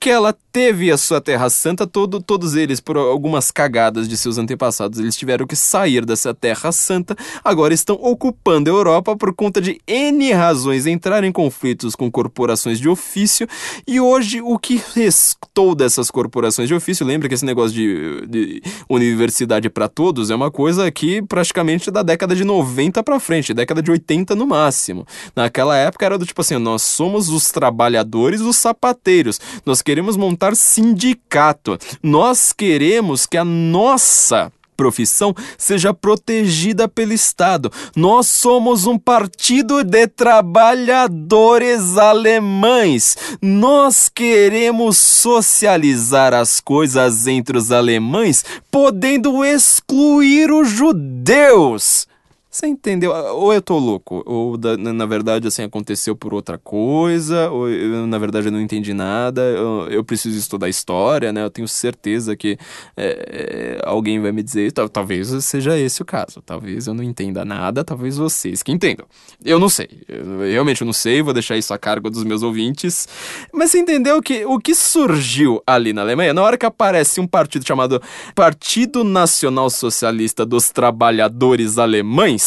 [0.01, 4.39] que ela teve a sua Terra Santa, todo, todos eles, por algumas cagadas de seus
[4.39, 7.15] antepassados, eles tiveram que sair dessa Terra Santa,
[7.45, 12.81] agora estão ocupando a Europa por conta de N razões, entrar em conflitos com corporações
[12.81, 13.47] de ofício,
[13.87, 18.63] e hoje o que restou dessas corporações de ofício, lembra que esse negócio de, de
[18.89, 23.83] universidade para todos é uma coisa que praticamente da década de 90 para frente, década
[23.83, 25.07] de 80 no máximo.
[25.37, 30.55] Naquela época era do tipo assim, nós somos os trabalhadores, os sapateiros, nós queremos montar
[30.55, 31.77] sindicato.
[32.01, 37.73] Nós queremos que a nossa profissão seja protegida pelo Estado.
[37.97, 43.17] Nós somos um partido de trabalhadores alemães.
[43.43, 52.07] Nós queremos socializar as coisas entre os alemães, podendo excluir os judeus.
[52.51, 53.13] Você entendeu?
[53.13, 58.19] Ou eu tô louco, ou na verdade assim aconteceu por outra coisa, ou eu, na
[58.19, 61.45] verdade eu não entendi nada, eu, eu preciso estudar história, né?
[61.45, 62.59] Eu tenho certeza que
[62.97, 67.45] é, é, alguém vai me dizer, talvez seja esse o caso, talvez eu não entenda
[67.45, 69.07] nada, talvez vocês que entendam.
[69.45, 72.43] Eu não sei, eu, realmente eu não sei, vou deixar isso a cargo dos meus
[72.43, 73.07] ouvintes.
[73.53, 77.29] Mas você entendeu que o que surgiu ali na Alemanha, na hora que aparece um
[77.29, 78.03] partido chamado
[78.35, 82.40] Partido Nacional Socialista dos Trabalhadores Alemães,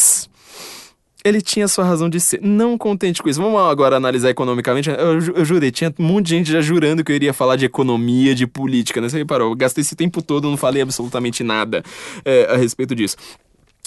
[1.24, 2.41] ele tinha sua razão de ser.
[2.41, 3.41] Não contente com isso.
[3.41, 4.90] Vamos agora analisar economicamente.
[4.90, 7.65] Eu, eu jurei, tinha um monte de gente já jurando que eu iria falar de
[7.65, 9.07] economia, de política, né?
[9.07, 9.52] Você reparou?
[9.52, 11.82] Eu gastei esse tempo todo, não falei absolutamente nada
[12.26, 13.15] é, a respeito disso.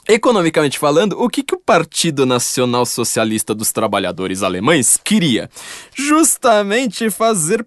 [0.09, 5.51] Economicamente falando, o que, que o Partido Nacional Socialista dos Trabalhadores Alemães queria?
[5.95, 7.67] Justamente fazer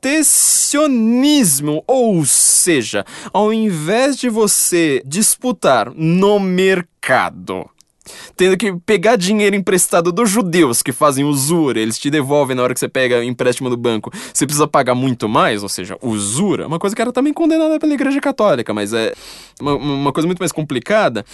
[0.00, 7.68] protecionismo, ou seja, ao invés de você disputar no mercado
[8.36, 12.74] tendo que pegar dinheiro emprestado dos judeus que fazem usura, eles te devolvem na hora
[12.74, 16.78] que você pega empréstimo do banco, você precisa pagar muito mais, ou seja, usura, uma
[16.78, 19.12] coisa que era também condenada pela Igreja Católica, mas é
[19.60, 21.24] uma, uma coisa muito mais complicada.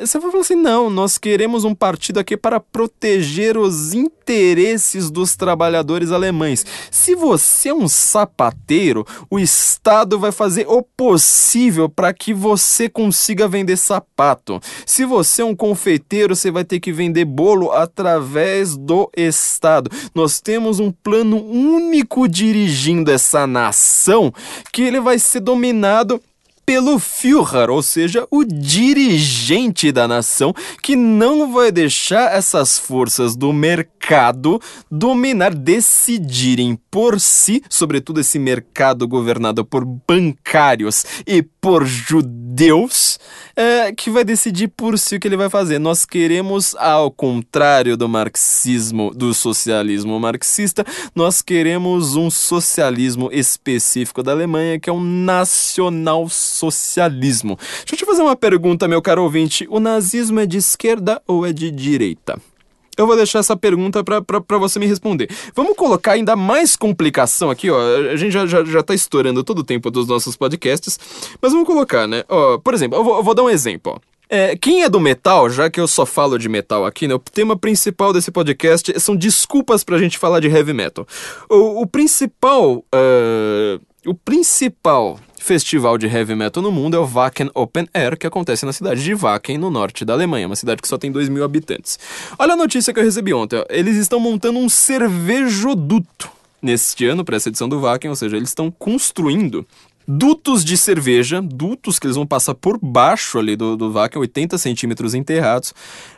[0.00, 5.36] Você vai falar assim: não, nós queremos um partido aqui para proteger os interesses dos
[5.36, 6.64] trabalhadores alemães.
[6.90, 13.48] Se você é um sapateiro, o Estado vai fazer o possível para que você consiga
[13.48, 14.60] vender sapato.
[14.86, 19.90] Se você é um confeiteiro, você vai ter que vender bolo através do Estado.
[20.14, 24.32] Nós temos um plano único dirigindo essa nação
[24.72, 26.20] que ele vai ser dominado
[26.64, 33.52] pelo Führer, ou seja, o dirigente da nação, que não vai deixar essas forças do
[33.52, 43.18] mercado dominar, decidirem por si, sobretudo esse mercado governado por bancários e por judeus,
[43.56, 45.78] é, que vai decidir por si o que ele vai fazer.
[45.78, 54.32] Nós queremos, ao contrário do marxismo, do socialismo marxista, nós queremos um socialismo específico da
[54.32, 57.56] Alemanha, que é um nacional socialismo.
[57.56, 61.46] Deixa eu te fazer uma pergunta, meu caro ouvinte: o nazismo é de esquerda ou
[61.46, 62.38] é de direita?
[62.96, 65.30] Eu vou deixar essa pergunta para você me responder.
[65.54, 67.78] Vamos colocar ainda mais complicação aqui, ó.
[68.10, 70.98] A gente já, já, já tá estourando todo o tempo dos nossos podcasts,
[71.40, 72.22] mas vamos colocar, né?
[72.28, 74.12] Ó, por exemplo, eu vou, eu vou dar um exemplo, ó.
[74.34, 77.14] É, quem é do metal, já que eu só falo de metal aqui, né?
[77.14, 81.06] O tema principal desse podcast são desculpas pra gente falar de heavy metal.
[81.50, 82.82] O, o principal.
[82.94, 88.26] Uh, o principal festival de heavy metal no mundo é o Wacken Open Air, que
[88.26, 91.28] acontece na cidade de Wacken, no norte da Alemanha, uma cidade que só tem 2
[91.28, 91.98] mil habitantes.
[92.38, 96.30] Olha a notícia que eu recebi ontem, eles estão montando um cervejoduto
[96.62, 99.66] neste ano para essa edição do Wacken, ou seja, eles estão construindo
[100.06, 104.58] dutos de cerveja, dutos que eles vão passar por baixo ali do, do Wacken, 80
[104.58, 105.74] centímetros enterrados,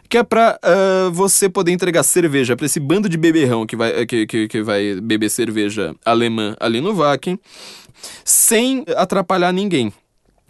[0.09, 4.07] que é para uh, você poder entregar cerveja para esse bando de beberrão que vai,
[4.07, 7.39] que, que, que vai beber cerveja alemã ali no Wacken
[8.25, 9.93] sem atrapalhar ninguém.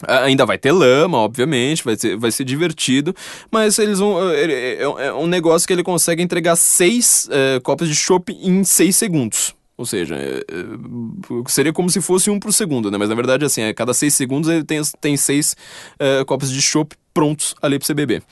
[0.07, 3.15] Ainda vai ter lama, obviamente, vai ser, vai ser divertido,
[3.51, 4.29] mas eles vão.
[4.33, 8.65] É, é, é um negócio que ele consegue entregar seis é, copos de chopp em
[8.65, 9.55] seis segundos.
[9.77, 12.99] Ou seja, é, é, seria como se fosse um por segundo, né?
[12.99, 15.57] Mas na verdade, assim, a cada seis segundos ele tem, tem seis
[15.99, 18.23] é, copos de chopp prontos ali para você beber.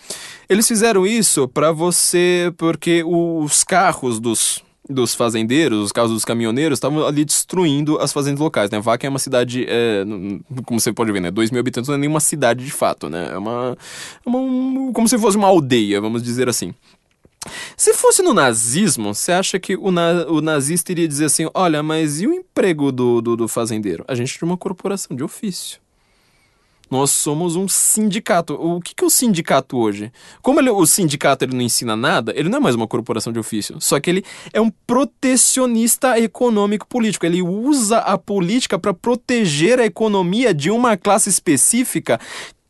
[0.48, 6.76] Eles fizeram isso para você, porque os carros dos dos fazendeiros, os carros dos caminhoneiros,
[6.76, 8.80] estavam ali destruindo as fazendas locais, né?
[8.80, 10.04] Vaca é uma cidade, é,
[10.66, 11.30] como você pode ver, né?
[11.30, 13.30] 2 mil habitantes não é nenhuma cidade de fato, né?
[13.32, 13.76] É uma,
[14.26, 16.74] é uma um, como se fosse uma aldeia, vamos dizer assim.
[17.76, 21.82] Se fosse no nazismo, você acha que o, na, o nazista iria dizer assim: olha,
[21.82, 24.04] mas e o emprego do, do, do fazendeiro?
[24.06, 25.80] A gente tinha uma corporação de ofício.
[26.90, 28.52] Nós somos um sindicato.
[28.52, 30.12] O que, que é o sindicato hoje?
[30.42, 33.38] Como ele- o sindicato ele não ensina nada, ele não é mais uma corporação de
[33.38, 33.80] ofício.
[33.80, 37.24] Só que ele é um protecionista econômico político.
[37.24, 42.20] Ele usa a política para proteger a economia de uma classe específica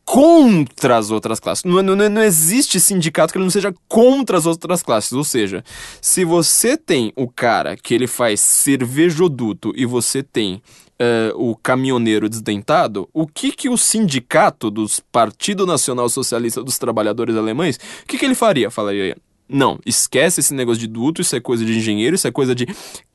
[0.05, 1.63] contra as outras classes.
[1.63, 5.13] Não, não, não existe sindicato que ele não seja contra as outras classes.
[5.13, 5.63] Ou seja,
[6.01, 10.61] se você tem o cara que ele faz cervejoduto e você tem
[10.99, 17.35] eh, o caminhoneiro desdentado, o que que o sindicato dos Partido Nacional Socialista dos Trabalhadores
[17.35, 18.69] Alemães, o que que ele faria?
[18.69, 19.17] Falaria,
[19.49, 22.67] não, esquece esse negócio de duto, isso é coisa de engenheiro, isso é coisa de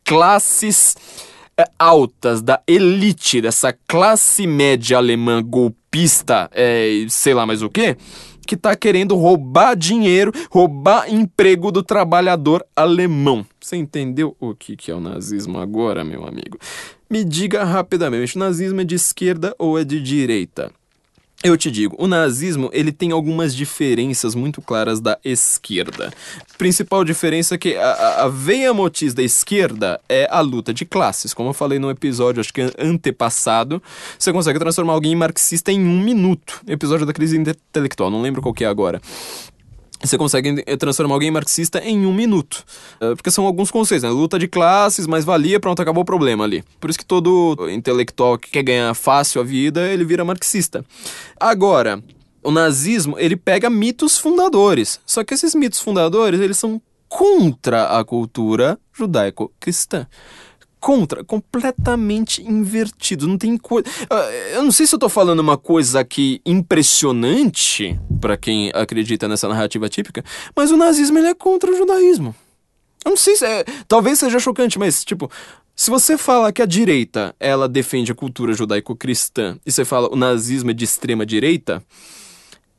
[0.04, 0.96] classes
[1.56, 5.77] é, altas da elite dessa classe média alemã golpista,
[6.52, 7.96] é, sei lá mais o que,
[8.46, 13.44] que tá querendo roubar dinheiro, roubar emprego do trabalhador alemão.
[13.60, 16.58] Você entendeu o que, que é o nazismo agora, meu amigo?
[17.10, 20.70] Me diga rapidamente, o nazismo é de esquerda ou é de direita?
[21.44, 26.12] Eu te digo, o nazismo ele tem algumas diferenças muito claras da esquerda.
[26.58, 31.32] Principal diferença é que a, a- veia motriz da esquerda é a luta de classes.
[31.32, 33.80] Como eu falei no episódio, acho que antepassado,
[34.18, 36.60] você consegue transformar alguém em marxista em um minuto.
[36.66, 39.00] Episódio da crise intelectual, não lembro qual que é agora.
[40.02, 42.64] Você consegue eh, transformar alguém marxista em um minuto.
[43.00, 44.10] Eh, Porque são alguns conceitos, né?
[44.10, 46.62] Luta de classes, mais valia, pronto, acabou o problema ali.
[46.80, 50.84] Por isso que todo intelectual que quer ganhar fácil a vida, ele vira marxista.
[51.38, 52.02] Agora,
[52.42, 55.00] o nazismo, ele pega mitos fundadores.
[55.04, 60.06] Só que esses mitos fundadores, eles são contra a cultura judaico-cristã
[60.80, 63.26] contra, completamente invertido.
[63.26, 63.86] Não tem coisa.
[64.52, 69.48] Eu não sei se eu tô falando uma coisa aqui impressionante pra quem acredita nessa
[69.48, 70.24] narrativa típica,
[70.54, 72.34] mas o nazismo ele é contra o judaísmo.
[73.04, 73.64] Eu não sei se é.
[73.86, 75.30] Talvez seja chocante, mas, tipo.
[75.74, 80.16] Se você fala que a direita ela defende a cultura judaico-cristã e você fala o
[80.16, 81.80] nazismo é de extrema direita,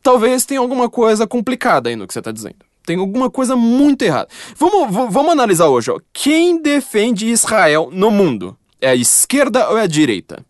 [0.04, 2.58] talvez tenha alguma coisa complicada aí no que você está dizendo.
[2.86, 4.28] Tem alguma coisa muito errada.
[4.58, 5.92] Vamos, vamos analisar hoje.
[5.92, 6.00] Ó.
[6.12, 8.58] Quem defende Israel no mundo?
[8.82, 10.44] É a esquerda ou é a direita?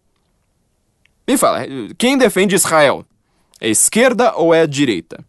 [1.27, 1.65] Me fala,
[1.97, 3.06] quem defende Israel?
[3.60, 5.23] É a esquerda ou é a direita?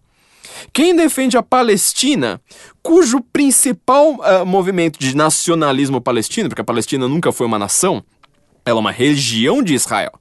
[0.72, 2.40] Quem defende a Palestina,
[2.82, 8.04] cujo principal ah, movimento de nacionalismo palestino, porque a Palestina nunca foi uma nação,
[8.64, 10.12] ela é uma região de Israel.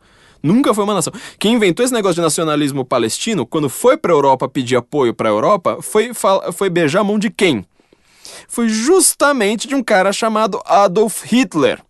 [0.41, 1.11] Nunca foi uma nação.
[1.37, 5.79] Quem inventou esse negócio de nacionalismo palestino, quando foi pra Europa pedir apoio pra Europa,
[5.81, 6.11] foi,
[6.53, 7.65] foi beijar a mão de quem?
[8.47, 11.81] Foi justamente de um cara chamado Adolf Hitler.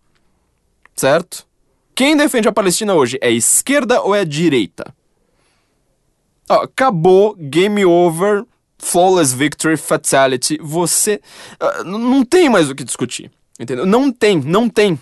[0.95, 1.45] Certo?
[1.93, 3.17] Quem defende a Palestina hoje?
[3.21, 4.93] É a esquerda ou é a direita?
[6.49, 8.43] Ó, acabou, game over,
[8.77, 10.57] flawless victory, fatality.
[10.61, 11.21] Você.
[11.85, 13.29] n- não tem mais o que discutir.
[13.59, 13.85] Entendeu?
[13.85, 14.97] Não tem, não tem.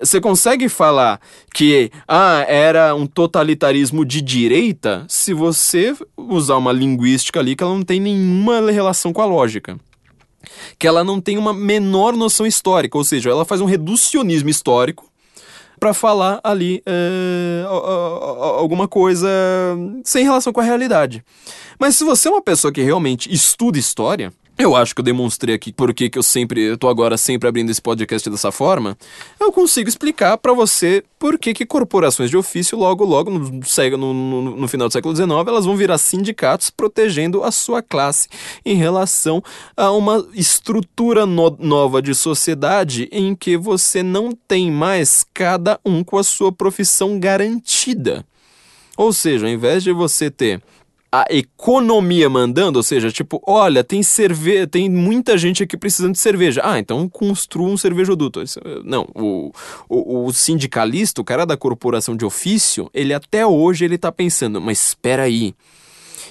[0.00, 1.20] Você consegue falar
[1.52, 7.74] que ah, era um totalitarismo de direita se você usar uma linguística ali que ela
[7.74, 9.78] não tem nenhuma relação com a lógica.
[10.78, 15.08] Que ela não tem uma menor noção histórica, ou seja, ela faz um reducionismo histórico
[15.78, 17.64] para falar ali é,
[18.58, 19.28] alguma coisa
[20.04, 21.24] sem relação com a realidade.
[21.78, 25.54] Mas se você é uma pessoa que realmente estuda história, eu acho que eu demonstrei
[25.54, 28.98] aqui por que eu sempre, eu tô agora sempre abrindo esse podcast dessa forma,
[29.40, 33.38] eu consigo explicar para você por que que corporações de ofício logo logo no,
[34.12, 38.28] no- no final do século XIX elas vão virar sindicatos protegendo a sua classe
[38.64, 39.42] em relação
[39.76, 46.02] a uma estrutura no- nova de sociedade em que você não tem mais cada um
[46.02, 48.24] com a sua profissão garantida.
[48.96, 50.60] Ou seja, ao invés de você ter
[51.10, 56.18] a economia mandando, ou seja, tipo, olha, tem cerveja, tem muita gente aqui precisando de
[56.18, 56.60] cerveja.
[56.62, 58.40] Ah, então construa um cervejoduto.
[58.42, 58.44] Eh,
[58.84, 59.50] Não, o,
[59.88, 64.60] o, o sindicalista, o cara da corporação de ofício, ele até hoje ele tá pensando,
[64.60, 65.54] mas espera aí.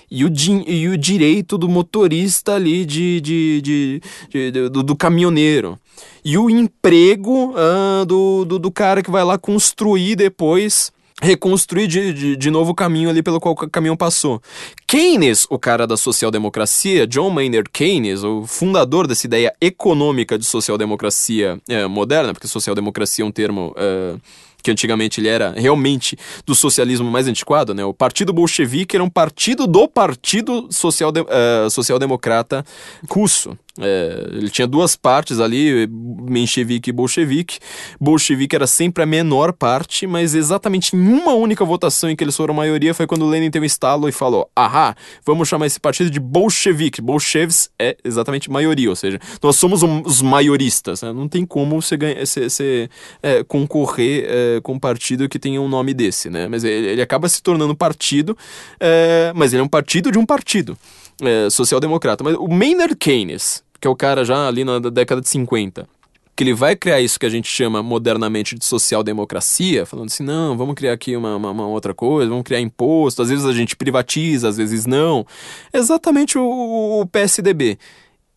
[0.09, 0.31] E o,
[0.67, 5.77] e o direito do motorista ali de, de, de- de- de- do, do caminhoneiro.
[6.23, 10.91] E o emprego ah, do, do, do cara que vai lá construir depois
[11.21, 14.41] reconstruir de, de, de novo o caminho ali pelo qual o caminhão passou.
[14.85, 21.59] Keynes, o cara da social-democracia, John Maynard Keynes, o fundador dessa ideia econômica de social-democracia
[21.67, 24.15] eh, moderna, porque social-democracia é um termo eh,
[24.63, 27.85] que antigamente ele era realmente do socialismo mais antiquado, né?
[27.85, 32.65] O Partido Bolchevique era um partido do Partido Social eh, Social-Democrata
[33.09, 33.57] Russo.
[33.79, 37.59] É, ele tinha duas partes ali, menchevique e bolchevique.
[38.01, 42.35] Bolchevique era sempre a menor parte, mas exatamente em uma única votação em que eles
[42.35, 46.09] foram maioria foi quando Lenin teve um estalo e falou: Ahá, vamos chamar esse partido
[46.09, 47.01] de bolchevique.
[47.01, 51.03] Bolcheviks é exatamente maioria, ou seja, nós somos um- os maioristas.
[51.03, 51.13] né?
[51.13, 52.89] Não tem como você, ganha, você, você,
[53.21, 56.47] é, concorrer é, é, com um partido que tenha um nome desse, né?
[56.47, 58.37] Mas ele, ele acaba se tornando partido,
[58.79, 60.77] é, mas ele é um partido de um partido
[61.21, 62.23] é, social-democrata.
[62.23, 65.87] Mas o Maynard Keynes, que é o cara já ali na década de 50,
[66.35, 70.55] que ele vai criar isso que a gente chama modernamente de social-democracia, falando assim, não,
[70.55, 73.75] vamos criar aqui uma, uma, uma, outra coisa, vamos criar imposto, às vezes a gente
[73.75, 75.25] privatiza, às vezes não.
[75.73, 77.79] Exatamente o, o PSDB.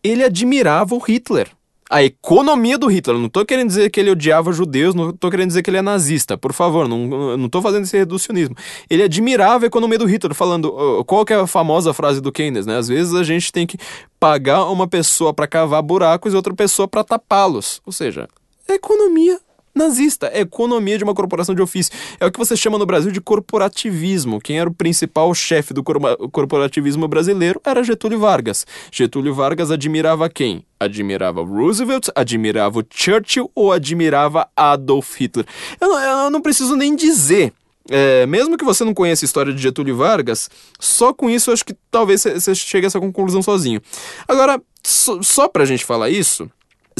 [0.03, 1.49] Ele admirava o Hitler
[1.91, 3.17] a economia do Hitler.
[3.17, 5.81] Não estou querendo dizer que ele odiava judeus, não estou querendo dizer que ele é
[5.81, 8.55] nazista, por favor, não, não tô fazendo esse reducionismo.
[8.89, 12.65] Ele admirava a economia do Hitler, falando, qual que é a famosa frase do Keynes,
[12.65, 12.77] né?
[12.77, 13.77] Às vezes a gente tem que
[14.17, 17.81] pagar uma pessoa para cavar buracos e outra pessoa para tapá-los.
[17.85, 18.27] Ou seja,
[18.69, 19.37] a economia
[19.73, 21.93] nazista, é economia de uma corporação de ofício.
[22.19, 24.39] É o que você chama no Brasil de corporativismo.
[24.39, 28.65] Quem era o principal chefe do corporativismo brasileiro era Getúlio Vargas.
[28.91, 30.65] Getúlio Vargas admirava quem?
[30.79, 35.45] Admirava Roosevelt, admirava Churchill ou admirava Adolf Hitler?
[35.79, 37.53] Eu não, eu não preciso nem dizer.
[37.89, 40.49] É, mesmo que você não conheça a história de Getúlio Vargas,
[40.79, 43.81] só com isso acho que talvez você chegue a essa conclusão sozinho.
[44.27, 46.49] Agora, só, só pra gente falar isso,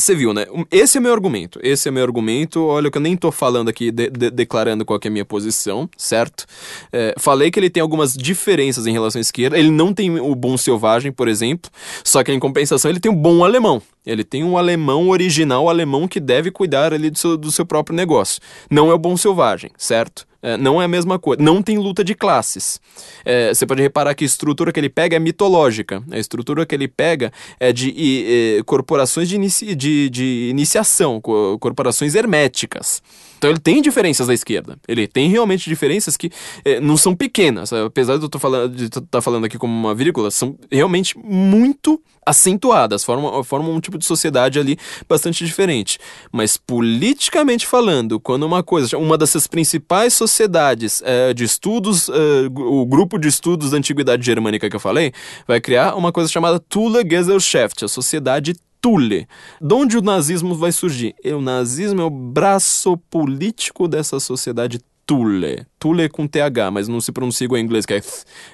[0.02, 0.46] você viu, né?
[0.70, 1.60] Esse é meu argumento.
[1.64, 2.66] Esse é meu argumento.
[2.66, 5.90] Olha, que eu nem tô falando aqui, de, de, declarando qual é a minha posição,
[5.98, 6.46] certo?
[6.92, 9.58] É, falei que ele tem algumas diferenças em relação à esquerda.
[9.58, 11.72] Ele não tem o bom selvagem, por exemplo.
[12.04, 13.82] Só que em compensação ele tem o bom alemão.
[14.06, 17.96] Ele tem um alemão original, alemão que deve cuidar ali do seu, do seu próprio
[17.96, 18.42] negócio.
[18.70, 20.28] Não é o bom selvagem, certo?
[20.42, 21.42] É, não é a mesma coisa.
[21.42, 22.82] Não tem luta de classes.
[23.24, 26.04] É, você pode reparar que a estrutura que ele pega é mitológica.
[26.10, 31.22] A estrutura que ele pega é de e, corporações de, inici, de, de iniciação,
[31.60, 33.04] corporações herméticas.
[33.42, 34.78] Então ele tem diferenças da esquerda.
[34.88, 36.30] Ele tem realmente diferenças que
[36.64, 37.74] é, não são pequenas.
[37.74, 43.44] Apesar de eu estar tá falando aqui como uma vírgula, são realmente muito acentuadas, formam,
[43.44, 44.78] formam um tipo de sociedade ali
[45.10, 45.98] bastante diferente.
[46.32, 52.14] Mas politicamente falando, quando uma coisa, uma dessas principais sociedades é, de estudos, é,
[52.56, 55.12] o grupo de estudos da antiguidade germânica que eu falei,
[55.48, 59.28] vai criar uma coisa chamada Thule Gesellschaft, a sociedade Thule.
[59.62, 61.14] De onde o nazismo vai surgir?
[61.24, 65.66] O nazismo é o braço político dessa sociedade Thule.
[65.78, 68.02] Thule com TH, mas não se pronuncia igual em inglês, que é,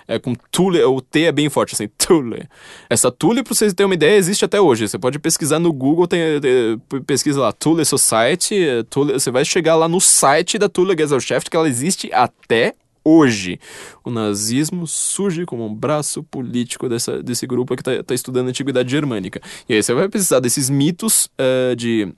[0.07, 2.47] é com Thule, o T é bem forte, assim, Thule.
[2.89, 4.87] Essa Thule, pra vocês terem uma ideia, existe até hoje.
[4.87, 8.55] Você pode pesquisar no Google, tem, tem pesquisa lá, Thule Society,
[8.89, 12.73] Thule, você vai chegar lá no site da Thule Gesellschaft, que ela existe até
[13.07, 13.59] hoje.
[14.03, 18.49] O nazismo surge como um braço político dessa, desse grupo que está tá estudando a
[18.49, 19.41] antiguidade germânica.
[19.69, 22.13] E aí você vai precisar desses mitos uh, de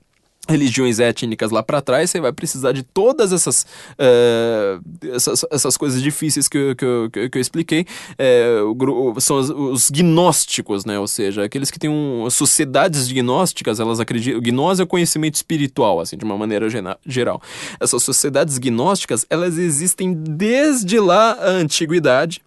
[0.49, 4.81] religiões étnicas lá para trás, você vai precisar de todas essas, uh,
[5.13, 6.75] essas, essas, coisas difíceis que, eu,
[7.11, 7.85] que, que eu expliquei.
[8.19, 10.99] Uh, são os, os, gnósticos, né?
[10.99, 14.41] Ou seja, aqueles que têm um, sociedades gnósticas, elas acreditam.
[14.41, 16.67] Gnose é o conhecimento espiritual, assim, de uma maneira
[17.05, 17.41] geral.
[17.79, 22.41] Essas sociedades gnósticas, elas existem desde lá a antiguidade.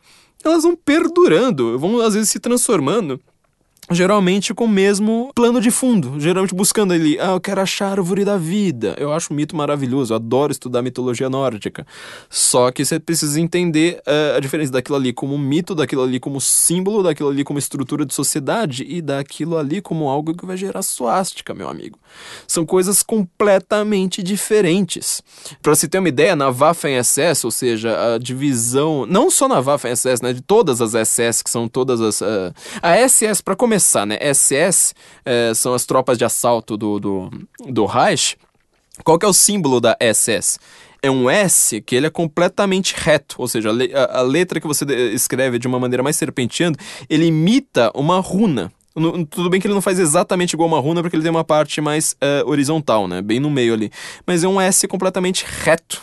[0.44, 3.20] Elas vão perdurando, vão às vezes se transformando
[3.90, 7.90] geralmente com o mesmo plano de fundo, geralmente buscando ali, ah, eu quero achar a
[7.90, 8.94] árvore da vida.
[8.98, 11.86] Eu acho um mito maravilhoso, eu adoro estudar mitologia nórdica.
[12.30, 16.40] Só que você precisa entender uh, a diferença daquilo ali como mito, daquilo ali como
[16.40, 20.82] símbolo, daquilo ali como estrutura de sociedade e daquilo ali como algo que vai gerar
[20.82, 21.98] suástica, meu amigo.
[22.46, 25.22] São coisas completamente diferentes.
[25.60, 30.22] Para se ter uma ideia, na Waffen-SS, ou seja, a divisão, não só na Waffen-SS,
[30.22, 32.20] né, de todas as SS, que são todas as...
[32.20, 34.18] Uh, a SS, para começar, começar, né?
[34.20, 34.94] SS
[35.24, 37.30] é, são as tropas de assalto do, do,
[37.66, 38.36] do Reich.
[39.02, 40.58] Qual que é o símbolo da SS?
[41.04, 44.84] é um S que ele é completamente reto, ou seja, a, a, letra que você
[45.12, 46.78] escreve de uma maneira mais serpenteando,
[47.10, 48.70] ele imita uma runa.
[49.28, 51.80] tudo bem que ele não faz exatamente igual uma runa, porque ele tem uma parte
[51.80, 53.20] mais uh, horizontal, né?
[53.20, 53.90] Bem no meio ali.
[54.24, 56.00] Mas é um S completamente reto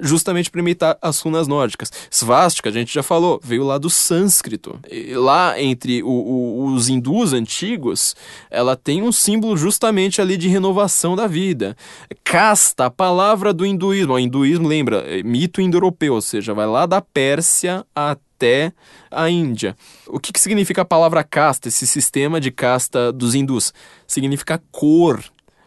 [0.00, 1.90] justamente para imitar as runas nórdicas.
[2.10, 4.78] Svastika, a gente já falou, veio lá do sânscrito.
[4.90, 8.14] E lá entre o, o, os hindus antigos,
[8.50, 11.76] ela tem um símbolo justamente ali de renovação da vida.
[12.24, 14.14] Casta, a palavra do hinduísmo.
[14.14, 18.72] O hinduísmo, lembra, é mito indo-europeu, ou seja, vai lá da Pérsia até
[19.10, 19.76] a Índia.
[20.06, 23.72] O que, que significa a palavra casta, esse sistema de casta dos hindus?
[24.06, 25.24] Significa cor,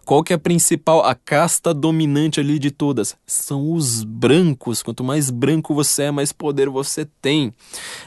[0.10, 3.16] qual que é a principal, a casta dominante ali de todas?
[3.28, 4.82] São os brancos.
[4.82, 7.54] Quanto mais branco você é, mais poder você tem.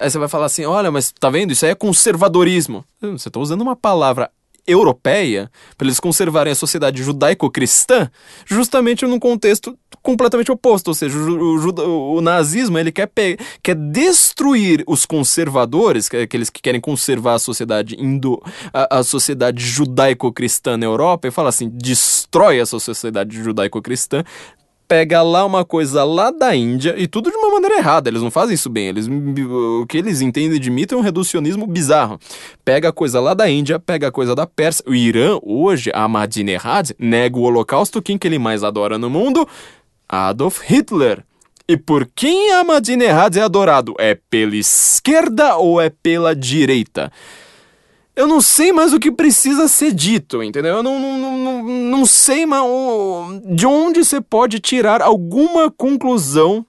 [0.00, 1.52] Aí você vai falar assim: olha, mas tá vendo?
[1.52, 2.84] Isso aí é conservadorismo.
[3.00, 4.32] Você está usando uma palavra
[4.66, 5.48] europeia,
[5.78, 8.10] para eles conservarem a sociedade judaico-cristã,
[8.46, 13.10] justamente num contexto completamente oposto, ou seja, o, o, o nazismo ele quer,
[13.62, 18.42] quer destruir os conservadores, que aqueles que querem conservar a sociedade indo
[18.72, 24.24] a, a sociedade judaico-cristã na Europa, e fala assim, destrói essa sociedade judaico-cristã
[24.92, 28.10] pega lá uma coisa lá da Índia e tudo de uma maneira errada.
[28.10, 28.88] Eles não fazem isso bem.
[28.88, 32.20] Eles, o que eles entendem de mito é um reducionismo bizarro.
[32.62, 34.84] Pega a coisa lá da Índia, pega a coisa da Pérsia.
[34.86, 38.02] O Irã, hoje, Ahmadinejad, nega o holocausto.
[38.02, 39.48] Quem que ele mais adora no mundo?
[40.12, 41.24] Adolf Hitler.
[41.66, 43.94] E por quem Ahmadinejad é adorado?
[43.98, 47.10] É pela esquerda ou é pela direita?
[48.14, 50.76] Eu não sei mais o que precisa ser dito, entendeu?
[50.76, 52.62] Eu não, não, não, não sei mais
[53.46, 56.66] de onde você pode tirar alguma conclusão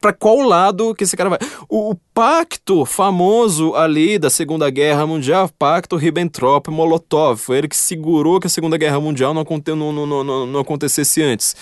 [0.00, 1.38] para qual lado que esse cara vai.
[1.68, 8.40] O, o, pacto famoso ali da Segunda Guerra Mundial, pacto Ribbentrop-Molotov, foi ele que segurou
[8.40, 11.54] que a Segunda Guerra Mundial não, não, não, não acontecesse antes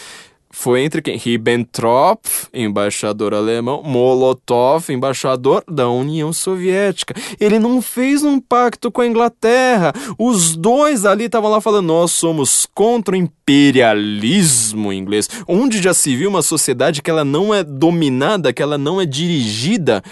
[0.54, 1.16] foi entre quem?
[1.16, 2.24] Ribbentrop,
[2.54, 7.12] embaixador alemão, Molotov, embaixador da União Soviética.
[7.40, 9.92] Ele não fez um pacto com a Inglaterra.
[10.16, 16.14] Os dois ali estavam lá falando: nós somos contra o imperialismo inglês, onde já se
[16.14, 20.04] viu uma sociedade que ela não é dominada, que ela não é dirigida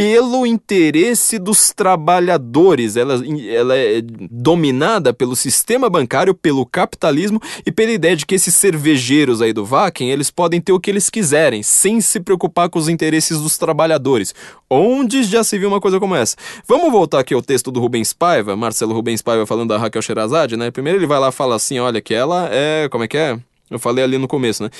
[0.00, 2.96] pelo interesse dos trabalhadores.
[2.96, 4.00] Ela, ela é
[4.30, 9.62] dominada pelo sistema bancário, pelo capitalismo e pela ideia de que esses cervejeiros aí do
[9.62, 13.58] Vaken, eles podem ter o que eles quiserem, sem se preocupar com os interesses dos
[13.58, 14.34] trabalhadores.
[14.70, 16.34] Onde já se viu uma coisa como essa?
[16.66, 20.56] Vamos voltar aqui ao texto do Rubens Paiva, Marcelo Rubens Paiva falando da Raquel Sherazade,
[20.56, 20.70] né?
[20.70, 22.88] Primeiro ele vai lá e fala assim, olha, que ela é...
[22.88, 23.38] como é que é?
[23.70, 24.70] Eu falei ali no começo, né?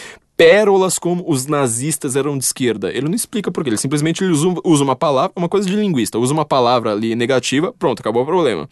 [0.40, 2.90] Pérolas como os nazistas eram de esquerda.
[2.90, 6.32] Ele não explica por quê, ele simplesmente usa, uma palavra, uma coisa de linguista, usa
[6.32, 8.66] uma palavra ali negativa, pronto, acabou o problema.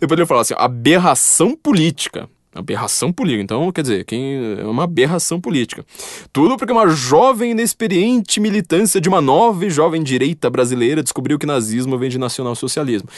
[0.00, 2.28] Depois ele fala assim, aberração política.
[2.52, 3.44] Aberração política.
[3.44, 5.86] Então, quer dizer, quem é uma aberração política.
[6.32, 11.46] Tudo porque uma jovem inexperiente militância de uma nova e jovem direita brasileira descobriu que
[11.46, 13.08] nazismo vem de nacionalsocialismo.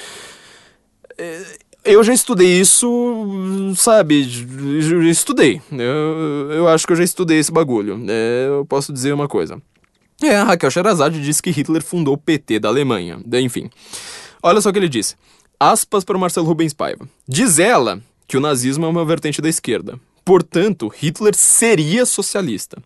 [1.16, 1.42] É,
[1.86, 4.20] eu já estudei isso, sabe?
[5.10, 5.60] Estudei.
[5.70, 8.04] Eu, eu acho que eu já estudei esse bagulho.
[8.08, 9.60] É, eu posso dizer uma coisa.
[10.22, 13.20] É, a Raquel Sherazade disse que Hitler fundou o PT da Alemanha.
[13.34, 13.70] Enfim.
[14.42, 15.14] Olha só o que ele disse.
[15.58, 17.08] Aspas para o Marcelo Rubens Paiva.
[17.28, 19.98] Diz ela que o nazismo é uma vertente da esquerda.
[20.26, 22.82] Portanto, Hitler seria socialista.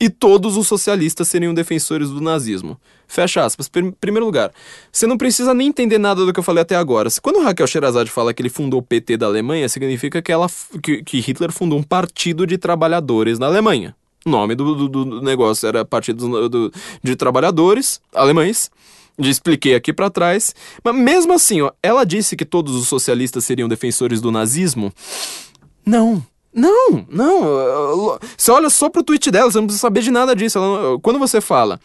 [0.00, 2.76] E todos os socialistas seriam defensores do nazismo.
[3.06, 3.70] Fecha aspas.
[3.76, 4.52] Em primeiro lugar,
[4.90, 7.08] você não precisa nem entender nada do que eu falei até agora.
[7.22, 10.50] Quando Raquel Sherazade fala que ele fundou o PT da Alemanha, significa que, ela,
[10.82, 13.94] que, que Hitler fundou um partido de trabalhadores na Alemanha.
[14.26, 16.72] O nome do, do, do negócio era Partido do,
[17.04, 18.68] de Trabalhadores Alemães.
[19.16, 20.56] Já expliquei aqui para trás.
[20.82, 24.92] Mas mesmo assim, ó, ela disse que todos os socialistas seriam defensores do nazismo.
[25.86, 26.20] Não,
[26.52, 28.18] não, não.
[28.36, 30.58] Você olha só pro tweet dela, você não precisa saber de nada disso.
[30.58, 31.80] Ela, quando você fala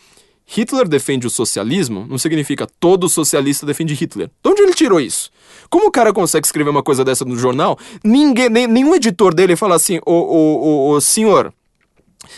[0.45, 4.29] Hitler defende o socialismo, não significa todo socialista defende Hitler.
[4.43, 5.31] De onde ele tirou isso?
[5.69, 7.77] Como o cara consegue escrever uma coisa dessa no jornal?
[8.03, 11.51] Ninguém, nem, nenhum editor dele fala assim, ô, senhor,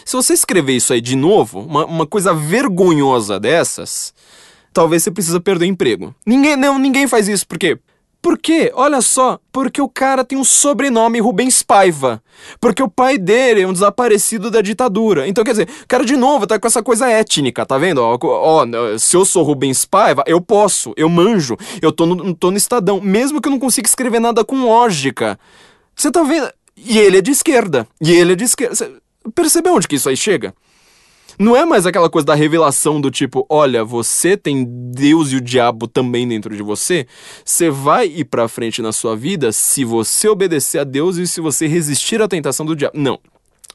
[0.06, 4.14] se você escrever isso aí de novo, uma, uma coisa vergonhosa dessas,
[4.72, 6.16] talvez você precisa perder emprego.
[6.26, 7.78] Ninguém, não, ninguém faz isso, porque
[8.22, 8.72] por quê?
[8.74, 12.22] Olha só, porque o cara tem um sobrenome Rubens Paiva.
[12.60, 15.28] Porque o pai dele é um desaparecido da ditadura.
[15.28, 18.00] Então, quer dizer, o cara de novo tá com essa coisa étnica, tá vendo?
[18.00, 22.52] Ó, ó se eu sou Rubens Paiva, eu posso, eu manjo, eu tô no, tô
[22.52, 25.40] no Estadão, mesmo que eu não consiga escrever nada com lógica.
[25.96, 26.52] Você tá vendo?
[26.76, 27.88] E ele é de esquerda.
[28.02, 28.76] E ele é de esquerda.
[28.76, 28.92] Você
[29.34, 30.54] percebeu onde que isso aí chega?
[31.40, 35.42] Não é mais aquela coisa da revelação do tipo, olha, você tem Deus e o
[35.42, 37.06] diabo também dentro de você.
[37.46, 41.40] Você vai ir pra frente na sua vida se você obedecer a Deus e se
[41.40, 42.98] você resistir à tentação do diabo.
[42.98, 43.20] Não,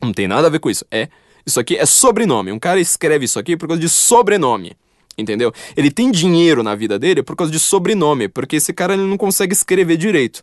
[0.03, 0.85] não tem nada a ver com isso.
[0.91, 1.09] É,
[1.47, 2.51] isso aqui é sobrenome.
[2.51, 4.73] Um cara escreve isso aqui por causa de sobrenome.
[5.17, 5.53] Entendeu?
[5.77, 9.19] Ele tem dinheiro na vida dele por causa de sobrenome, porque esse cara ele não
[9.19, 10.43] consegue escrever direito.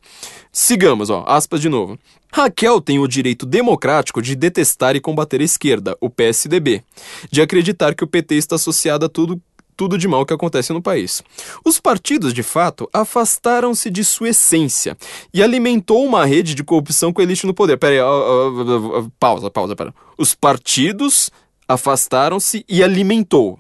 [0.52, 1.98] Sigamos, ó, aspas de novo.
[2.32, 6.84] Raquel tem o direito democrático de detestar e combater a esquerda, o PSDB,
[7.32, 9.42] de acreditar que o PT está associado a tudo
[9.76, 11.24] tudo de mal que acontece no país.
[11.64, 14.98] Os partidos, de fato, afastaram-se de sua essência
[15.34, 17.78] e alimentou uma rede de corrupção com a elite no poder.
[17.78, 19.96] Pera aí, uh, uh, uh, pausa, pausa, pera.
[20.18, 21.32] Os partidos
[21.66, 23.58] afastaram-se e alimentou.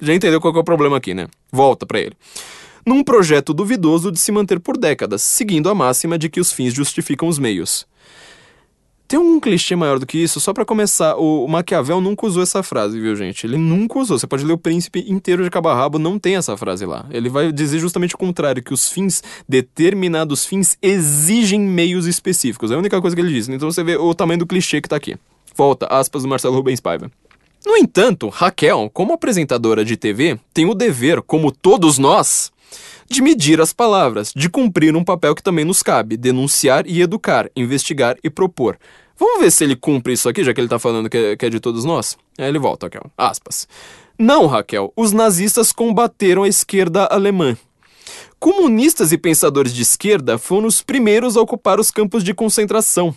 [0.00, 1.26] Já entendeu qual é o problema aqui, né?
[1.50, 2.16] Volta para ele
[2.88, 6.72] num projeto duvidoso de se manter por décadas, seguindo a máxima de que os fins
[6.72, 7.86] justificam os meios.
[9.06, 10.38] Tem um clichê maior do que isso?
[10.38, 13.46] Só para começar, o Maquiavel nunca usou essa frase, viu, gente?
[13.46, 14.18] Ele nunca usou.
[14.18, 17.06] Você pode ler o Príncipe inteiro de cabo a rabo, não tem essa frase lá.
[17.10, 22.70] Ele vai dizer justamente o contrário, que os fins, determinados fins, exigem meios específicos.
[22.70, 23.48] É a única coisa que ele diz.
[23.48, 25.16] Então você vê o tamanho do clichê que tá aqui.
[25.56, 27.10] Volta, aspas do Marcelo Rubens Paiva.
[27.66, 32.52] No entanto, Raquel, como apresentadora de TV, tem o dever, como todos nós,
[33.08, 37.50] de medir as palavras, de cumprir um papel que também nos cabe, denunciar e educar,
[37.56, 38.78] investigar e propor.
[39.18, 41.46] Vamos ver se ele cumpre isso aqui, já que ele tá falando que é, que
[41.46, 42.16] é de todos nós.
[42.38, 43.10] Aí ele volta, Raquel.
[43.16, 43.66] Aspas.
[44.16, 47.56] Não, Raquel, os nazistas combateram a esquerda alemã.
[48.38, 53.14] Comunistas e pensadores de esquerda foram os primeiros a ocupar os campos de concentração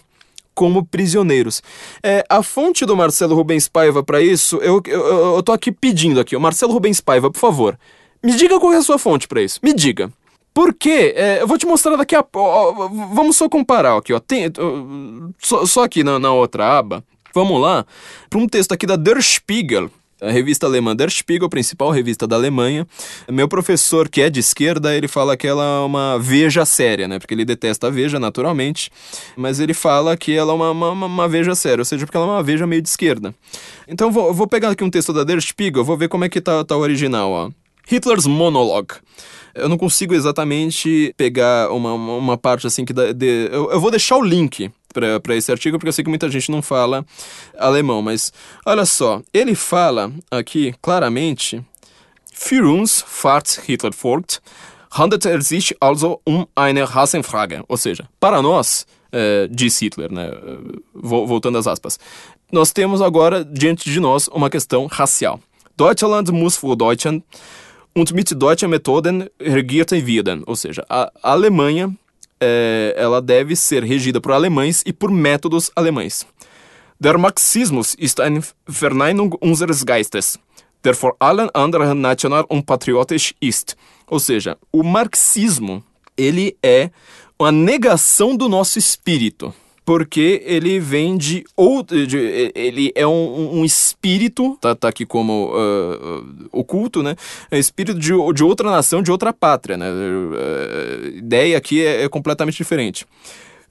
[0.61, 1.63] como prisioneiros.
[2.03, 6.19] É, a fonte do Marcelo Rubens Paiva para isso, eu, eu, eu tô aqui pedindo
[6.19, 7.79] aqui, o Marcelo Rubens Paiva, por favor,
[8.21, 9.59] me diga qual é a sua fonte para isso.
[9.63, 10.13] Me diga.
[10.53, 12.89] Porque, é, eu vou te mostrar daqui a pouco.
[13.11, 14.19] Vamos só comparar aqui, ó.
[14.19, 14.51] Tem,
[15.39, 17.03] só, só aqui na, na outra aba.
[17.33, 17.83] Vamos lá
[18.29, 19.89] para um texto aqui da Der Spiegel,
[20.21, 22.87] a revista alemã Der Spiegel, principal revista da Alemanha.
[23.29, 27.17] Meu professor, que é de esquerda, ele fala que ela é uma veja séria, né?
[27.17, 28.91] Porque ele detesta a veja, naturalmente.
[29.35, 32.27] Mas ele fala que ela é uma, uma, uma veja séria, ou seja, porque ela
[32.27, 33.33] é uma veja meio de esquerda.
[33.87, 36.39] Então vou, vou pegar aqui um texto da Der Spiegel, vou ver como é que
[36.39, 37.49] tá, tá o original, ó.
[37.89, 38.95] Hitler's Monologue.
[39.53, 43.11] Eu não consigo exatamente pegar uma, uma parte assim que dá.
[43.11, 46.29] De, eu, eu vou deixar o link para esse artigo, porque eu sei que muita
[46.29, 47.05] gente não fala
[47.57, 48.31] alemão, mas
[48.65, 51.63] olha só, ele fala aqui claramente:
[52.33, 54.39] Für uns fahrt Hitler fort,
[54.91, 57.63] handelt er sich also um eine Rassenfrage.
[57.67, 59.49] Ou seja, para nós, é,
[59.81, 60.29] Hitler, né?
[60.93, 61.99] voltando às aspas,
[62.51, 65.39] nós temos agora diante de nós uma questão racial.
[65.77, 67.23] Deutschland muss für Deutschland
[67.95, 70.43] und mit deutschen Methoden regiert werden.
[70.45, 71.93] Ou seja, a Alemanha
[72.41, 76.25] é, ela deve ser regida por alemães e por métodos alemães.
[76.99, 80.39] Der Marxismus ist eine Verneinung unseres Geistes,
[80.83, 83.75] der vor allen anderen national und patriotisch ist.
[84.07, 85.83] Ou seja, o marxismo,
[86.17, 86.91] ele é
[87.39, 89.53] uma negação do nosso espírito
[89.85, 91.97] porque ele vem de outro.
[91.97, 97.15] Ele é um, um, espírito, tá, tá aqui como uh, oculto, né?
[97.49, 99.87] É espírito de, de outra nação, de outra pátria, né?
[99.87, 103.05] A ideia aqui é, é completamente diferente.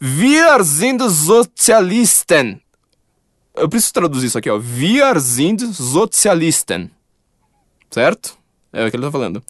[0.00, 2.60] Wir sind Sozialisten.
[3.54, 4.58] Eu preciso traduzir isso aqui, ó.
[4.58, 6.90] Wir sind Sozialisten.
[7.90, 8.38] Certo?
[8.72, 9.42] É o que ele tá falando.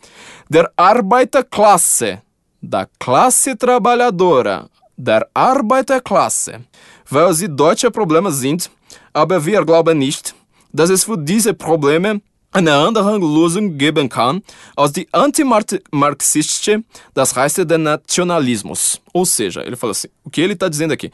[0.48, 2.18] Der Arbeiterklasse.
[2.62, 4.68] Da classe trabalhadora
[5.04, 6.60] der Arbeiterklasse,
[7.08, 8.70] weil sie deutsche Probleme sind,
[9.12, 10.34] aber wir glauben nicht,
[10.72, 12.20] dass es für diese Probleme
[12.52, 14.42] eine andere Lösung geben kann
[14.76, 16.82] als die antimarxistische,
[17.14, 19.00] das heißt der Nationalismus.
[19.12, 21.12] Ou seja, ele fala assim, o que ele está dizendo aqui?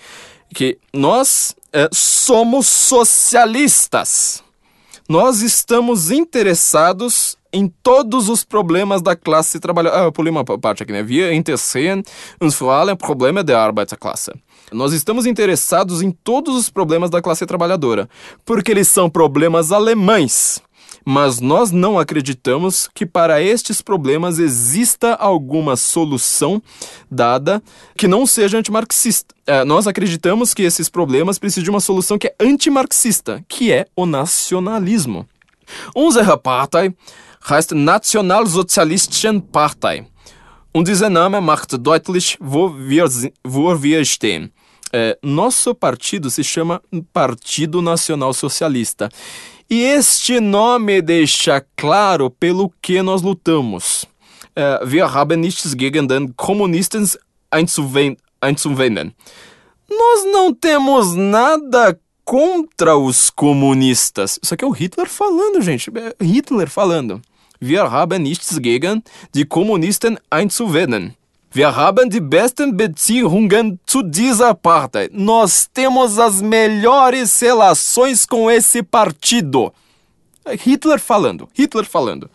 [0.55, 4.43] Que nós é, somos socialistas.
[5.09, 10.07] Nós estamos interessados em todos os problemas da classe trabalhadora.
[10.07, 11.03] Ah, pulei uma parte aqui, né?
[11.03, 12.03] Wir interessieren
[12.41, 14.33] uns vor allem Probleme der Arbeiterklasse.
[14.73, 18.09] Nós estamos interessados em todos os problemas da classe trabalhadora,
[18.45, 20.61] porque eles são problemas alemães.
[21.09, 26.61] Mas nós não acreditamos que para estes problemas exista alguma solução
[27.09, 27.63] dada
[27.97, 29.33] que não seja antimarxista.
[29.47, 33.87] É, nós acreditamos que esses problemas precisam de uma solução que é antimarxista, que é
[33.95, 35.29] o nacionalismo.
[35.95, 36.93] Unsere Partei
[37.49, 40.07] heißt Nationalsozialistischen Partei.
[40.73, 43.09] Und dieser Name macht deutlich, wo wir,
[43.45, 44.53] wo wir stehen.
[44.93, 46.81] É, nosso partido se chama
[47.13, 49.09] Partido Nacional Socialista.
[49.69, 54.07] E este nome deixa claro pelo que nós lutamos.
[54.55, 57.05] É, wir haben nichts gegen den Kommunisten
[57.51, 59.15] einzuwenden.
[59.89, 64.39] Nós não temos nada contra os comunistas.
[64.43, 65.91] Isso aqui é o Hitler falando, gente.
[65.91, 67.21] É Hitler falando.
[67.61, 69.03] Wir haben nichts gegen
[69.35, 71.15] die Kommunisten einzuwenden.
[71.53, 75.09] Wir haben die besten Beziehungen zu dieser Partei.
[75.13, 79.73] Nós temos as melhores relações com esse partido.
[80.47, 82.29] Hitler falando, Hitler falando.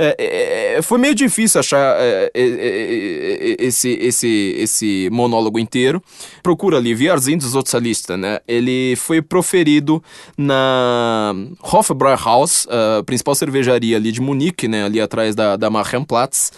[0.00, 6.00] É, é, é, foi meio difícil achar é, é, esse, esse, esse monólogo inteiro.
[6.40, 8.38] Procura ali, Wir sind Sozialisten, né?
[8.46, 10.00] Ele foi proferido
[10.36, 14.84] na Hofbrauhaus, a principal cervejaria ali de Munique, né?
[14.84, 16.52] Ali atrás da, da Marienplatz.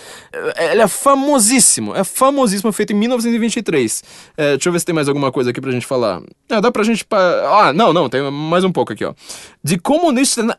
[0.58, 4.02] Ele é famosíssimo, é famosíssimo, feito em 1923.
[4.36, 6.20] deixa eu ver se tem mais alguma coisa aqui pra gente falar.
[6.50, 7.06] Ah, dá pra gente...
[7.10, 9.14] Ah, não, não, tem mais um pouco aqui, ó.
[9.62, 10.52] Die Kommunisten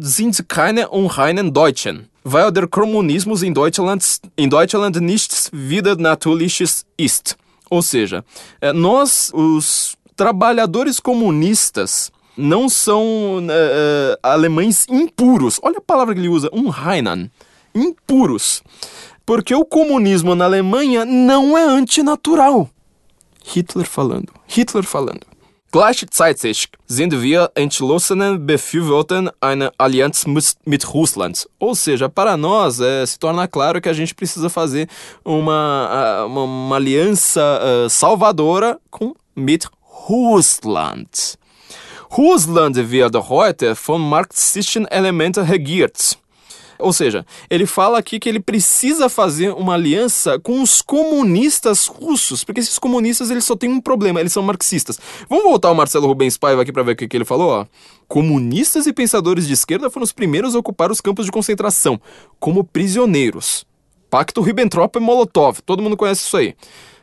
[0.00, 4.02] sind keine unreinen Deutschen weil der Kommunismus in Deutschland,
[4.34, 7.36] in Deutschland nichts widernatürliches ist.
[7.70, 8.24] Ou seja,
[8.60, 15.58] é, nós, os trabalhadores comunistas, não são uh, alemães impuros.
[15.62, 17.30] Olha a palavra que ele usa, um Hainan.
[17.74, 18.62] Impuros.
[19.24, 22.68] Porque o comunismo na Alemanha não é antinatural.
[23.42, 24.32] Hitler falando.
[24.46, 25.26] Hitler falando.
[25.76, 31.46] Gleichzeitig sind wir entschlossene Befürworter einer Allianz mit Russland.
[31.58, 34.88] Ou seja, para nós é, se torna claro que a gente precisa fazer
[35.22, 39.68] uma, uma, uma aliança uh, salvadora com mit
[40.08, 41.36] Russland.
[42.10, 46.16] Russland wird heute von marxistischen Elementen regiert.
[46.78, 52.44] Ou seja, ele fala aqui que ele precisa fazer uma aliança com os comunistas russos,
[52.44, 54.98] porque esses comunistas eles só têm um problema, eles são marxistas.
[55.28, 57.66] Vamos voltar ao Marcelo Rubens Paiva aqui para ver o que, que ele falou, ó.
[58.08, 62.00] Comunistas e pensadores de esquerda foram os primeiros a ocupar os campos de concentração,
[62.38, 63.66] como prisioneiros.
[64.08, 66.54] Pacto Ribbentrop-Molotov, todo mundo conhece isso aí.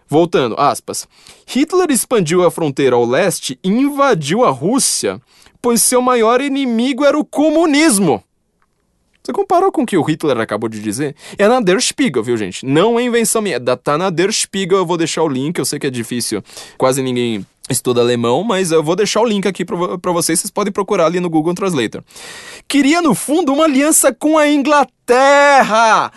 [0.08, 1.08] Voltando, aspas.
[1.48, 5.20] Hitler expandiu a fronteira ao leste e invadiu a Rússia,
[5.62, 8.24] pois seu maior inimigo era o comunismo.
[9.26, 11.16] Você comparou com o que o Hitler acabou de dizer?
[11.38, 12.66] É na Der Spiegel, viu, gente?
[12.66, 13.58] Não é invenção minha.
[13.78, 15.58] Tá na Der Spiegel, eu vou deixar o link.
[15.58, 16.44] Eu sei que é difícil,
[16.78, 20.42] quase ninguém estuda alemão, mas eu vou deixar o link aqui para vocês.
[20.42, 22.04] Vocês podem procurar ali no Google Translator.
[22.68, 26.12] Queria, no fundo, uma aliança com a Inglaterra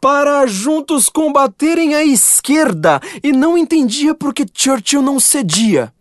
[0.00, 5.92] para juntos combaterem a esquerda e não entendia por que Churchill não cedia.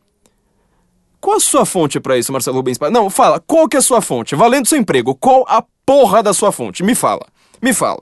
[1.20, 2.78] Qual a sua fonte para isso, Marcelo Rubens?
[2.92, 4.36] Não, fala, qual que é a sua fonte?
[4.36, 6.84] Valendo seu emprego, qual a porra da sua fonte?
[6.84, 7.26] Me fala.
[7.62, 8.02] Me fala.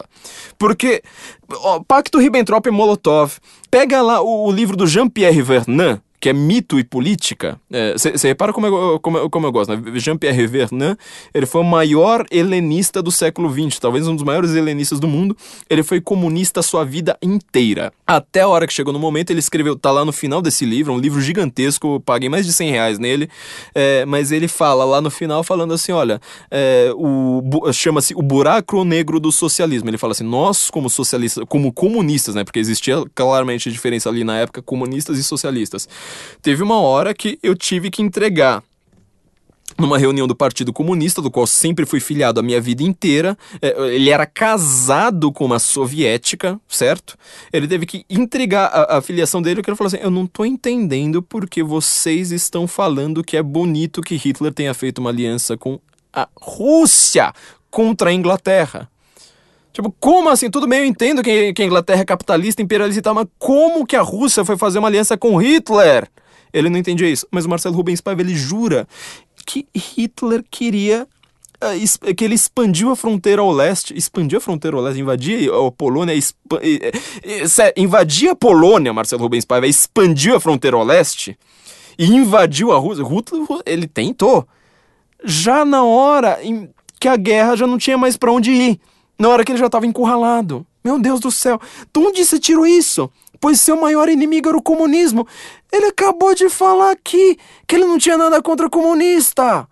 [0.57, 1.03] Porque,
[1.49, 3.37] ó, Pacto Ribbentrop-Molotov,
[3.69, 7.59] pega lá o, o livro do Jean-Pierre Vernant, que é mito e política.
[7.93, 9.99] Você é, repara como eu, como, como eu gosto, né?
[9.99, 10.95] Jean-Pierre Vernant,
[11.33, 15.35] ele foi o maior helenista do século XX, talvez um dos maiores helenistas do mundo.
[15.67, 17.91] Ele foi comunista a sua vida inteira.
[18.05, 20.93] Até a hora que chegou no momento, ele escreveu, tá lá no final desse livro,
[20.93, 23.27] um livro gigantesco, paguei mais de 100 reais nele,
[23.73, 26.21] é, mas ele fala lá no final, falando assim, olha,
[26.51, 27.41] é, o
[27.73, 29.89] chama-se o buraco negro do socialismo.
[29.89, 34.37] Ele fala assim, nós como socialistas, como comunistas, né, porque existia claramente diferença ali na
[34.37, 35.89] época, comunistas e socialistas,
[36.41, 38.63] Teve uma hora que eu tive que entregar
[39.77, 43.37] numa reunião do Partido Comunista, do qual sempre fui filiado a minha vida inteira.
[43.61, 47.17] É, ele era casado com uma soviética, certo?
[47.51, 50.45] Ele teve que entregar a, a filiação dele, porque ele falou assim: Eu não tô
[50.45, 55.79] entendendo porque vocês estão falando que é bonito que Hitler tenha feito uma aliança com
[56.13, 57.33] a Rússia
[57.69, 58.89] contra a Inglaterra.
[59.73, 60.49] Tipo, como assim?
[60.49, 63.85] Tudo bem, eu entendo que, que a Inglaterra é capitalista, imperialista e tal, mas como
[63.85, 66.07] que a Rússia foi fazer uma aliança com Hitler?
[66.53, 67.25] Ele não entendia isso.
[67.31, 68.87] Mas o Marcelo Rubens Paiva, ele jura
[69.45, 71.07] que Hitler queria
[71.63, 75.71] uh, que ele expandiu a fronteira ao leste, expandiu a fronteira ao leste, invadia a
[75.71, 76.13] Polônia,
[77.77, 81.37] invadia a Polônia, Marcelo Rubens Paiva, expandiu a fronteira ao leste
[81.97, 83.05] e invadiu a Rússia.
[83.65, 84.45] Ele tentou.
[85.23, 86.69] Já na hora em
[86.99, 88.79] que a guerra já não tinha mais para onde ir
[89.21, 90.65] na hora que ele já estava encurralado.
[90.83, 91.61] Meu Deus do céu,
[91.93, 93.09] de onde você tirou isso?
[93.39, 95.27] Pois seu maior inimigo era o comunismo.
[95.71, 97.37] Ele acabou de falar aqui
[97.67, 99.67] que ele não tinha nada contra comunista.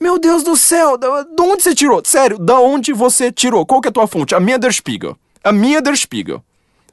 [0.00, 1.06] Meu Deus do céu, de
[1.42, 2.02] onde você tirou?
[2.04, 3.64] Sério, da onde você tirou?
[3.64, 4.34] Qual que é a tua fonte?
[4.34, 5.16] A minha Der Spiegel.
[5.44, 6.42] A minha Der Spiegel.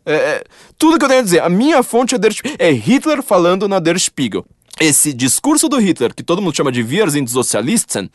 [0.06, 0.44] É, é,
[0.78, 2.58] tudo que eu tenho a dizer, a minha fonte é Der Spiegel.
[2.60, 4.46] É Hitler falando na Der Spiegel.
[4.80, 8.12] Esse discurso do Hitler, que todo mundo chama de Wir sind Sozialisten,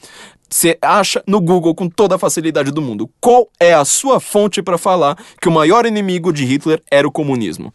[0.49, 3.11] você acha no Google com toda a facilidade do mundo.
[3.21, 7.11] Qual é a sua fonte para falar que o maior inimigo de Hitler era o
[7.11, 7.75] comunismo?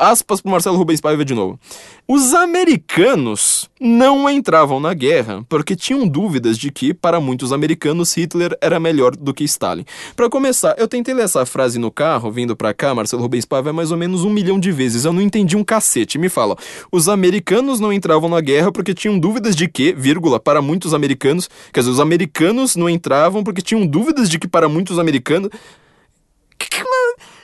[0.00, 1.60] Aspas para Marcelo Rubens Paiva de novo.
[2.08, 8.56] Os americanos não entravam na guerra porque tinham dúvidas de que, para muitos americanos, Hitler
[8.60, 9.84] era melhor do que Stalin.
[10.16, 13.72] Para começar, eu tentei ler essa frase no carro, vindo para cá, Marcelo Rubens Paiva,
[13.72, 15.04] mais ou menos um milhão de vezes.
[15.04, 16.18] Eu não entendi um cacete.
[16.18, 16.56] Me fala,
[16.90, 21.48] os americanos não entravam na guerra porque tinham dúvidas de que, vírgula, para muitos americanos,
[21.72, 25.50] quer dizer, os americanos não entravam porque tinham dúvidas de que, para muitos americanos.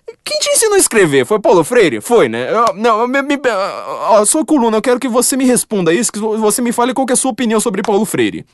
[0.06, 1.24] Que, que, quem te ensinou a escrever?
[1.26, 2.00] Foi Paulo Freire?
[2.00, 2.48] Foi, né?
[2.52, 6.18] Eu, não, me, me, ó, sua coluna, eu quero que você me responda isso, que
[6.18, 8.44] você me fale qual é a sua opinião sobre Paulo Freire.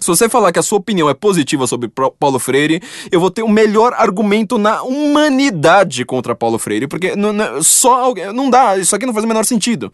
[0.00, 2.82] Se você falar que a sua opinião é positiva sobre Paulo Freire,
[3.12, 8.14] eu vou ter o melhor argumento na humanidade contra Paulo Freire, porque não, não, só
[8.32, 9.92] não dá, isso aqui não faz o menor sentido.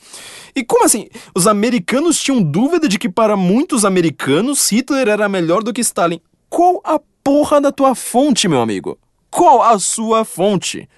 [0.54, 1.08] E como assim?
[1.34, 6.20] Os americanos tinham dúvida de que para muitos americanos Hitler era melhor do que Stalin.
[6.48, 8.96] Qual a porra da tua fonte, meu amigo?
[9.36, 10.88] Qual a sua fonte?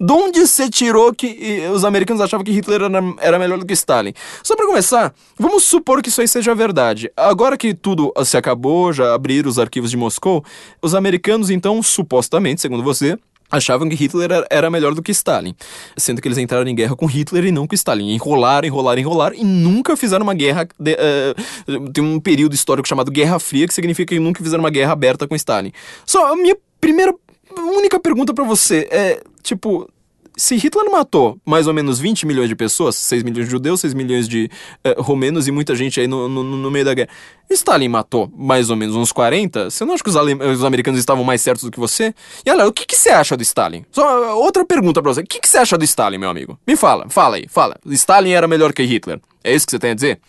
[0.00, 2.80] De onde você tirou que os americanos achavam que Hitler
[3.20, 4.12] era, melhor do que Stalin?
[4.42, 7.08] Só para começar, vamos supor que isso aí seja verdade.
[7.16, 10.44] Agora que tudo se acabou, já abriram os arquivos de Moscou,
[10.82, 13.16] os americanos então, supostamente, segundo você,
[13.48, 15.54] achavam que Hitler era melhor do que Stalin,
[15.96, 18.12] sendo que eles entraram em guerra com Hitler e não com Stalin.
[18.12, 20.66] Enrolaram, enrolaram, enrolaram e nunca fizeram uma guerra.
[20.76, 24.70] De, uh, tem um período histórico chamado Guerra Fria, que significa que nunca fizeram uma
[24.70, 25.70] guerra aberta com Stalin.
[26.04, 27.14] Só a minha primeira
[27.60, 29.88] única pergunta para você é, tipo,
[30.36, 33.94] se Hitler matou mais ou menos 20 milhões de pessoas, 6 milhões de judeus, 6
[33.94, 34.50] milhões de
[34.84, 37.08] uh, romenos e muita gente aí no, no, no, meio da guerra,
[37.50, 41.24] Stalin matou mais ou menos uns 40, você não acha que os, os americanos estavam
[41.24, 42.14] mais certos do que você?
[42.44, 43.84] E olha, o que, que você acha do Stalin?
[43.90, 46.58] Só outra pergunta pra você, o que, que você acha do Stalin, meu amigo?
[46.66, 47.76] Me fala, fala aí, fala.
[47.86, 50.20] Stalin era melhor que Hitler, é isso que você tem a dizer?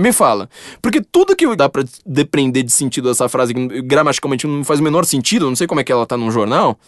[0.00, 0.48] Me fala.
[0.80, 4.82] Porque tudo que dá pra depender de sentido dessa frase, que gramaticalmente não faz o
[4.82, 6.78] menor sentido, não sei como é que ela tá num jornal,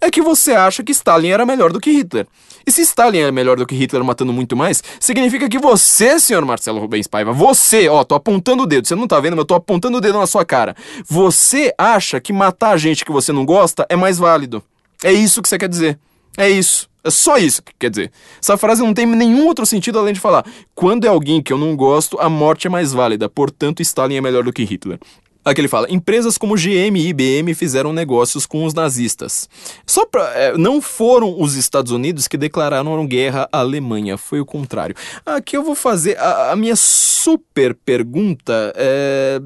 [0.00, 2.26] é que você acha que Stalin era melhor do que Hitler.
[2.66, 6.44] E se Stalin é melhor do que Hitler matando muito mais, significa que você, senhor
[6.44, 9.46] Marcelo Rubens Paiva, você, ó, tô apontando o dedo, você não tá vendo, mas eu
[9.46, 10.74] tô apontando o dedo na sua cara.
[11.06, 14.62] Você acha que matar gente que você não gosta é mais válido.
[15.02, 15.98] É isso que você quer dizer.
[16.36, 16.88] É isso.
[17.02, 18.12] É só isso que quer dizer.
[18.42, 20.44] Essa frase não tem nenhum outro sentido além de falar:
[20.74, 24.20] quando é alguém que eu não gosto, a morte é mais válida, portanto, Stalin é
[24.20, 24.98] melhor do que Hitler.
[25.42, 29.48] Aqui ele fala: empresas como GM e IBM fizeram negócios com os nazistas.
[29.86, 34.44] Só pra, é, não foram os Estados Unidos que declararam guerra à Alemanha, foi o
[34.44, 34.94] contrário.
[35.24, 38.74] Aqui eu vou fazer a, a minha super pergunta.
[38.76, 39.40] É,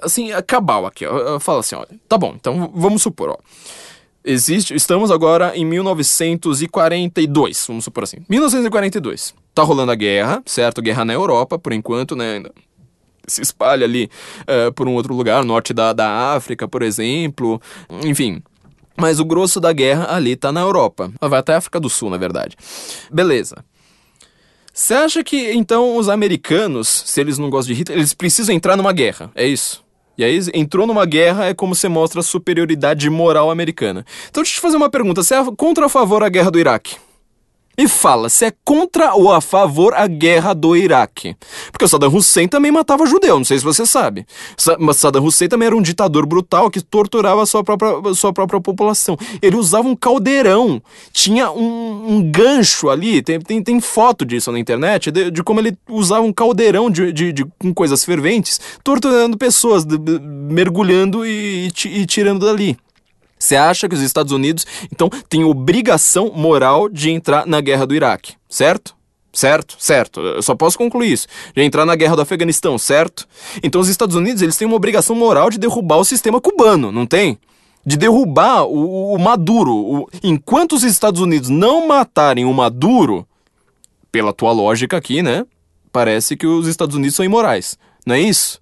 [0.00, 1.04] assim, cabal aqui.
[1.40, 3.38] Fala assim: olha, tá bom, então vamos supor, ó.
[4.24, 8.18] Existe, estamos agora em 1942, vamos supor assim.
[8.28, 9.34] 1942.
[9.54, 10.80] Tá rolando a guerra, certo?
[10.80, 12.42] Guerra na Europa, por enquanto, né?
[13.26, 14.08] Se espalha ali
[14.42, 17.60] uh, por um outro lugar, norte da, da África, por exemplo.
[18.04, 18.42] Enfim,
[18.96, 21.10] mas o grosso da guerra ali tá na Europa.
[21.20, 22.56] Vai até a África do Sul, na verdade.
[23.10, 23.64] Beleza.
[24.72, 28.76] Você acha que então os americanos, se eles não gostam de Hitler, eles precisam entrar
[28.76, 29.30] numa guerra?
[29.34, 29.84] É isso?
[30.24, 34.04] Aí entrou numa guerra é como você mostra a superioridade moral americana.
[34.30, 36.50] Então deixa eu te fazer uma pergunta: você é contra ou a favor a guerra
[36.50, 36.96] do Iraque?
[37.76, 41.34] E fala se é contra ou a favor a guerra do Iraque.
[41.70, 44.26] Porque o Saddam Hussein também matava judeu, não sei se você sabe.
[44.78, 48.60] Mas Saddam Hussein também era um ditador brutal que torturava a sua própria, sua própria
[48.60, 49.16] população.
[49.40, 50.82] Ele usava um caldeirão,
[51.12, 55.60] tinha um, um gancho ali, tem, tem, tem, foto disso na internet, de, de, como
[55.60, 62.06] ele usava um caldeirão de, de, de, com coisas ferventes, torturando pessoas, mergulhando e, e
[62.06, 62.76] tirando dali.
[63.42, 67.92] Você acha que os Estados Unidos, então, têm obrigação moral de entrar na guerra do
[67.92, 68.94] Iraque, certo?
[69.32, 70.20] Certo, certo.
[70.20, 71.26] Eu só posso concluir isso.
[71.52, 73.26] De entrar na guerra do Afeganistão, certo?
[73.60, 77.04] Então os Estados Unidos, eles têm uma obrigação moral de derrubar o sistema cubano, não
[77.04, 77.36] tem?
[77.84, 79.74] De derrubar o, o Maduro.
[79.74, 80.08] O...
[80.22, 83.26] Enquanto os Estados Unidos não matarem o Maduro,
[84.12, 85.44] pela tua lógica aqui, né?
[85.90, 87.76] Parece que os Estados Unidos são imorais.
[88.06, 88.61] Não é isso?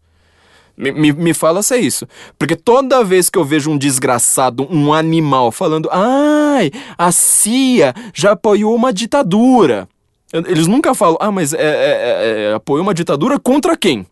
[0.77, 2.07] Me, me, me, fala se é isso.
[2.39, 8.33] Porque toda vez que eu vejo um desgraçado, um animal, falando, ai, a CIA já
[8.33, 9.89] apoiou uma ditadura.
[10.33, 14.07] Eles nunca falam, ah, mas é, é, é, é apoiou uma ditadura contra quem?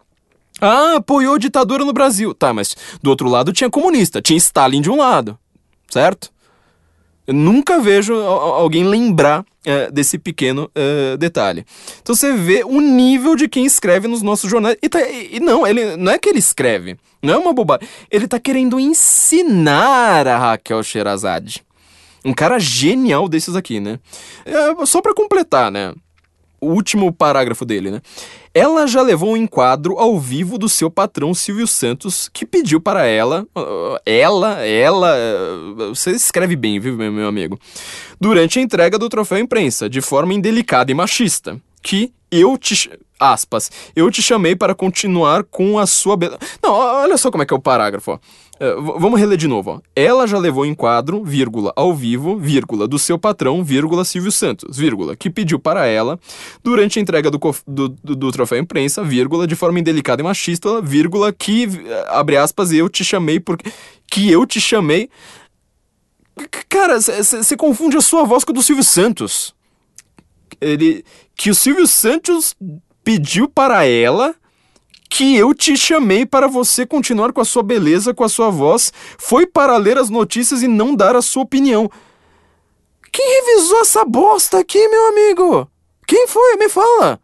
[0.60, 2.34] Ah, apoiou ditadura no Brasil.
[2.34, 5.38] Tá, mas do outro lado tinha comunista, tinha Stalin de um lado,
[5.88, 6.30] certo?
[7.28, 11.66] Eu nunca vejo alguém lembrar é, desse pequeno é, detalhe.
[12.00, 14.78] Então você vê o nível de quem escreve nos nossos jornais.
[14.82, 17.86] E, tá, e, não, ele não é que ele escreve, não é uma bobagem.
[18.10, 21.62] Ele está querendo ensinar a Raquel Sherazade.
[22.24, 23.98] Um cara genial desses aqui, né?
[24.46, 25.92] É, só para completar, né?
[26.60, 28.02] O último parágrafo dele, né?
[28.52, 33.06] Ela já levou um enquadro ao vivo do seu patrão Silvio Santos, que pediu para
[33.06, 33.46] ela,
[34.04, 35.16] ela, ela,
[35.88, 37.58] você escreve bem, viu, meu amigo?
[38.20, 43.70] Durante a entrega do troféu imprensa, de forma indelicada e machista, que eu te aspas,
[43.96, 46.16] eu te chamei para continuar com a sua.
[46.62, 48.18] Não, olha só como é que é o parágrafo, ó.
[48.60, 49.80] Uh, vamos reler de novo, ó.
[49.94, 54.76] Ela já levou em quadro, vírgula, ao vivo, vírgula, do seu patrão, vírgula, Silvio Santos,
[54.76, 56.18] vírgula, que pediu para ela,
[56.62, 60.82] durante a entrega do, do, do, do troféu imprensa, vírgula, de forma indelicada e machista,
[60.82, 61.68] vírgula, que,
[62.08, 63.70] abre aspas, eu te chamei porque...
[64.10, 65.08] Que eu te chamei...
[66.68, 69.54] Cara, você confunde a sua voz com a do Silvio Santos.
[70.60, 71.04] Ele...
[71.36, 72.56] Que o Silvio Santos
[73.04, 74.34] pediu para ela
[75.18, 78.92] que eu te chamei para você continuar com a sua beleza, com a sua voz,
[79.18, 81.90] foi para ler as notícias e não dar a sua opinião.
[83.10, 85.68] Quem revisou essa bosta aqui, meu amigo?
[86.06, 86.54] Quem foi?
[86.54, 87.18] Me fala.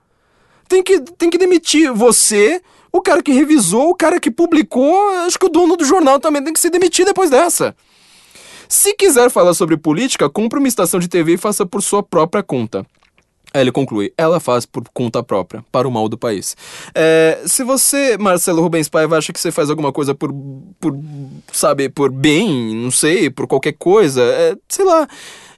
[0.68, 2.60] Tem que, tem que demitir você,
[2.90, 5.10] o cara que revisou, o cara que publicou.
[5.24, 7.76] Acho que o dono do jornal também tem que se demitir depois dessa.
[8.68, 12.42] Se quiser falar sobre política, compre uma estação de TV e faça por sua própria
[12.42, 12.84] conta.
[13.54, 16.56] Aí ele conclui, ela faz por conta própria, para o mal do país.
[16.92, 20.34] É, se você, Marcelo Rubens Paiva, acha que você faz alguma coisa por,
[20.80, 20.98] por
[21.52, 25.06] sabe, por bem, não sei, por qualquer coisa, é, sei lá, é,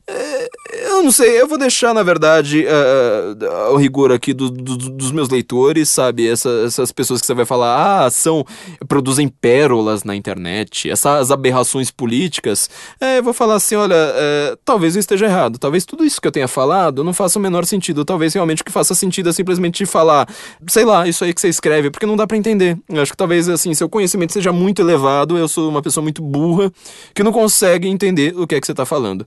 [0.09, 5.11] eu não sei, eu vou deixar, na verdade, uh, o rigor aqui do, do, dos
[5.11, 6.28] meus leitores, sabe?
[6.28, 8.45] Essa, essas pessoas que você vai falar, ah, são.
[8.87, 12.70] produzem pérolas na internet, essas aberrações políticas.
[13.01, 16.28] É, eu vou falar assim: olha, é, talvez eu esteja errado, talvez tudo isso que
[16.28, 19.33] eu tenha falado não faça o menor sentido, talvez realmente o que faça sentido é
[19.33, 20.28] simplesmente falar,
[20.69, 22.78] sei lá, isso aí que você escreve, porque não dá para entender.
[22.89, 26.23] Eu acho que talvez, assim, seu conhecimento seja muito elevado, eu sou uma pessoa muito
[26.23, 26.73] burra
[27.12, 29.27] que não consegue entender o que é que você tá falando.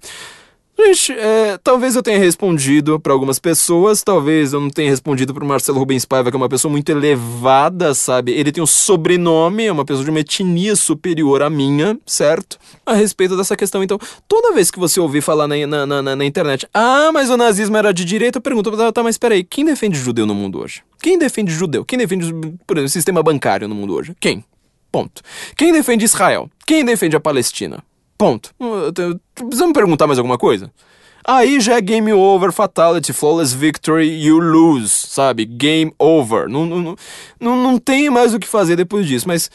[0.82, 5.46] Gente, é, talvez eu tenha respondido para algumas pessoas, talvez eu não tenha respondido pro
[5.46, 8.32] Marcelo Rubens Paiva, que é uma pessoa muito elevada, sabe?
[8.32, 12.58] Ele tem um sobrenome, é uma pessoa de uma etnia superior à minha, certo?
[12.86, 13.84] A respeito dessa questão.
[13.84, 17.36] Então, toda vez que você ouvir falar na, na, na, na internet, ah, mas o
[17.36, 20.82] nazismo era de direita, eu pergunto, tá, mas peraí, quem defende judeu no mundo hoje?
[21.02, 21.84] Quem defende judeu?
[21.84, 22.34] Quem defende,
[22.66, 24.16] por exemplo, o sistema bancário no mundo hoje?
[24.18, 24.46] Quem?
[24.90, 25.22] Ponto.
[25.58, 26.50] Quem defende Israel?
[26.66, 27.84] Quem defende a Palestina?
[28.20, 28.54] Ponto.
[29.34, 30.70] Precisa me perguntar mais alguma coisa?
[31.26, 35.46] Aí já é game over, fatality, flawless victory, you lose, sabe?
[35.46, 36.50] Game over.
[36.50, 36.96] Não, não,
[37.40, 39.50] não, não tem mais o que fazer depois disso, mas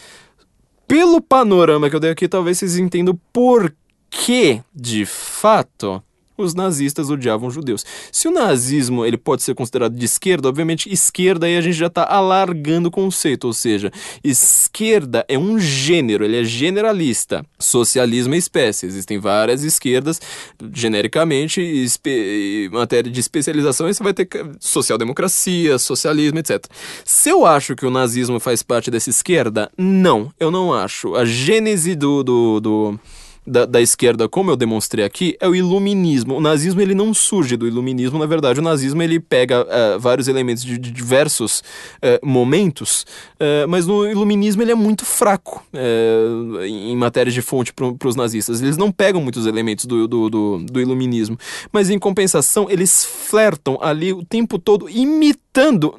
[0.88, 3.74] pelo panorama que eu dei aqui, talvez vocês entendam por
[4.08, 6.02] que, de fato,
[6.36, 7.84] os nazistas odiavam judeus.
[8.10, 11.86] Se o nazismo ele pode ser considerado de esquerda, obviamente esquerda aí a gente já
[11.86, 13.92] está alargando o conceito, ou seja,
[14.22, 17.44] esquerda é um gênero, ele é generalista.
[17.58, 20.20] Socialismo é espécie, existem várias esquerdas,
[20.72, 24.28] genericamente, em matéria de especialização, você vai ter
[24.60, 26.64] social-democracia, socialismo, etc.
[27.04, 31.14] Se eu acho que o nazismo faz parte dessa esquerda, não, eu não acho.
[31.14, 33.00] A gênese do, do, do
[33.46, 36.34] da, da, esquerda, como eu demonstrei aqui, é o iluminismo.
[36.34, 40.28] O nazismo ele não surge do iluminismo, na verdade, o nazismo ele pega uh, vários
[40.28, 43.04] elementos de, de diversos uh, momentos,
[43.34, 45.64] uh, mas no iluminismo ele é muito fraco
[46.66, 48.62] em matéria de fonte para os nazistas.
[48.62, 51.38] Eles não pegam muitos elementos do, do, do, do iluminismo,
[51.72, 55.43] mas em compensação eles flertam ali o tempo todo imitando,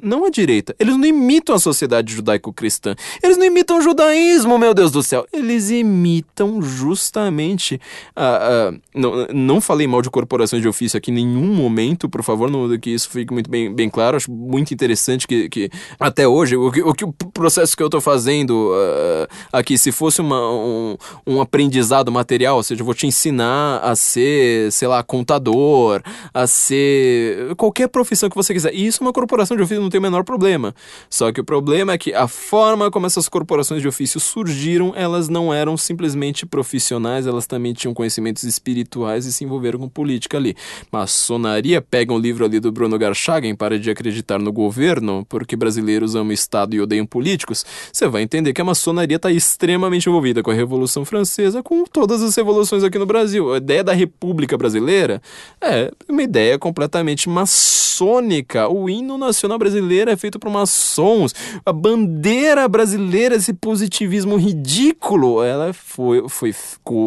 [0.02, 4.74] não a direita, eles não imitam a sociedade judaico-cristã, eles não imitam o judaísmo, meu
[4.74, 7.80] Deus do céu, eles imitam justamente realmente.
[8.16, 12.22] Uh, uh, não, não falei mal de corporações de ofício aqui em nenhum momento, por
[12.22, 14.16] favor, no, que isso fique muito bem, bem claro.
[14.16, 18.72] Acho muito interessante que, que até hoje, o o, o processo que eu estou fazendo
[18.72, 20.96] uh, aqui, se fosse uma, um,
[21.26, 26.02] um aprendizado material, ou seja, eu vou te ensinar a ser, sei lá, contador,
[26.32, 28.74] a ser qualquer profissão que você quiser.
[28.74, 30.74] E isso uma corporação de ofício não tem o menor problema.
[31.10, 35.28] Só que o problema é que a forma como essas corporações de ofício surgiram, elas
[35.28, 40.56] não eram simplesmente profissionais, elas também tinham conhecimentos espirituais e se envolveram com política ali.
[40.90, 46.14] Maçonaria pega um livro ali do Bruno Garchagen para de acreditar no governo, porque brasileiros
[46.14, 50.42] amam o Estado e odeiam políticos, você vai entender que a maçonaria está extremamente envolvida
[50.42, 53.52] com a Revolução Francesa, com todas as revoluções aqui no Brasil.
[53.52, 55.20] A ideia da República Brasileira
[55.60, 58.68] é uma ideia completamente maçônica.
[58.68, 61.34] O hino nacional brasileiro é feito por maçons.
[61.64, 66.54] A bandeira brasileira, esse positivismo ridículo, ela foi, foi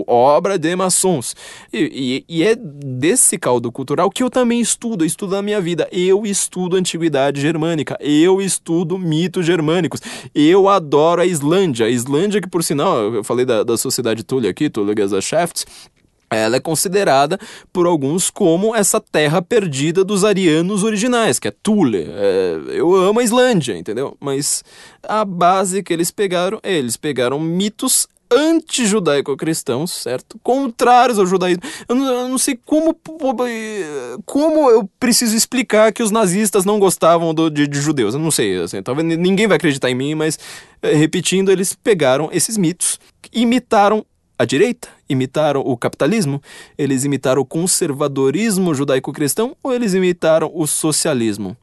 [0.07, 1.35] obra de maçons.
[1.71, 5.87] E, e, e, é desse caldo cultural que eu também estudo, estudo na minha vida.
[5.91, 10.01] Eu estudo antiguidade germânica, eu estudo mitos germânicos.
[10.33, 11.85] Eu adoro a Islândia.
[11.85, 15.65] A Islândia, que por sinal, eu falei da, da sociedade Thule aqui, Thule Gesellschaft,
[16.29, 17.39] ela é considerada
[17.73, 22.07] por alguns como essa terra perdida dos arianos originais, que é Thule.
[22.09, 24.15] É, eu amo a Islândia, entendeu?
[24.19, 24.63] Mas
[25.03, 30.39] a base que eles pegaram, eles pegaram mitos anti-judaico-cristãos, certo?
[30.43, 31.63] Contrários ao judaísmo.
[31.87, 32.95] Eu não, eu não, sei como,
[34.25, 38.13] como eu preciso explicar que os nazistas não gostavam do, de, de, judeus.
[38.13, 40.37] Eu não sei, assim, talvez ninguém vai acreditar em mim, mas
[40.81, 42.99] eh, repetindo, eles pegaram esses mitos,
[43.33, 44.05] imitaram
[44.39, 46.41] a direita, imitaram o capitalismo,
[46.77, 51.57] eles imitaram o conservadorismo judaico-cristão ou eles imitaram o socialismo?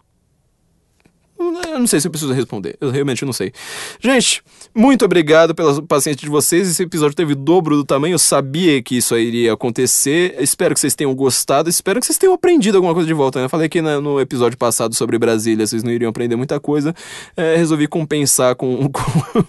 [1.38, 2.76] Eu não sei se eu preciso responder.
[2.80, 3.52] Eu realmente não sei.
[4.00, 4.42] Gente,
[4.74, 6.68] muito obrigado pela paciência de vocês.
[6.68, 8.14] Esse episódio teve dobro do tamanho.
[8.14, 10.34] Eu sabia que isso iria acontecer.
[10.38, 11.68] Espero que vocês tenham gostado.
[11.68, 13.38] Espero que vocês tenham aprendido alguma coisa de volta.
[13.38, 13.44] Né?
[13.44, 16.94] Eu falei que no episódio passado sobre Brasília vocês não iriam aprender muita coisa.
[17.36, 19.44] É, resolvi compensar com, com,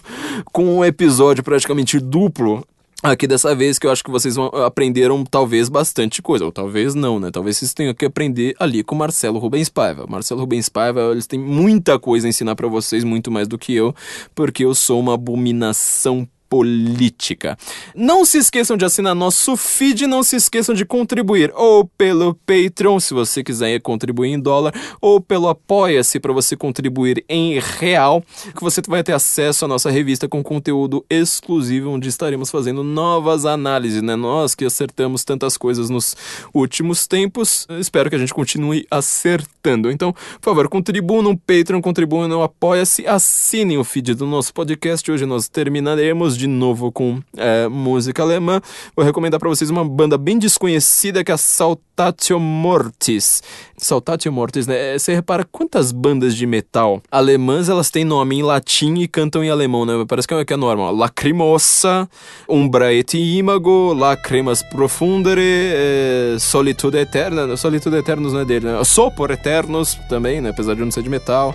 [0.52, 2.66] com um episódio praticamente duplo
[3.00, 4.34] Aqui dessa vez que eu acho que vocês
[4.66, 7.30] aprenderam talvez bastante coisa, ou talvez não, né?
[7.30, 10.04] Talvez vocês tenham que aprender ali com Marcelo Rubens Paiva.
[10.08, 13.72] Marcelo Rubens Paiva, eles têm muita coisa a ensinar para vocês, muito mais do que
[13.72, 13.94] eu,
[14.34, 17.56] porque eu sou uma abominação política.
[17.94, 23.00] Não se esqueçam de assinar nosso feed, não se esqueçam de contribuir ou pelo Patreon,
[23.00, 28.22] se você quiser contribuir em dólar, ou pelo Apoia-se para você contribuir em real,
[28.54, 33.44] que você vai ter acesso à nossa revista com conteúdo exclusivo, onde estaremos fazendo novas
[33.44, 34.16] análises, né?
[34.16, 36.16] Nós que acertamos tantas coisas nos
[36.54, 39.90] últimos tempos, espero que a gente continue acertando.
[39.90, 45.10] Então, por favor, contribuam no Patreon, contribuam no Apoia-se, assinem o feed do nosso podcast.
[45.10, 48.60] Hoje nós terminaremos de novo com é, música alemã.
[48.94, 53.42] Vou recomendar para vocês uma banda bem desconhecida que é a Saltatio Mortis.
[53.76, 54.94] Saltatio Mortis, né?
[54.94, 59.42] É, você repara quantas bandas de metal alemãs elas têm nome em latim e cantam
[59.42, 59.92] em alemão, né?
[60.06, 60.94] Parece que é, que é normal.
[60.94, 62.08] Lacrimosa,
[62.48, 67.56] Umbra et Imago, Lacrimas Profundere, é, Solitude Eterna.
[67.56, 68.84] Solitude Eternos não é dele, né?
[68.84, 70.50] Sopor Eternos também, né?
[70.50, 71.54] Apesar de não ser de metal.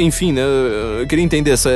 [0.00, 0.42] Enfim, né?
[1.00, 1.70] Eu queria entender essa,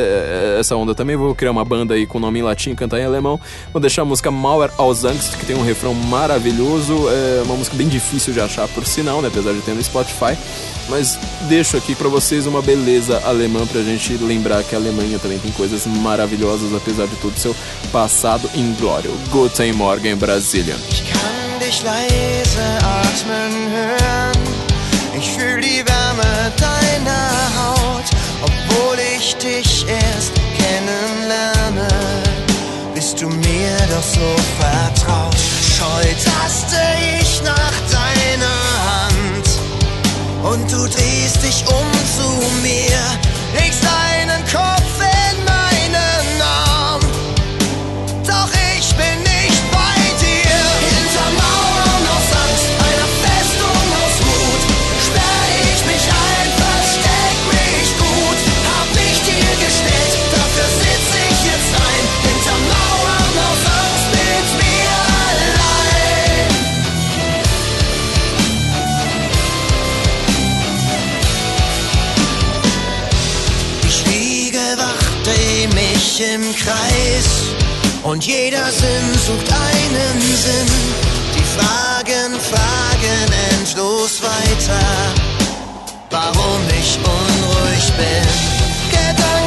[0.59, 1.17] essa onda também.
[1.17, 3.41] Vou criar uma banda aí com nome em latim, cantar em alemão.
[3.73, 7.09] Vou deixar a música Mauer aus Angst, que tem um refrão maravilhoso.
[7.09, 9.29] É uma música bem difícil de achar, por sinal, né?
[9.29, 10.37] Apesar de ter no Spotify.
[10.89, 15.39] Mas deixo aqui para vocês uma beleza alemã pra gente lembrar que a Alemanha também
[15.39, 17.55] tem coisas maravilhosas, apesar de todo seu
[17.93, 19.13] passado inglório.
[19.31, 20.77] Guten Morgen, Brasília.
[21.85, 24.33] Leise atmen hören.
[25.19, 28.05] Ich die Wärme deiner Haut,
[28.43, 29.85] obwohl ich dich
[33.91, 35.37] doch so vertraut?
[35.37, 36.77] Scheu taste
[37.21, 38.59] ich nach deiner
[38.89, 39.47] Hand
[40.43, 42.29] und du drehst dich um zu
[42.63, 42.88] mir,
[76.19, 77.53] mich im Kreis
[78.03, 80.69] und jeder Sinn sucht einen Sinn.
[81.35, 84.87] Die Fragen fragen endlos weiter,
[86.11, 88.29] warum ich unruhig bin.
[88.91, 89.38] Gedanken